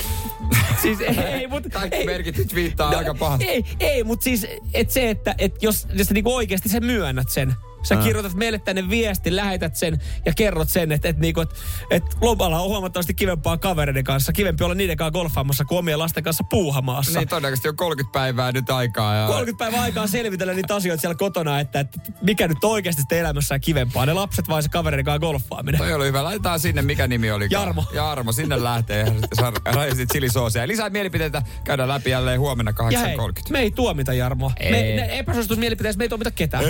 siis 0.82 1.00
ei, 1.00 1.46
mut... 1.46 1.64
Kaikki 1.72 1.98
ei, 1.98 2.06
merkit 2.06 2.54
viittaa 2.54 2.90
no, 2.90 2.98
aika 2.98 3.14
pahasti. 3.14 3.44
Ei, 3.44 3.64
ei 3.80 4.04
mutta 4.04 4.24
siis 4.24 4.46
et 4.74 4.90
se, 4.90 5.10
että 5.10 5.34
et 5.38 5.62
jos, 5.62 5.86
jos 5.92 6.06
sä 6.06 6.14
niinku 6.14 6.34
oikeasti 6.34 6.68
sen 6.68 6.84
myönnät 6.84 7.28
sen, 7.28 7.54
Sä 7.82 7.94
Ah. 7.94 8.04
kirjoitat 8.04 8.34
meille 8.34 8.58
tänne 8.58 8.88
viesti, 8.88 9.36
lähetät 9.36 9.76
sen 9.76 10.00
ja 10.26 10.32
kerrot 10.36 10.68
sen, 10.68 10.92
että, 10.92 11.08
että, 11.08 11.20
niinku, 11.22 11.40
että, 11.40 11.54
että 11.90 12.16
lomalla 12.20 12.60
on 12.60 12.68
huomattavasti 12.68 13.14
kivempaa 13.14 13.56
kavereiden 13.58 14.04
kanssa. 14.04 14.32
Kivempi 14.32 14.64
olla 14.64 14.74
niiden 14.74 14.96
kanssa 14.96 15.10
golfaamassa 15.10 15.64
kuin 15.64 15.78
omien 15.78 15.98
lasten 15.98 16.24
kanssa 16.24 16.44
puuhamaassa. 16.50 17.18
Niin 17.18 17.28
todennäköisesti 17.28 17.68
on 17.68 17.76
30 17.76 18.12
päivää 18.12 18.52
nyt 18.52 18.70
aikaa. 18.70 19.14
Ja... 19.14 19.26
30 19.26 19.64
päivää 19.64 19.82
aikaa 19.82 20.06
selvitellä 20.06 20.54
niitä 20.54 20.74
asioita 20.74 21.00
siellä 21.00 21.14
kotona, 21.14 21.60
että, 21.60 21.80
että 21.80 22.00
mikä 22.22 22.48
nyt 22.48 22.64
oikeasti 22.64 23.02
sitten 23.02 23.18
elämässään 23.18 23.60
kivempaa. 23.60 24.06
Ne 24.06 24.12
lapset 24.12 24.48
vai 24.48 24.62
se 24.62 24.68
kavereiden 24.68 25.04
kanssa 25.04 25.18
golfaaminen. 25.18 25.78
Toi 25.78 25.92
oli 25.94 26.06
hyvä. 26.06 26.24
Laitetaan 26.24 26.60
sinne, 26.60 26.82
mikä 26.82 27.06
nimi 27.06 27.30
oli. 27.30 27.46
Jarmo. 27.50 27.84
Jarmo, 27.92 28.32
sinne 28.32 28.64
lähtee. 28.64 29.12
Saa 29.32 29.52
raisit 29.64 30.08
chilisoosia. 30.08 30.68
Lisää 30.68 30.90
mielipiteitä 30.90 31.42
käydään 31.64 31.88
läpi 31.88 32.10
jälleen 32.10 32.40
huomenna 32.40 32.72
Ja 32.90 33.00
hei, 33.00 33.16
8.30. 33.16 33.22
me 33.50 33.58
ei 33.58 33.70
tuomita 33.70 34.12
Jarmoa. 34.12 34.52
Ei. 34.60 34.70
Me, 34.70 34.78
ne 34.78 35.18
epäsuositusmielipiteissä 35.18 35.98
me 35.98 36.04
ei 36.04 36.08
tuomita 36.08 36.30
ketään. 36.30 36.64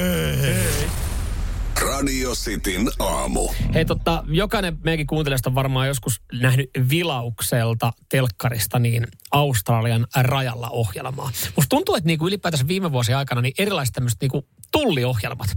Radio 1.80 2.30
Cityn 2.34 2.90
aamu. 2.98 3.48
Hei 3.74 3.84
totta, 3.84 4.24
jokainen 4.28 4.78
meidänkin 4.84 5.06
kuuntelijasta 5.06 5.50
on 5.50 5.54
varmaan 5.54 5.88
joskus 5.88 6.20
nähnyt 6.32 6.70
vilaukselta 6.90 7.92
telkkarista 8.08 8.78
niin 8.78 9.06
Australian 9.32 10.06
rajalla 10.16 10.68
ohjelmaa. 10.70 11.30
Musta 11.56 11.68
tuntuu, 11.68 11.94
että 11.94 12.06
niinku 12.06 12.28
ylipäätänsä 12.28 12.68
viime 12.68 12.92
vuosien 12.92 13.18
aikana 13.18 13.40
niin 13.40 13.54
erilaiset 13.58 13.92
tämmöiset 13.92 14.20
niinku 14.20 14.46
tulliohjelmat. 14.72 15.48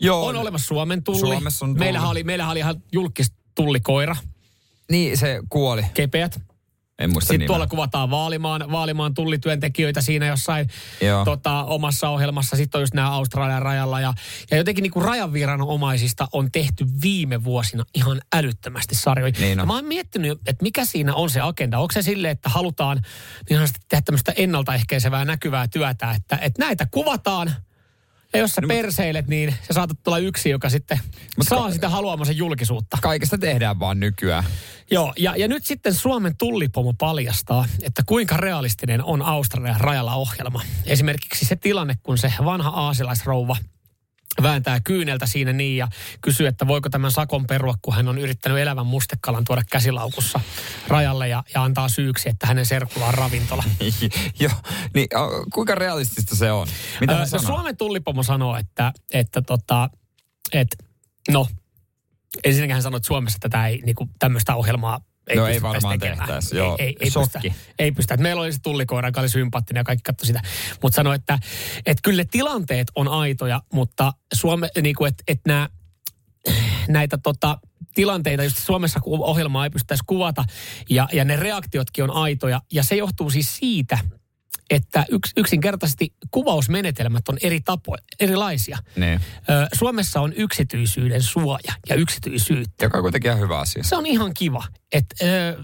Joo. 0.00 0.26
On 0.26 0.36
olemassa 0.36 0.66
Suomen 0.66 1.02
tulli. 1.04 1.20
Suomessa 1.20 1.64
on 1.64 1.70
tulli. 1.70 1.78
Meillähän 1.78 2.08
oli, 2.10 2.24
meillähän 2.24 2.50
oli 2.52 2.58
ihan 2.58 2.82
julkis 2.92 3.32
tullikoira, 3.54 4.16
Niin, 4.90 5.16
se 5.18 5.40
kuoli. 5.48 5.82
kepeät. 5.94 6.40
En 7.00 7.10
muista 7.10 7.26
Sitten 7.26 7.38
nimeä. 7.38 7.46
tuolla 7.46 7.66
kuvataan 7.66 8.10
Vaalimaan, 8.10 8.72
Vaalimaan 8.72 9.14
tullityöntekijöitä 9.14 10.00
siinä 10.00 10.26
jossain 10.26 10.68
Joo. 11.00 11.24
tota, 11.24 11.64
omassa 11.64 12.08
ohjelmassa. 12.08 12.56
Sitten 12.56 12.78
on 12.78 12.82
just 12.82 12.94
nämä 12.94 13.10
Australian 13.10 13.62
rajalla. 13.62 14.00
Ja, 14.00 14.14
ja 14.50 14.56
jotenkin 14.56 14.82
niin 14.82 14.92
kuin 14.92 15.04
rajanviranomaisista 15.04 16.28
on 16.32 16.52
tehty 16.52 16.86
viime 17.02 17.44
vuosina 17.44 17.84
ihan 17.94 18.20
älyttömästi 18.34 18.94
sarjoja. 18.94 19.32
Niin 19.38 19.60
on. 19.60 19.66
mä 19.66 19.74
oon 19.74 19.84
miettinyt, 19.84 20.38
että 20.46 20.62
mikä 20.62 20.84
siinä 20.84 21.14
on 21.14 21.30
se 21.30 21.40
agenda. 21.40 21.78
Onko 21.78 21.92
se 21.92 22.02
sille, 22.02 22.30
että 22.30 22.48
halutaan 22.48 23.00
niin 23.50 23.60
tehdä 23.88 24.02
tämmöistä 24.02 24.32
ennaltaehkäisevää 24.36 25.24
näkyvää 25.24 25.68
työtä, 25.68 26.10
että, 26.10 26.38
että 26.40 26.64
näitä 26.64 26.86
kuvataan 26.90 27.54
ja 28.32 28.38
jos 28.38 28.54
sä 28.54 28.62
perseilet, 28.68 29.28
niin 29.28 29.54
sä 29.62 29.72
saatat 29.74 30.08
olla 30.08 30.18
yksi, 30.18 30.50
joka 30.50 30.68
sitten 30.68 31.00
Mut 31.36 31.46
saa 31.48 31.66
ka- 31.66 31.72
sitä 31.72 31.88
haluamansa 31.88 32.32
julkisuutta. 32.32 32.98
Kaikesta 33.02 33.38
tehdään 33.38 33.78
vaan 33.80 34.00
nykyään. 34.00 34.44
Joo, 34.90 35.12
ja, 35.18 35.36
ja 35.36 35.48
nyt 35.48 35.64
sitten 35.64 35.94
Suomen 35.94 36.36
tullipomo 36.36 36.94
paljastaa, 36.98 37.64
että 37.82 38.02
kuinka 38.06 38.36
realistinen 38.36 39.04
on 39.04 39.22
Australian 39.22 39.80
rajalla 39.80 40.14
ohjelma. 40.14 40.62
Esimerkiksi 40.86 41.44
se 41.46 41.56
tilanne, 41.56 41.94
kun 42.02 42.18
se 42.18 42.32
vanha 42.44 42.70
aasilaisrouva 42.70 43.56
vääntää 44.42 44.80
kyyneltä 44.80 45.26
siinä 45.26 45.52
niin 45.52 45.76
ja 45.76 45.88
kysyy, 46.20 46.46
että 46.46 46.66
voiko 46.66 46.90
tämän 46.90 47.10
sakon 47.10 47.46
perua, 47.46 47.74
kun 47.82 47.94
hän 47.94 48.08
on 48.08 48.18
yrittänyt 48.18 48.58
elävän 48.58 48.86
mustekalan 48.86 49.44
tuoda 49.44 49.62
käsilaukussa 49.70 50.40
rajalle 50.88 51.28
ja, 51.28 51.44
ja 51.54 51.62
antaa 51.62 51.88
syyksi, 51.88 52.28
että 52.28 52.46
hänen 52.46 52.66
serkulla 52.66 53.06
on 53.06 53.14
ravintola. 53.14 53.64
Joo, 54.40 54.52
niin 54.94 55.08
kuinka 55.52 55.74
realistista 55.74 56.36
se 56.36 56.52
on? 56.52 56.68
Mitä 57.00 57.18
no 57.18 57.26
sanoo? 57.26 57.46
Suomen 57.46 57.76
tullipomo 57.76 58.22
sanoo, 58.22 58.56
että, 58.56 58.92
että 59.12 59.42
tota, 59.42 59.90
et, 60.52 60.68
no, 61.30 61.46
ensinnäkin 62.44 62.74
hän 62.74 62.82
sanoi, 62.82 62.96
että 62.96 63.06
Suomessa 63.06 63.38
tätä 63.40 63.66
ei, 63.66 63.82
niinku, 63.84 64.08
tämmöistä 64.18 64.54
ohjelmaa 64.54 65.00
ei 65.30 65.36
No 65.36 65.46
ei 65.46 65.62
varmaan 65.62 65.98
tehtäisi, 65.98 66.56
joo. 66.56 66.76
Ei, 66.78 66.86
ei, 66.86 66.96
ei, 67.00 67.10
Shokki. 67.10 67.38
pystytä, 67.38 67.74
ei 67.78 67.92
pystytä. 67.92 68.22
Meillä 68.22 68.42
oli 68.42 68.52
se 68.52 68.60
tullikoira, 68.62 69.08
joka 69.08 69.20
oli 69.20 69.28
sympaattinen 69.28 69.80
ja 69.80 69.84
kaikki 69.84 70.02
katsoi 70.02 70.26
sitä. 70.26 70.40
Mutta 70.82 70.96
sanoi, 70.96 71.14
että, 71.14 71.38
että 71.86 72.00
kyllä 72.02 72.24
tilanteet 72.30 72.88
on 72.94 73.08
aitoja, 73.08 73.62
mutta 73.72 74.12
Suome, 74.34 74.68
niinku, 74.82 75.04
että, 75.04 75.24
että 75.28 75.48
nämä 75.48 75.68
näitä 76.88 77.18
tota, 77.18 77.58
tilanteita, 77.94 78.44
just 78.44 78.56
Suomessa 78.58 79.00
ohjelmaa 79.04 79.64
ei 79.64 79.70
pystyttäisi 79.70 80.04
kuvata, 80.06 80.44
ja, 80.90 81.08
ja 81.12 81.24
ne 81.24 81.36
reaktiotkin 81.36 82.04
on 82.04 82.10
aitoja. 82.10 82.62
Ja 82.72 82.82
se 82.82 82.96
johtuu 82.96 83.30
siis 83.30 83.56
siitä, 83.56 83.98
että 84.70 85.04
yks, 85.10 85.32
yksinkertaisesti 85.36 86.12
kuvausmenetelmät 86.30 87.28
on 87.28 87.38
eri 87.42 87.60
tapo, 87.60 87.96
erilaisia. 88.20 88.78
Niin. 88.96 89.20
Ö, 89.50 89.66
Suomessa 89.72 90.20
on 90.20 90.32
yksityisyyden 90.36 91.22
suoja 91.22 91.72
ja 91.88 91.94
yksityisyyttä. 91.94 92.84
Joka 92.84 92.98
on 92.98 93.02
kuitenkin 93.02 93.28
ihan 93.28 93.40
hyvä 93.40 93.58
asia. 93.58 93.84
Se 93.84 93.96
on 93.96 94.06
ihan 94.06 94.34
kiva. 94.34 94.64
Että 94.92 95.26
ö, 95.26 95.62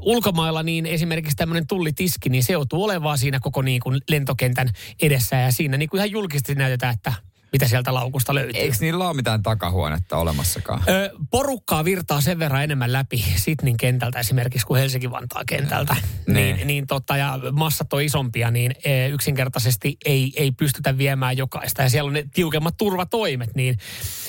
ulkomailla 0.00 0.62
niin 0.62 0.86
esimerkiksi 0.86 1.36
tämmöinen 1.36 1.66
tullitiski, 1.66 2.28
niin 2.28 2.44
se 2.44 2.52
joutuu 2.52 2.84
olemaan 2.84 3.18
siinä 3.18 3.40
koko 3.40 3.62
niin 3.62 3.80
kuin 3.80 4.00
lentokentän 4.10 4.68
edessä 5.02 5.36
ja 5.36 5.52
siinä 5.52 5.76
niin 5.76 5.88
kuin 5.88 5.98
ihan 5.98 6.10
julkisesti 6.10 6.54
näytetään, 6.54 6.94
että 6.94 7.12
mitä 7.56 7.68
sieltä 7.68 7.94
laukusta 7.94 8.34
löytyy. 8.34 8.60
Eikö 8.60 8.76
niillä 8.80 9.08
ole 9.08 9.16
mitään 9.16 9.42
takahuonetta 9.42 10.16
olemassakaan? 10.16 10.82
Ö, 10.88 11.10
porukkaa 11.30 11.84
virtaa 11.84 12.20
sen 12.20 12.38
verran 12.38 12.64
enemmän 12.64 12.92
läpi 12.92 13.24
Sydneyn 13.36 13.76
kentältä 13.76 14.18
esimerkiksi 14.18 14.66
kuin 14.66 14.80
Helsinki-Vantaan 14.80 15.46
kentältä. 15.46 15.96
Niin. 16.26 16.56
Niin, 16.56 16.66
niin 16.66 16.86
tota, 16.86 17.16
ja 17.16 17.38
massat 17.52 17.92
on 17.92 18.02
isompia, 18.02 18.50
niin 18.50 18.74
e, 18.84 19.08
yksinkertaisesti 19.08 19.96
ei, 20.04 20.32
ei 20.36 20.52
pystytä 20.52 20.98
viemään 20.98 21.36
jokaista. 21.36 21.82
Ja 21.82 21.90
siellä 21.90 22.08
on 22.08 22.14
ne 22.14 22.24
tiukemmat 22.34 22.76
turvatoimet, 22.76 23.54
niin 23.54 23.78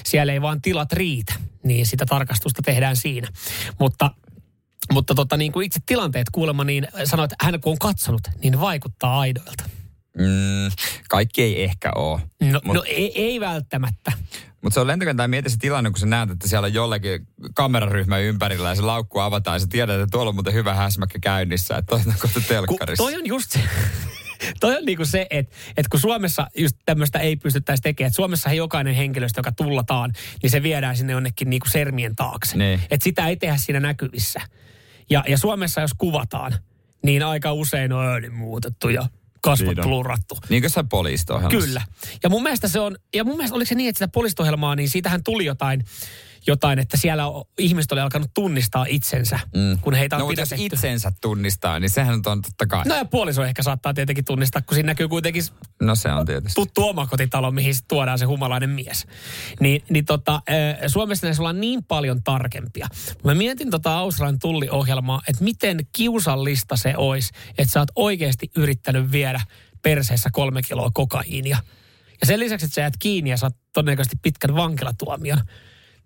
siellä 0.05 0.33
ei 0.33 0.41
vaan 0.41 0.61
tilat 0.61 0.93
riitä. 0.93 1.33
Niin 1.63 1.85
sitä 1.85 2.05
tarkastusta 2.05 2.61
tehdään 2.61 2.95
siinä. 2.95 3.27
Mutta 3.79 4.11
mutta 4.93 5.15
tota, 5.15 5.37
niin 5.37 5.51
kuin 5.51 5.65
itse 5.65 5.79
tilanteet 5.85 6.29
kuulemma, 6.31 6.63
niin 6.63 6.87
sanoi, 7.03 7.23
että 7.23 7.35
hän 7.41 7.61
kun 7.61 7.71
on 7.71 7.79
katsonut, 7.79 8.21
niin 8.43 8.59
vaikuttaa 8.59 9.19
aidoilta. 9.19 9.63
Mm, 10.17 10.71
kaikki 11.09 11.41
ei 11.41 11.63
ehkä 11.63 11.91
ole. 11.95 12.21
No, 12.51 12.59
Mut- 12.63 12.75
no 12.75 12.83
ei, 12.87 13.21
ei 13.21 13.39
välttämättä. 13.39 14.11
Mutta 14.61 14.73
se 14.73 14.79
on 14.79 14.87
lentokentän 14.87 15.29
mieti 15.29 15.49
se 15.49 15.57
tilanne, 15.59 15.89
kun 15.89 15.99
sä 15.99 16.05
näet, 16.05 16.29
että 16.29 16.47
siellä 16.47 16.65
on 16.65 16.73
jollakin 16.73 17.27
kameraryhmä 17.53 18.17
ympärillä 18.17 18.69
ja 18.69 18.75
se 18.75 18.81
laukku 18.81 19.19
avataan 19.19 19.55
ja 19.55 19.59
sä 19.59 19.67
tiedät, 19.69 19.95
että 19.95 20.11
tuolla 20.11 20.29
on 20.29 20.35
muuten 20.35 20.53
hyvä 20.53 20.73
häsmäkkä 20.73 21.19
käynnissä, 21.21 21.77
että 21.77 21.89
toi 21.89 21.99
on 22.07 22.13
kohta 22.19 22.41
telkkarissa. 22.47 23.03
toi 23.03 23.15
on 23.15 23.25
just 23.27 23.51
se, 23.51 23.59
toi 24.59 24.77
on 24.77 24.85
niinku 24.85 25.05
se, 25.05 25.27
että, 25.29 25.55
että 25.77 25.89
kun 25.89 25.99
Suomessa 25.99 26.47
just 26.57 26.77
tämmöistä 26.85 27.19
ei 27.19 27.35
pystyttäisi 27.35 27.83
tekemään, 27.83 28.07
että 28.07 28.15
Suomessa 28.15 28.53
jokainen 28.53 28.95
henkilöstö, 28.95 29.39
joka 29.39 29.51
tullataan, 29.51 30.13
niin 30.43 30.49
se 30.49 30.63
viedään 30.63 30.97
sinne 30.97 31.13
jonnekin 31.13 31.49
niinku 31.49 31.67
sermien 31.69 32.15
taakse. 32.15 32.57
Niin. 32.57 32.79
Että 32.91 33.03
sitä 33.03 33.27
ei 33.27 33.37
tehdä 33.37 33.57
siinä 33.57 33.79
näkyvissä. 33.79 34.41
Ja, 35.09 35.23
ja 35.27 35.37
Suomessa 35.37 35.81
jos 35.81 35.93
kuvataan, 35.97 36.53
niin 37.03 37.23
aika 37.23 37.53
usein 37.53 37.93
on 37.93 38.33
muutettu 38.33 38.89
ja 38.89 39.07
kasvot 39.49 39.77
plurattu. 39.81 40.37
Niin 40.49 40.63
kuin 40.63 40.71
se 40.71 40.83
poliisto 40.89 41.41
Kyllä. 41.49 41.81
Ja 42.23 42.29
mun 42.29 42.43
mielestä 42.43 42.67
se 42.67 42.79
on, 42.79 42.97
ja 43.15 43.23
mun 43.23 43.37
mielestä 43.37 43.55
oliko 43.55 43.69
se 43.69 43.75
niin, 43.75 43.89
että 43.89 43.97
sitä 43.97 44.11
poliistohjelmaa, 44.13 44.75
niin 44.75 44.89
siitähän 44.89 45.23
tuli 45.23 45.45
jotain, 45.45 45.83
jotain, 46.47 46.79
että 46.79 46.97
siellä 46.97 47.27
on, 47.27 47.43
ihmiset 47.57 47.91
oli 47.91 48.01
alkanut 48.01 48.31
tunnistaa 48.33 48.85
itsensä, 48.89 49.39
mm. 49.55 49.79
kun 49.81 49.93
heitä 49.93 50.15
on 50.15 50.19
No 50.19 50.25
mutta 50.25 50.41
jos 50.41 50.49
pidätetty. 50.49 50.75
itsensä 50.75 51.11
tunnistaa, 51.21 51.79
niin 51.79 51.89
sehän 51.89 52.13
on 52.25 52.41
totta 52.41 52.65
kai. 52.67 52.85
No 52.85 52.95
ja 52.95 53.05
puoliso 53.05 53.43
ehkä 53.43 53.63
saattaa 53.63 53.93
tietenkin 53.93 54.25
tunnistaa, 54.25 54.61
kun 54.61 54.75
siinä 54.75 54.87
näkyy 54.87 55.07
kuitenkin 55.07 55.43
No 55.81 55.95
se 55.95 56.09
on 56.09 56.25
tietysti. 56.25 56.55
tuttu 56.55 56.87
omakotitalo, 56.87 57.51
mihin 57.51 57.73
tuodaan 57.87 58.19
se 58.19 58.25
humalainen 58.25 58.69
mies. 58.69 59.07
Niin, 59.59 59.83
niin 59.89 60.05
tota, 60.05 60.41
Suomessa 60.87 61.27
näissä 61.27 61.41
ollaan 61.41 61.61
niin 61.61 61.83
paljon 61.83 62.23
tarkempia. 62.23 62.87
Mä 63.23 63.35
mietin 63.35 63.69
tota 63.69 63.97
Australian 63.97 64.39
tulliohjelmaa, 64.39 65.21
että 65.27 65.43
miten 65.43 65.79
kiusallista 65.91 66.75
se 66.75 66.93
olisi, 66.97 67.31
että 67.57 67.73
sä 67.73 67.79
oot 67.79 67.91
oikeasti 67.95 68.51
yrittänyt 68.55 69.11
viedä 69.11 69.41
perseessä 69.81 70.29
kolme 70.33 70.61
kiloa 70.61 70.91
kokaiinia. 70.93 71.57
Ja 72.21 72.27
sen 72.27 72.39
lisäksi, 72.39 72.65
että 72.65 72.75
sä 72.75 72.81
jäät 72.81 72.97
kiinni 72.99 73.29
ja 73.29 73.37
saat 73.37 73.55
todennäköisesti 73.73 74.17
pitkän 74.21 74.55
vankilatuomion, 74.55 75.41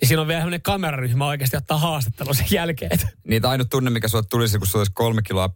niin 0.02 0.08
siinä 0.08 0.22
on 0.22 0.28
vielä 0.28 0.40
sellainen 0.40 0.62
kameraryhmä 0.62 1.28
oikeasti 1.28 1.58
ottaa 1.58 1.78
haastattelun 1.78 2.36
sen 2.36 2.46
jälkeen. 2.52 3.00
Niitä 3.28 3.50
ainut 3.50 3.70
tunne, 3.70 3.90
mikä 3.90 4.08
sulle 4.08 4.24
tulisi, 4.30 4.58
kun 4.58 4.68
sulla 4.68 4.82
olisi 4.82 4.92
kolme 4.96 5.22
kiloa 5.22 5.50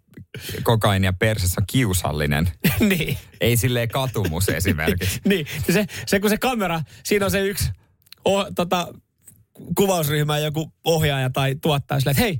kokainia 0.63 1.13
persessä, 1.13 1.61
on 1.61 1.65
kiusallinen. 1.67 2.51
niin. 2.79 3.17
Ei 3.41 3.57
silleen 3.57 3.89
katumus 3.89 4.49
esimerkiksi. 4.49 5.21
niin, 5.29 5.47
ja 5.67 5.73
se, 5.73 5.85
se 6.05 6.19
kun 6.19 6.29
se 6.29 6.37
kamera, 6.37 6.81
siinä 7.03 7.25
on 7.25 7.31
se 7.31 7.39
yksi 7.47 7.69
oh, 8.25 8.45
tota, 8.55 8.93
kuvausryhmä, 9.75 10.37
joku 10.37 10.73
ohjaaja 10.83 11.29
tai 11.29 11.55
tuottaja 11.61 11.99
sille, 11.99 12.11
että 12.11 12.23
hei, 12.23 12.39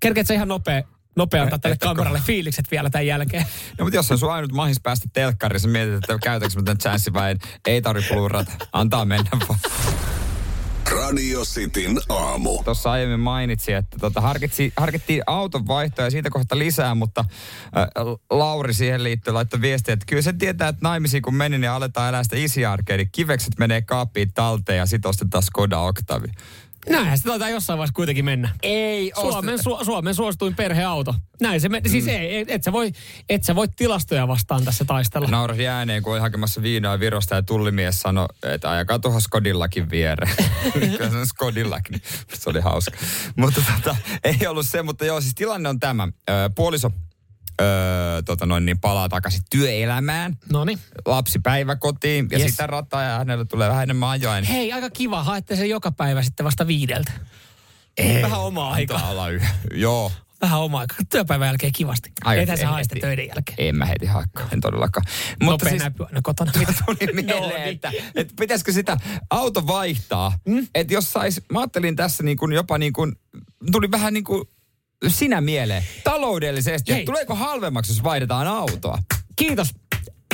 kerkeet 0.00 0.26
sä 0.26 0.34
ihan 0.34 0.48
nopea, 0.48 0.82
nopea 1.16 1.42
antaa 1.42 1.58
tälle 1.58 1.76
kameralle 1.76 2.20
fiilikset 2.20 2.70
vielä 2.70 2.90
tämän 2.90 3.06
jälkeen. 3.06 3.46
No 3.78 3.84
mutta 3.84 3.96
jos 3.96 4.10
on 4.10 4.18
sun 4.18 4.32
ainut 4.32 4.52
mahis 4.52 4.80
päästä 4.82 5.08
telkkariin, 5.12 5.60
sä 5.60 5.68
mietit, 5.68 5.94
että 5.94 6.18
käytänkö 6.22 6.56
mä 6.56 6.62
tämän 6.62 6.78
chanssin 6.78 7.14
vai 7.14 7.30
en. 7.30 7.38
ei 7.66 7.82
tarvi 7.82 8.02
plurata. 8.08 8.52
Antaa 8.72 9.04
mennä 9.04 9.30
vaan. 9.48 9.60
Radio 11.12 11.44
Cityn 11.44 12.00
aamu. 12.08 12.62
Tuossa 12.64 12.90
aiemmin 12.90 13.20
mainitsi, 13.20 13.72
että 13.72 13.96
tota, 14.00 14.20
harkitsi, 14.20 14.72
harkittiin 14.76 15.22
auton 15.26 15.66
vaihtoa 15.66 16.04
ja 16.04 16.10
siitä 16.10 16.30
kohta 16.30 16.58
lisää, 16.58 16.94
mutta 16.94 17.24
äh, 17.76 17.86
Lauri 18.30 18.74
siihen 18.74 19.04
liittyen 19.04 19.34
laittoi 19.34 19.60
viestiä, 19.60 19.92
että 19.92 20.06
kyllä 20.08 20.22
se 20.22 20.32
tietää, 20.32 20.68
että 20.68 20.82
naimisiin 20.82 21.22
kun 21.22 21.34
meni, 21.34 21.58
niin 21.58 21.70
aletaan 21.70 22.08
elää 22.08 22.24
sitä 22.24 22.36
isiarkea. 22.36 22.94
Eli 22.94 23.06
kivekset 23.06 23.58
menee 23.58 23.82
kaappiin 23.82 24.32
talteen 24.32 24.78
ja 24.78 24.86
sitten 24.86 25.08
ostetaan 25.08 25.42
Skoda 25.42 25.78
Octavia. 25.78 26.32
Näinhän 26.90 27.18
se 27.18 27.24
taitaa 27.24 27.48
jossain 27.48 27.78
vaiheessa 27.78 27.94
kuitenkin 27.94 28.24
mennä. 28.24 28.50
Ei 28.62 29.12
Suomen, 29.20 29.62
su, 29.62 29.78
Suomen 29.84 30.14
suosituin 30.14 30.54
perheauto. 30.54 31.14
Näin 31.40 31.60
se 31.60 31.68
meni. 31.68 31.88
Siis 31.88 32.08
ei, 32.08 32.36
et, 32.36 32.50
et, 32.50 32.64
sä 32.64 32.72
voi, 32.72 32.92
et 33.28 33.44
sä 33.44 33.54
voi 33.54 33.68
tilastoja 33.68 34.28
vastaan 34.28 34.64
tässä 34.64 34.84
taistella. 34.84 35.28
Naurasin 35.28 35.68
ääneen, 35.68 36.02
kun 36.02 36.12
oli 36.12 36.20
hakemassa 36.20 36.62
viinaa 36.62 37.00
Virosta 37.00 37.34
ja 37.34 37.42
tullimies 37.42 38.00
sanoi, 38.00 38.26
että 38.42 38.70
ajakaa 38.70 38.98
tuohon 38.98 39.20
Skodillakin 39.20 39.90
viereen. 39.90 40.34
Kyllä 40.72 41.10
se 41.10 41.16
on 41.16 41.26
Skodillakin. 41.26 42.02
Se 42.34 42.50
oli 42.50 42.60
hauska. 42.60 42.98
Mutta 43.36 43.62
tota, 43.74 43.96
ei 44.24 44.46
ollut 44.46 44.66
se, 44.66 44.82
mutta 44.82 45.04
joo, 45.04 45.20
siis 45.20 45.34
tilanne 45.34 45.68
on 45.68 45.80
tämä. 45.80 46.08
Puoliso 46.54 46.92
öö, 47.62 48.22
tota 48.22 48.46
noin, 48.46 48.64
niin 48.66 48.78
palaa 48.78 49.08
takaisin 49.08 49.42
työelämään, 49.50 50.36
Noniin. 50.52 50.78
lapsi 51.06 51.38
päiväkotiin 51.38 52.28
ja 52.30 52.38
Yes. 52.38 52.50
sitä 52.50 52.66
rataa 52.66 53.02
ja 53.02 53.18
hänelle 53.18 53.44
tulee 53.44 53.68
vähän 53.68 53.82
enemmän 53.82 54.08
ajoa. 54.08 54.34
Niin 54.40 54.44
Hei, 54.52 54.72
aika 54.72 54.90
kiva. 54.90 55.24
Haette 55.24 55.56
sen 55.56 55.68
joka 55.70 55.92
päivä 55.92 56.22
sitten 56.22 56.44
vasta 56.46 56.66
viideltä. 56.66 57.12
Ei, 57.96 58.22
Vähän 58.22 58.40
omaa 58.40 58.72
aikaa. 58.72 59.10
Olla. 59.10 59.26
Joo. 59.74 60.12
Vähän 60.42 60.60
omaa 60.60 60.80
aikaa. 60.80 60.96
Työpäivän 61.10 61.46
jälkeen 61.48 61.72
kivasti. 61.72 62.12
Aika- 62.24 62.40
Eihän 62.40 62.56
se 62.56 62.62
en 62.62 62.68
haiste 62.68 63.00
töiden 63.00 63.26
jälkeen. 63.28 63.68
En 63.68 63.76
mä 63.76 63.84
heti 63.86 64.06
haikkaa, 64.06 64.48
en 64.52 64.60
todellakaan. 64.60 65.06
Mutta 65.42 65.66
Nopea 65.66 65.70
siis, 65.70 65.82
aina 66.06 66.20
kotona. 66.22 66.52
Mitä 66.58 66.72
tuli 66.86 67.12
mieleen, 67.12 67.40
No 67.42 67.48
niin. 67.48 67.68
että, 67.68 67.92
että 68.14 68.34
pitäisikö 68.40 68.72
sitä 68.72 68.96
auto 69.30 69.66
vaihtaa? 69.66 70.38
Mm? 70.46 70.66
Että 70.74 70.94
jos 70.94 71.12
sais, 71.12 71.40
mä 71.52 71.60
ajattelin 71.60 71.96
tässä 71.96 72.22
niin 72.22 72.36
kuin 72.36 72.52
jopa 72.52 72.78
niin 72.78 72.92
kuin, 72.92 73.12
tuli 73.72 73.90
vähän 73.90 74.14
niin 74.14 74.24
kuin 74.24 74.44
sinä 75.08 75.40
mieleen, 75.40 75.84
taloudellisesti, 76.04 76.92
Hei. 76.92 77.00
että 77.00 77.12
tuleeko 77.12 77.34
halvemmaksi, 77.34 77.92
jos 77.92 78.02
vaihdetaan 78.02 78.46
autoa? 78.46 78.98
Kiitos. 79.36 79.68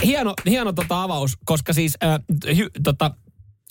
Hieno, 0.05 0.35
hieno 0.47 0.73
tota 0.73 1.03
avaus, 1.03 1.37
koska 1.45 1.73
siis 1.73 1.95
äh, 2.05 2.21
hy, 2.57 2.71
tota, 2.83 3.11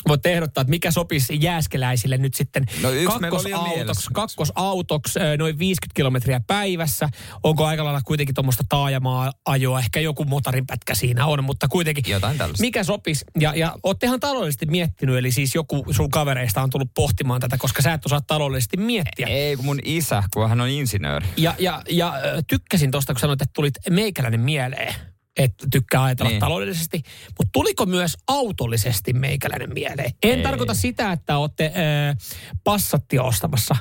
voitte 0.07 0.33
ehdottaa, 0.33 0.61
että 0.61 0.69
mikä 0.69 0.91
sopisi 0.91 1.37
jääskeläisille 1.41 2.17
nyt 2.17 2.33
sitten 2.33 2.65
No 2.81 2.89
kakkosautoksi, 3.19 4.09
kakkosautoksi 4.13 5.19
noin 5.37 5.59
50 5.59 5.95
kilometriä 5.95 6.41
päivässä. 6.47 7.09
Onko 7.43 7.65
aika 7.65 7.83
lailla 7.83 8.01
kuitenkin 8.05 8.35
tuommoista 8.35 8.63
taajamaa-ajoa, 8.69 9.79
ehkä 9.79 9.99
joku 9.99 10.25
motarinpätkä 10.25 10.95
siinä 10.95 11.25
on, 11.25 11.43
mutta 11.43 11.67
kuitenkin 11.67 12.03
Jotain 12.07 12.37
tällaista. 12.37 12.61
mikä 12.61 12.83
sopisi. 12.83 13.25
Ja, 13.39 13.53
ja 13.55 13.75
oottehan 13.83 14.19
taloudellisesti 14.19 14.65
miettinyt, 14.65 15.17
eli 15.17 15.31
siis 15.31 15.55
joku 15.55 15.85
sun 15.91 16.11
kavereista 16.11 16.61
on 16.61 16.69
tullut 16.69 16.91
pohtimaan 16.95 17.41
tätä, 17.41 17.57
koska 17.57 17.81
sä 17.81 17.93
et 17.93 18.05
osaa 18.05 18.21
taloudellisesti 18.21 18.77
miettiä. 18.77 19.27
Ei, 19.27 19.55
kun 19.55 19.65
mun 19.65 19.79
isä, 19.83 20.23
kun 20.33 20.49
hän 20.49 20.61
on 20.61 20.69
insinööri. 20.69 21.25
Ja, 21.37 21.55
ja, 21.59 21.81
ja 21.89 22.13
tykkäsin 22.47 22.91
tuosta, 22.91 23.13
kun 23.13 23.19
sanoit, 23.19 23.41
että 23.41 23.53
tulit 23.53 23.73
meikäläinen 23.89 24.39
mieleen, 24.39 24.95
että 25.37 25.67
tykkää 25.71 26.03
ajatella 26.03 26.29
Niin. 26.29 26.39
taloudellisesti. 26.39 27.01
Mutta 27.27 27.49
tuliko 27.51 27.85
myös 27.85 28.17
autollisesti 28.27 29.13
meikäläinen 29.13 29.73
mieleen? 29.73 30.11
En 30.23 30.37
Ei. 30.37 30.43
tarkoita 30.43 30.73
sitä, 30.73 31.11
että 31.11 31.37
olette 31.37 31.65
ö, 31.75 32.15
passattia 32.63 33.23
ostamassa, 33.23 33.75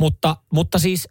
mutta, 0.00 0.36
mutta 0.52 0.78
siis 0.78 1.08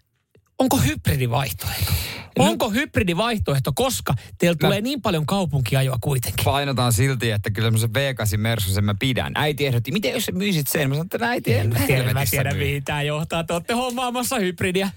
onko 0.59 0.77
hybridivaihtoehto? 0.77 1.91
Onko 2.39 2.69
hybridivaihtoehto, 2.69 3.71
koska 3.75 4.13
teillä 4.37 4.57
Mä- 4.61 4.67
tulee 4.67 4.81
niin 4.81 5.01
paljon 5.01 5.25
kaupunkiajoa 5.25 5.97
kuitenkin? 6.01 6.43
Painotaan 6.45 6.93
silti, 6.93 7.31
että 7.31 7.49
kyllä 7.51 7.65
semmoisen 7.65 7.89
V8 7.89 8.37
Mersu 8.37 8.73
sen 8.73 8.83
mä 8.83 8.95
pidän. 8.99 9.31
Äiti 9.35 9.67
ehdotti, 9.67 9.91
miten 9.91 10.13
jos 10.13 10.25
sä 10.25 10.31
myisit 10.31 10.67
sen? 10.67 10.89
Mä 10.89 10.95
sanoin, 10.95 11.09
että 11.13 11.27
äiti 11.29 11.53
en 11.53 11.69
Mä 11.73 11.79
tiedän, 11.87 12.13
mä 12.13 12.25
tiedän 12.29 12.55
myy. 12.55 12.65
mihin 12.65 12.83
tämä 12.83 13.01
johtaa. 13.01 13.43
Te 13.43 13.53
olette 13.53 13.73
hommaamassa 13.73 14.39
hybridiä. 14.39 14.89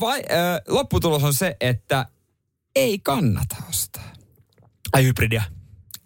Vai, 0.00 0.18
äh, 0.18 0.60
lopputulos 0.68 1.24
on 1.24 1.34
se, 1.34 1.56
että 1.60 2.06
ei 2.76 2.98
kannata 2.98 3.56
ostaa. 3.70 4.12
Ai 4.92 5.04
hybridiä. 5.04 5.42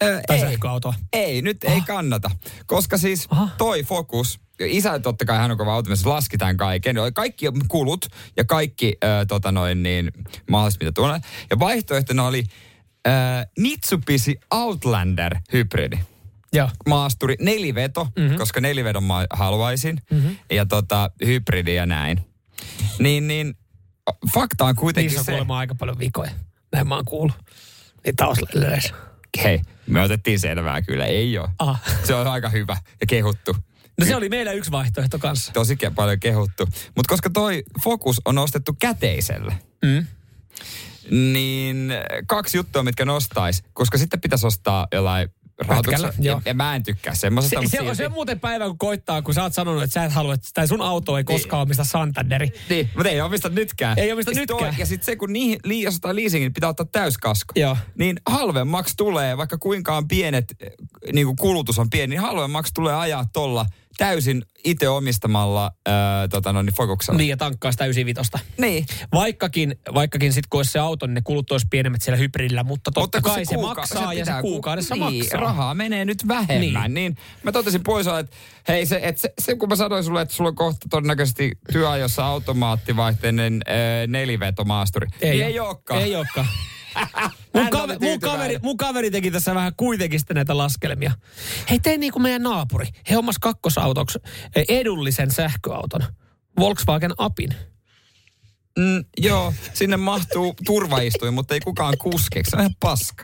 Ö, 0.02 0.20
Tai 0.26 0.36
ei. 0.36 0.42
sähköautoa. 0.42 0.94
Ei, 1.12 1.42
nyt 1.42 1.64
ei 1.64 1.80
kannata. 1.80 2.30
Koska 2.66 2.98
siis 2.98 3.26
Aha. 3.30 3.48
toi 3.58 3.82
Focus, 3.84 4.40
isä 4.60 4.98
totta 4.98 5.24
kai 5.24 5.38
hän 5.38 5.50
on 5.50 5.56
kova 5.58 5.74
automies, 5.74 6.06
laski 6.06 6.38
tämän 6.38 6.56
kaiken. 6.56 6.96
Kaikki 7.14 7.46
kulut 7.68 8.06
ja 8.36 8.44
kaikki 8.44 8.96
äh, 9.04 9.26
tota 9.28 9.52
noin 9.52 9.82
niin, 9.82 10.10
mahdolliset 10.50 10.80
mitä 10.80 10.92
tuolla. 10.92 11.20
Ja 11.50 11.58
vaihtoehtona 11.58 12.26
oli 12.26 12.44
äh, 13.08 13.46
Mitsubishi 13.58 14.36
Outlander 14.50 15.36
hybridi. 15.52 15.98
Joo. 16.52 16.68
Maasturi, 16.88 17.34
neliveto, 17.40 18.04
Mhm. 18.04 18.20
mm-hmm. 18.20 18.36
koska 18.38 18.60
nelivedon 18.60 19.04
mä 19.04 19.26
haluaisin. 19.30 20.00
Mm-hmm. 20.10 20.36
Ja 20.50 20.66
tota, 20.66 21.10
hybridi 21.26 21.74
ja 21.74 21.86
näin. 21.86 22.20
Niin, 22.98 23.28
niin 23.28 23.54
fakta 24.34 24.64
on 24.64 24.76
kuitenkin 24.76 25.12
Niissä 25.16 25.32
on 25.32 25.46
se... 25.46 25.52
aika 25.54 25.74
paljon 25.74 25.98
vikoja. 25.98 26.30
Näin 26.72 26.88
mä 26.88 26.94
oon 26.94 27.04
kuullut. 27.04 27.36
Niin 28.04 28.16
taustalleissä. 28.16 28.94
Hei, 29.42 29.60
me 29.86 30.02
otettiin 30.02 30.40
selvää 30.40 30.82
kyllä, 30.82 31.06
ei 31.06 31.38
ole. 31.38 31.48
Aha. 31.58 31.78
Se 32.04 32.14
on 32.14 32.26
aika 32.26 32.48
hyvä 32.48 32.76
ja 33.00 33.06
kehuttu. 33.06 33.56
No 34.00 34.06
se 34.06 34.16
oli 34.16 34.28
meillä 34.28 34.52
yksi 34.52 34.70
vaihtoehto 34.70 35.18
kanssa. 35.18 35.52
Tosi 35.52 35.78
paljon 35.94 36.20
kehuttu. 36.20 36.66
Mutta 36.96 37.08
koska 37.08 37.30
toi 37.30 37.62
Focus 37.84 38.20
on 38.24 38.38
ostettu 38.38 38.76
käteiselle, 38.78 39.54
Mm. 39.84 40.06
niin 41.10 41.92
kaksi 42.26 42.56
juttua, 42.56 42.82
mitkä 42.82 43.04
nostais, 43.04 43.62
koska 43.72 43.98
sitten 43.98 44.20
pitäisi 44.20 44.46
ostaa 44.46 44.86
jollain 44.92 45.28
rahoituksella. 45.66 46.08
Pätkällä, 46.08 46.30
Ja, 46.30 46.42
ja, 46.44 46.54
mä 46.54 46.76
en 46.76 46.82
tykkää 46.82 47.14
semmoisesta. 47.14 47.60
Se, 47.62 47.68
se, 47.68 47.80
on, 47.80 47.96
se 47.96 48.06
on 48.06 48.12
muuten 48.12 48.40
päivä, 48.40 48.66
kun 48.66 48.78
koittaa, 48.78 49.22
kun 49.22 49.34
sä 49.34 49.42
oot 49.42 49.54
sanonut, 49.54 49.82
että 49.82 49.94
sä 49.94 50.04
et 50.04 50.12
halua, 50.12 50.34
että 50.34 50.66
sun 50.66 50.82
auto 50.82 51.18
ei 51.18 51.24
koskaan 51.24 51.62
omista 51.62 51.84
Santanderi. 51.84 52.52
Niin, 52.68 52.90
mutta 52.94 53.08
ei 53.08 53.20
omista 53.20 53.48
nytkään. 53.48 53.98
Ei 53.98 54.12
omista 54.12 54.30
Ja 54.30 54.34
sit 54.34 54.50
nytkään. 54.50 54.74
ja 54.78 54.86
sitten 54.86 55.06
se, 55.06 55.16
kun 55.16 55.32
niihin, 55.32 55.58
li, 55.64 55.82
jos 55.82 55.94
ottaa 55.94 56.16
leasingin, 56.16 56.46
niin 56.46 56.54
pitää 56.54 56.68
ottaa 56.70 56.86
täyskasko. 56.92 57.52
Joo. 57.56 57.76
Niin 57.98 58.20
halvemmaksi 58.26 58.96
tulee, 58.96 59.36
vaikka 59.36 59.58
kuinka 59.58 59.96
on 59.96 60.08
pienet, 60.08 60.44
eh, 60.60 60.70
niin 61.12 61.26
kuin 61.26 61.36
kulutus 61.36 61.78
on 61.78 61.90
pieni, 61.90 62.10
niin 62.10 62.20
halvemmaksi 62.20 62.74
tulee 62.74 62.94
ajaa 62.94 63.24
tolla 63.32 63.66
täysin 64.00 64.42
itse 64.64 64.88
omistamalla 64.88 65.70
ää, 65.86 66.28
tota 66.28 66.52
noin, 66.52 66.66
niin 66.66 66.74
Focuksella. 66.74 67.18
Niin, 67.18 67.28
ja 67.28 67.36
tankkaa 67.36 67.72
sitä 67.72 67.86
95. 67.86 68.30
niin. 68.58 68.86
Vaikkakin, 69.12 69.76
vaikkakin 69.94 70.32
sitten 70.32 70.48
kun 70.50 70.58
olisi 70.58 70.72
se 70.72 70.78
auto, 70.78 71.06
niin 71.06 71.14
ne 71.14 71.20
kulut 71.24 71.50
olisi 71.50 71.66
pienemmät 71.70 72.02
siellä 72.02 72.16
hybridillä, 72.16 72.64
mutta 72.64 72.90
totta 72.90 73.00
Mutta 73.18 73.20
kai 73.34 73.44
se, 73.44 73.54
kuuka- 73.54 73.74
maksaa 73.80 74.14
ja 74.14 74.24
se 74.24 74.32
kuukaudessa 74.40 74.94
ku- 74.94 75.08
niin, 75.08 75.24
maksaa. 75.24 75.40
rahaa 75.40 75.74
menee 75.74 76.04
nyt 76.04 76.28
vähemmän. 76.28 76.94
Niin. 76.94 77.14
niin 77.14 77.16
mä 77.42 77.52
totesin 77.52 77.82
puolisolle, 77.84 78.20
että 78.20 78.36
hei 78.68 78.86
se, 78.86 79.00
et 79.02 79.18
se, 79.18 79.32
se, 79.38 79.54
kun 79.56 79.68
mä 79.68 79.76
sanoin 79.76 80.04
sulle, 80.04 80.22
että 80.22 80.34
sulla 80.34 80.48
on 80.48 80.56
kohta 80.56 80.86
todennäköisesti 80.90 81.52
työajossa 81.72 82.24
automaattivaihteinen 82.26 83.60
äh, 83.68 83.74
nelivetomaasturi. 84.08 85.06
Ei, 85.20 85.30
niin 85.30 85.46
ei 85.46 85.60
olekaan. 85.60 86.00
Ei 86.00 86.16
olekaan. 86.16 86.46
Mun, 87.54 87.70
kaveri, 87.70 87.98
mun, 88.00 88.20
kaveri, 88.20 88.58
mun 88.62 88.76
kaveri 88.76 89.10
teki 89.10 89.30
tässä 89.30 89.54
vähän 89.54 89.72
kuitenkin 89.76 90.20
sitten 90.20 90.34
näitä 90.34 90.58
laskelmia. 90.58 91.12
Hei, 91.70 91.78
tein 91.78 92.00
niin 92.00 92.12
kuin 92.12 92.22
meidän 92.22 92.42
naapuri. 92.42 92.86
He 93.10 93.14
hommas 93.14 93.38
kakkosautoksi 93.38 94.18
eh, 94.56 94.64
edullisen 94.68 95.30
sähköauton. 95.30 96.00
Volkswagen 96.58 97.12
Apin. 97.18 97.54
Mm, 98.78 99.04
joo, 99.18 99.54
sinne 99.74 99.96
mahtuu 99.96 100.54
turvaistuin, 100.66 101.34
mutta 101.34 101.54
ei 101.54 101.60
kukaan 101.60 101.98
kuskeksi. 101.98 102.50
Se 102.50 102.56
on 102.56 102.60
ihan 102.60 102.74
paska. 102.80 103.22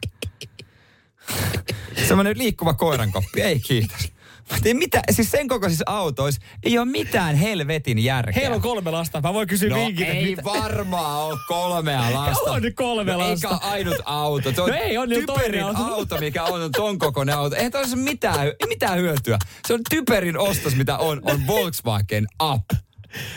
Semmoinen 2.08 2.38
liikkuva 2.38 2.74
koirankoppi, 2.74 3.42
ei 3.42 3.60
kiitos. 3.60 4.15
Ei 4.64 4.74
mitä, 4.74 5.00
siis 5.10 5.30
sen 5.30 5.48
kokoisissa 5.48 5.84
autoissa 5.86 6.40
ei 6.62 6.78
ole 6.78 6.86
mitään 6.86 7.36
helvetin 7.36 7.98
järkeä. 8.04 8.32
Heillä 8.40 8.54
on 8.56 8.62
kolme 8.62 8.90
lasta. 8.90 9.20
Mä 9.20 9.34
voin 9.34 9.48
kysyä 9.48 9.68
No 9.70 9.76
vinkit, 9.76 10.08
että 10.08 10.18
ei 10.18 10.24
mitä- 10.24 10.44
varmaan 10.44 11.22
ole 11.22 11.38
kolmea 11.48 12.12
lasta. 12.14 12.50
On 12.52 12.62
kolme 12.74 13.12
no, 13.12 13.18
lasta. 13.18 13.48
Eikä 13.48 13.66
ainut 13.66 13.96
auto. 14.04 14.52
Se 14.52 14.60
on 14.62 14.68
No 14.70 14.76
ei, 14.76 14.98
on 14.98 15.08
typerin 15.08 15.26
toinen 15.26 15.64
auto. 15.64 15.94
auto. 15.94 16.18
mikä 16.26 16.44
on, 16.44 16.62
on 16.62 16.72
ton 16.72 16.98
kokoinen 16.98 17.36
auto. 17.36 17.56
Eihän 17.56 17.72
toisessa 17.72 17.96
mitään, 17.96 18.46
ei 18.46 18.54
mitään 18.68 18.98
hyötyä. 18.98 19.38
Se 19.66 19.74
on 19.74 19.80
typerin 19.90 20.38
ostos, 20.38 20.76
mitä 20.76 20.98
on, 20.98 21.20
on 21.24 21.46
Volkswagen 21.46 22.26
Up. 22.42 22.64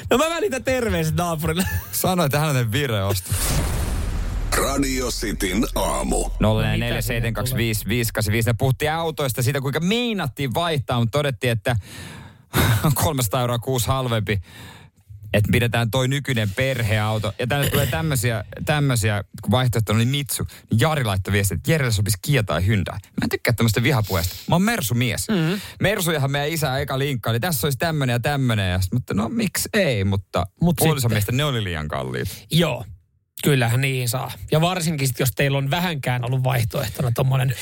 No 0.10 0.18
mä 0.18 0.30
välitän 0.30 0.64
terveiset 0.64 1.16
naapurille. 1.16 1.64
Sano, 1.92 2.24
että 2.24 2.40
hän 2.40 2.50
on 2.50 2.56
tehnyt 2.56 2.72
vireostos. 2.72 3.36
Radio 4.64 5.08
Cityn 5.12 5.64
aamu. 5.76 6.26
047255854. 6.26 6.32
Me 8.46 8.54
puhuttiin 8.58 8.92
autoista, 8.92 9.44
siitä 9.44 9.62
kuinka 9.62 9.80
meinattiin 9.80 10.54
vaihtaa, 10.54 11.00
mutta 11.00 11.18
todettiin, 11.18 11.52
että 11.52 11.76
on 12.86 12.92
300 12.94 13.42
euroa 13.42 13.60
kuusi 13.60 13.88
halvempi. 13.88 14.42
Että 15.34 15.50
pidetään 15.52 15.92
toi 15.92 16.08
nykyinen 16.08 16.50
perheauto. 16.50 17.34
Ja 17.40 17.48
tänne 17.48 17.70
tulee 17.70 17.86
tämmöisiä, 17.88 18.44
tämmöisiä 18.66 19.24
kun 19.42 19.52
vaihtoehto 19.52 19.94
oli 19.94 20.06
Mitsu. 20.06 20.44
Niin 20.72 20.80
Jari 20.80 21.04
laittoi 21.04 21.32
viestiä, 21.34 21.56
että 21.56 21.72
Jerelle 21.72 21.92
sopisi 21.92 22.18
Kia 22.22 22.44
tai 22.44 22.66
Hyundai. 22.66 22.94
Mä 22.96 23.24
en 23.24 23.30
tykkää 23.30 23.54
tämmöistä 23.54 23.84
vihapuheesta. 23.84 24.36
Mä 24.48 24.56
oon 24.56 24.62
Mersu-mies. 24.62 25.28
Mm-hmm. 25.30 25.60
Mersujahan 25.82 26.32
meidän 26.32 26.50
isä 26.50 26.78
eka 26.80 27.00
linkkaili. 27.00 27.40
Tässä 27.40 27.68
olisi 27.68 27.78
tämmöinen 27.78 28.14
ja 28.14 28.20
tämmöinen. 28.20 28.72
Ja 28.72 28.82
sit, 28.82 28.94
mutta 28.94 29.14
no 29.14 29.30
miksi 29.30 29.70
ei, 29.74 30.04
mutta 30.04 30.48
Mut 30.62 30.76
puolison 30.76 31.00
sitten- 31.00 31.12
mielestä 31.12 31.32
ne 31.32 31.44
oli 31.46 31.64
liian 31.64 31.88
kalliit. 31.88 32.46
Joo. 32.52 32.86
Kyllähän 33.44 33.82
niin 33.82 34.10
saa. 34.10 34.32
Ja 34.52 34.62
varsinkin 34.62 35.08
sit, 35.08 35.20
jos 35.20 35.32
teillä 35.36 35.58
on 35.58 35.70
vähänkään 35.72 36.26
ollut 36.26 36.44
vaihtoehtona 36.44 37.12
tommonen 37.16 37.56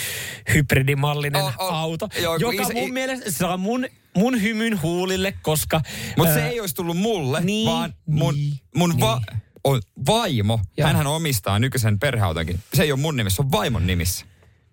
hybridimallinen 0.54 1.42
Oh, 1.44 1.54
oh. 1.58 1.74
auto, 1.74 2.08
Joo, 2.22 2.36
joka 2.36 2.64
isä- 2.64 2.74
mun 2.74 2.94
mielestä 2.94 3.32
saa 3.32 3.58
mun, 3.58 3.86
mun 4.18 4.42
hymyn 4.42 4.82
huulille, 4.82 5.34
koska... 5.42 5.82
Mutta 6.18 6.34
se 6.34 6.48
ei 6.48 6.60
olisi 6.60 6.76
tullut 6.76 6.98
mulle, 6.98 7.42
niin, 7.42 7.70
vaan 7.70 7.94
mun, 8.06 8.34
niin, 8.36 8.54
mun 8.76 9.00
va, 9.00 9.22
on 9.64 9.82
vaimo, 10.08 10.60
Joo. 10.78 10.88
hänhän 10.88 11.08
omistaa 11.08 11.60
nykyisen 11.60 12.00
perheautonkin. 12.00 12.60
Se 12.74 12.84
ei 12.84 12.92
ole 12.92 13.00
mun 13.00 13.16
nimissä, 13.16 13.36
se 13.36 13.42
on 13.42 13.52
vaimon 13.52 13.88
nimissä. 13.88 14.26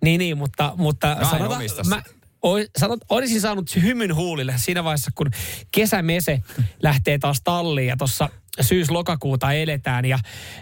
Niin, 0.02 0.18
niin, 0.18 0.38
mutta, 0.38 0.72
mutta 0.76 1.16
sanotaan, 1.30 1.62
mä, 1.88 2.02
oi, 2.42 2.68
sanot, 2.78 3.00
olisin 3.08 3.40
saanut 3.40 3.76
hymyn 3.76 4.14
huulille 4.14 4.54
siinä 4.56 4.84
vaiheessa, 4.84 5.10
kun 5.14 5.30
kesämese 5.72 6.42
lähtee 6.82 7.18
taas 7.18 7.40
talliin 7.44 7.88
ja 7.88 7.96
tuossa 7.96 8.28
syys-lokakuuta 8.60 9.52
eletään. 9.52 10.04
Ja 10.04 10.18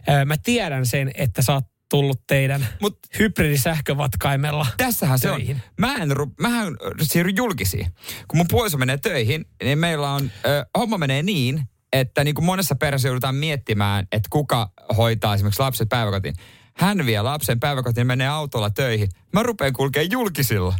ö, 0.09 0.25
mä 0.25 0.35
tiedän 0.43 0.87
sen, 0.87 1.11
että 1.15 1.43
sä 1.43 1.53
oot 1.53 1.65
tullut 1.91 2.21
teidän 2.27 2.67
Mut- 2.85 3.19
hybridisähkövatkaimella 3.19 4.67
Tässähän 4.77 5.19
se 5.19 5.29
töihin. 5.29 5.57
on. 5.57 5.63
Mä 5.81 5.95
en, 5.95 6.11
ru- 6.11 6.35
mähän 6.41 6.77
siirryn 7.03 7.37
julkisiin. 7.37 7.87
Kun 8.29 8.37
mun 8.37 8.47
puoliso 8.51 8.79
menee 8.79 8.97
töihin, 8.99 9.45
niin 9.63 9.79
meillä 9.79 10.11
on, 10.11 10.31
ö, 10.47 10.67
homma 10.79 10.99
menee 10.99 11.23
niin, 11.23 11.63
että 11.93 12.25
niin 12.25 12.35
kuin 12.35 12.45
monessa 12.45 12.75
perheessä 12.75 13.09
joudutaan 13.09 13.35
miettimään, 13.35 14.07
että 14.13 14.29
kuka 14.31 14.71
hoitaa 14.97 15.35
esimerkiksi 15.35 15.63
lapset 15.63 15.89
päiväkotiin. 15.89 16.35
Hän 16.77 17.07
vie 17.07 17.23
lapsen 17.23 17.61
päiväkotiin, 17.61 18.07
menee 18.07 18.29
autolla 18.29 18.71
töihin. 18.71 19.09
Mä 19.33 19.43
rupean 19.43 19.73
kulkemaan 19.73 20.11
julkisilla. 20.11 20.75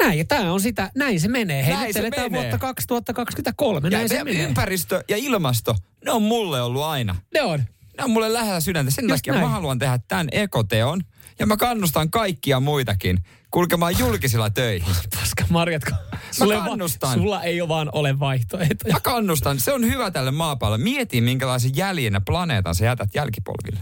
Näin, 0.00 0.18
ja 0.18 0.24
tämä 0.24 0.52
on 0.52 0.60
sitä, 0.60 0.90
näin 0.94 1.20
se 1.20 1.28
menee. 1.28 1.66
Hei, 1.66 1.74
Näin 1.74 1.92
se 1.94 2.02
menee. 2.02 2.30
vuotta 2.32 2.58
2023, 2.58 3.88
Ja, 3.88 3.90
näin 3.98 4.08
se 4.08 4.14
ja 4.16 4.24
menee. 4.24 4.42
ympäristö 4.42 5.04
ja 5.08 5.16
ilmasto, 5.16 5.76
ne 6.04 6.10
on 6.10 6.22
mulle 6.22 6.62
ollut 6.62 6.82
aina. 6.82 7.16
Ne 7.34 7.42
on. 7.42 7.58
Ne 7.98 8.04
on 8.04 8.10
mulle 8.10 8.32
lähellä 8.32 8.60
sydäntä. 8.60 8.90
Sen 8.90 9.04
Just 9.08 9.14
takia 9.16 9.32
näin. 9.32 9.44
mä 9.44 9.50
haluan 9.50 9.78
tehdä 9.78 9.98
tämän 10.08 10.28
ekoteon. 10.32 11.00
Ja 11.38 11.46
mä 11.46 11.56
kannustan 11.56 12.10
kaikkia 12.10 12.60
muitakin 12.60 13.18
kulkemaan 13.50 13.98
julkisilla 13.98 14.50
töihin. 14.50 14.94
Paska 15.20 15.44
Marjatko. 15.50 15.90
Sulla, 16.30 16.54
ei 16.54 16.60
va- 16.60 16.64
kannustan. 16.66 17.14
sulla 17.18 17.42
ei 17.42 17.60
ole 17.60 17.68
vaan 17.68 17.88
ole 17.92 18.18
vaihtoehtoja. 18.18 18.92
Mä 18.94 19.00
kannustan. 19.00 19.60
Se 19.60 19.72
on 19.72 19.84
hyvä 19.84 20.10
tälle 20.10 20.30
maapallolle. 20.30 20.84
Mieti, 20.84 21.20
minkälaisen 21.20 21.76
jäljen 21.76 22.12
ja 22.12 22.20
planeetan 22.20 22.74
sä 22.74 22.84
jätät 22.84 23.08
jälkipolville. 23.14 23.80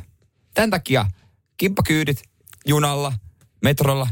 Tämän 0.54 0.70
takia 0.70 1.06
kimppakyydit 1.56 2.22
junalla, 2.66 3.12
metrolla, 3.62 4.08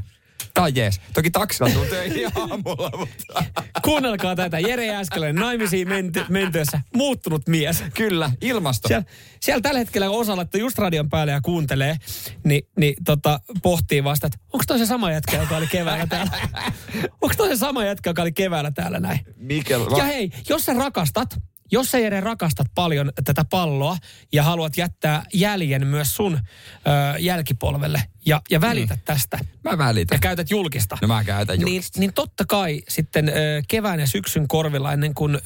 tai 0.55 0.72
jees. 0.74 1.00
Toki 1.14 1.30
taksilla 1.30 1.70
tuu 1.70 1.84
töihin 1.84 2.26
aamulla, 2.40 2.90
mutta 2.98 3.44
Kuunnelkaa 3.82 4.36
tätä. 4.36 4.59
Jere 4.59 4.86
Jääskeläinen 4.86 5.42
naimisiin 5.42 5.88
menty, 5.88 6.24
mentyessä 6.28 6.80
muuttunut 6.94 7.48
mies. 7.48 7.84
kyllä, 7.94 8.30
ilmasto. 8.40 8.88
Siellä, 8.88 9.05
siellä 9.40 9.61
tällä 9.61 9.78
hetkellä, 9.78 10.11
osa 10.11 10.36
laittaa 10.36 10.61
just 10.61 10.78
radion 10.78 11.09
päälle 11.09 11.32
ja 11.32 11.40
kuuntelee, 11.40 11.96
niin, 12.44 12.62
niin 12.78 12.94
tota, 13.05 13.40
pohtii 13.62 14.05
vasta, 14.05 14.26
että 14.26 14.38
onko 14.53 14.64
toi 14.66 14.78
se 14.78 14.86
sama 14.86 15.12
jätkä, 15.12 15.36
joka 15.36 15.57
oli 15.57 15.66
keväällä 15.66 16.07
täällä? 16.07 16.32
onko 17.22 17.34
toi 17.36 17.48
se 17.48 17.57
sama 17.57 17.84
jätkä, 17.84 18.11
joka 18.11 18.22
oli 18.22 18.32
keväällä 18.32 18.70
täällä 18.70 19.00
näin? 19.00 19.20
Mikel, 19.36 19.86
Ja 19.96 20.05
hei, 20.05 20.30
jos 20.48 20.64
sä 20.64 20.72
rakastat, 20.72 21.36
jos 21.73 21.91
sä 21.91 21.99
Jere 21.99 22.20
rakastat 22.20 22.66
paljon 22.75 23.12
tätä 23.25 23.45
palloa 23.51 23.97
ja 24.33 24.43
haluat 24.43 24.77
jättää 24.77 25.25
jäljen 25.35 25.87
myös 25.87 26.16
sun 26.16 26.35
ö, 26.35 27.18
jälkipolvelle 27.18 28.03
ja, 28.27 28.41
ja 28.51 28.61
välitä 28.61 28.99
tästä 29.05 29.39
mä 29.64 29.79
välitän. 29.79 30.16
ja 30.16 30.20
käytät 30.20 30.51
julkista. 30.51 30.99
No 31.03 31.09
mä 31.09 31.25
käytän 31.25 31.59
Niin, 31.59 31.68
julkista. 31.75 32.01
niin 32.01 32.12
totta 32.12 32.45
kai 32.49 32.83
sitten 32.89 33.29
ö, 33.29 33.33
kevään 33.68 34.01
ja 34.01 34.07
syksyn 34.07 34.49
korvilla 34.49 34.93
ennen 34.93 35.14
kuin 35.14 35.35
ö, 35.35 35.41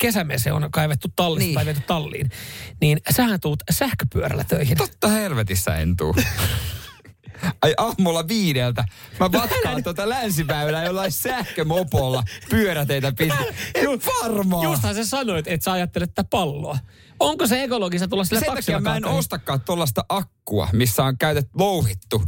kesämese 0.00 0.52
on 0.52 0.68
kaivettu 0.70 1.08
tallista 1.16 1.44
Niin. 1.46 1.54
tai 1.54 1.64
viety 1.66 1.80
talliin, 1.86 2.30
niin 2.80 3.00
sähän 3.10 3.40
tuut 3.40 3.62
sähköpyörällä 3.70 4.44
töihin. 4.44 4.76
Totta 4.76 5.08
helvetissä 5.08 5.76
en 5.76 5.96
tuu. 5.96 6.16
Ai 7.62 7.74
aamulla 7.76 8.28
viideltä. 8.28 8.84
Mä 9.20 9.32
vatkaan 9.32 9.82
tuota 9.82 10.08
länsiväylää 10.08 10.84
jollain 10.84 11.12
sähkömopolla 11.12 12.22
pyöräteitä 12.50 13.12
pitkin. 13.18 13.46
En 13.74 13.88
varmaan. 14.22 14.64
Justhan 14.64 14.94
sä 14.94 15.04
sanoit, 15.04 15.48
että 15.48 15.64
sä 15.64 15.72
ajattelet 15.72 16.14
tätä 16.14 16.28
palloa. 16.30 16.78
Onko 17.20 17.46
se 17.46 17.62
ekologista 17.62 18.08
tulla 18.08 18.24
sillä 18.24 18.40
Sen 18.40 18.54
takia 18.54 18.80
mä 18.80 18.96
en 18.96 19.04
ostakaan 19.04 19.60
tuollaista 19.60 20.04
akkua, 20.08 20.68
missä 20.72 21.04
on 21.04 21.18
käytetty 21.18 21.50
louhittu 21.58 22.22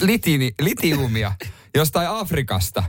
litini, 0.00 0.54
litiumia 0.60 1.32
jostain 1.74 2.08
Afrikasta. 2.08 2.82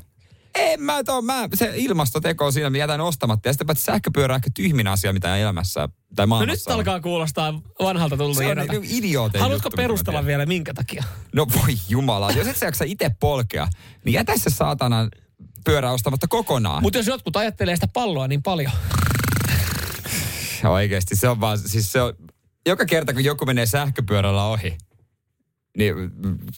En 0.55 0.81
mä 0.81 1.03
tuo, 1.03 1.21
mä, 1.21 1.47
se 1.53 1.71
ilmastoteko 1.75 2.45
on 2.45 2.53
siinä, 2.53 2.69
mä 2.69 2.77
jätän 2.77 3.01
ostamatta. 3.01 3.49
Ja 3.49 3.53
sitten 3.53 3.75
sähköpyörä 3.75 4.33
on 4.33 4.35
ehkä 4.35 4.49
tyhmin 4.53 4.87
asia, 4.87 5.13
mitä 5.13 5.37
elämässä 5.37 5.89
tai 6.15 6.27
No 6.27 6.45
nyt 6.45 6.59
on. 6.67 6.73
alkaa 6.73 6.99
kuulostaa 6.99 7.61
vanhalta 7.83 8.17
tulta 8.17 8.37
Se 8.37 8.51
on 8.51 8.57
niinku 8.57 8.87
idiootin 8.89 9.41
Haluatko 9.41 9.67
juttu, 9.67 9.77
perustella 9.77 10.25
vielä 10.25 10.45
minkä 10.45 10.73
takia? 10.73 11.03
No 11.35 11.47
voi 11.61 11.77
jumala, 11.89 12.31
jos 12.31 12.47
et 12.47 12.57
sä 12.57 12.65
jaksa 12.65 12.83
itse 12.87 13.11
polkea, 13.19 13.67
niin 14.05 14.13
jätä 14.13 14.37
se 14.37 14.49
saatana 14.49 15.09
pyörä 15.65 15.91
ostamatta 15.91 16.27
kokonaan. 16.27 16.81
Mutta 16.83 16.99
jos 16.99 17.07
jotkut 17.07 17.35
ajattelee 17.35 17.75
sitä 17.75 17.87
palloa 17.93 18.27
niin 18.27 18.43
paljon. 18.43 18.71
Ja 20.63 20.69
Oikeesti, 20.69 21.15
se 21.15 21.29
on 21.29 21.39
vaan, 21.39 21.59
siis 21.59 21.91
se 21.91 22.01
on, 22.01 22.13
joka 22.65 22.85
kerta 22.85 23.13
kun 23.13 23.23
joku 23.23 23.45
menee 23.45 23.65
sähköpyörällä 23.65 24.45
ohi, 24.45 24.77
niin 25.77 25.95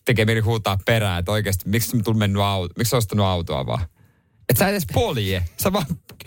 tekee 0.05 0.26
mieli 0.26 0.39
huutaa 0.39 0.78
perään, 0.86 1.20
että 1.20 1.32
oikeasti, 1.32 1.70
miksi 1.70 1.89
sä 2.05 2.13
mennyt 2.13 2.41
auto, 2.41 2.74
miksi 2.78 2.95
ostanut 2.95 3.26
autoa 3.26 3.66
vaan? 3.66 3.86
Et 4.49 4.57
sä 4.57 4.68
edes 4.70 4.86
polje. 4.93 5.43
Sä 5.57 5.74
vaan, 5.74 5.86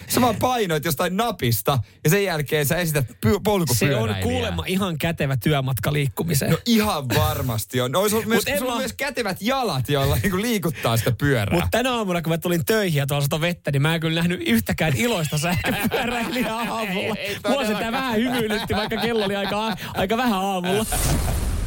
sä 0.09 0.21
vaan 0.21 0.37
painoit 0.37 0.85
jostain 0.85 1.17
napista 1.17 1.79
ja 2.05 2.11
sen 2.11 2.25
jälkeen 2.25 2.67
sä 2.67 2.77
esität 2.77 3.07
py- 3.11 3.29
Se 3.31 3.35
on 3.35 3.43
polkupyöräilijää. 3.43 4.23
kuulemma 4.23 4.65
ihan 4.67 4.99
kätevä 4.99 5.37
työmatka 5.37 5.93
liikkumiseen. 5.93 6.51
No 6.51 6.59
ihan 6.67 7.09
varmasti 7.09 7.81
on. 7.81 7.93
No, 7.93 8.01
olisi 8.01 8.27
myös, 8.27 8.45
sulla 8.59 8.73
mä- 8.73 8.79
myös 8.79 8.93
kätevät 8.93 9.37
jalat, 9.41 9.89
joilla 9.89 10.17
niinku 10.23 10.41
liikuttaa 10.41 10.97
sitä 10.97 11.13
pyörää. 11.19 11.55
Mutta 11.55 11.69
tänä 11.71 11.93
aamuna, 11.95 12.23
kun 12.23 12.33
mä 12.33 12.39
tulin 12.39 12.65
töihin 12.65 12.99
ja 12.99 13.07
tuolla 13.07 13.23
sato 13.25 13.41
vettä, 13.41 13.71
niin 13.71 13.83
mä 13.83 13.95
en 13.95 14.01
kyllä 14.01 14.15
nähnyt 14.21 14.41
yhtäkään 14.47 14.93
iloista 14.97 15.39
sähköpyöräilijää 15.39 16.55
aamulla. 16.57 17.15
Ei- 17.19 17.27
ei 17.27 17.37
Mua 17.49 17.67
se 17.67 17.73
vähän 17.93 18.17
hymyilytti, 18.17 18.75
vaikka 18.77 18.97
kello 18.97 19.25
oli 19.25 19.37
aika, 19.37 19.77
aika 19.95 20.17
vähän 20.17 20.41
aamulla. 20.41 20.87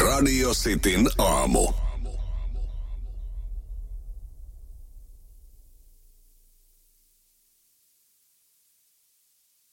Radio 0.00 0.52
Cityn 0.54 1.08
aamu. 1.18 1.85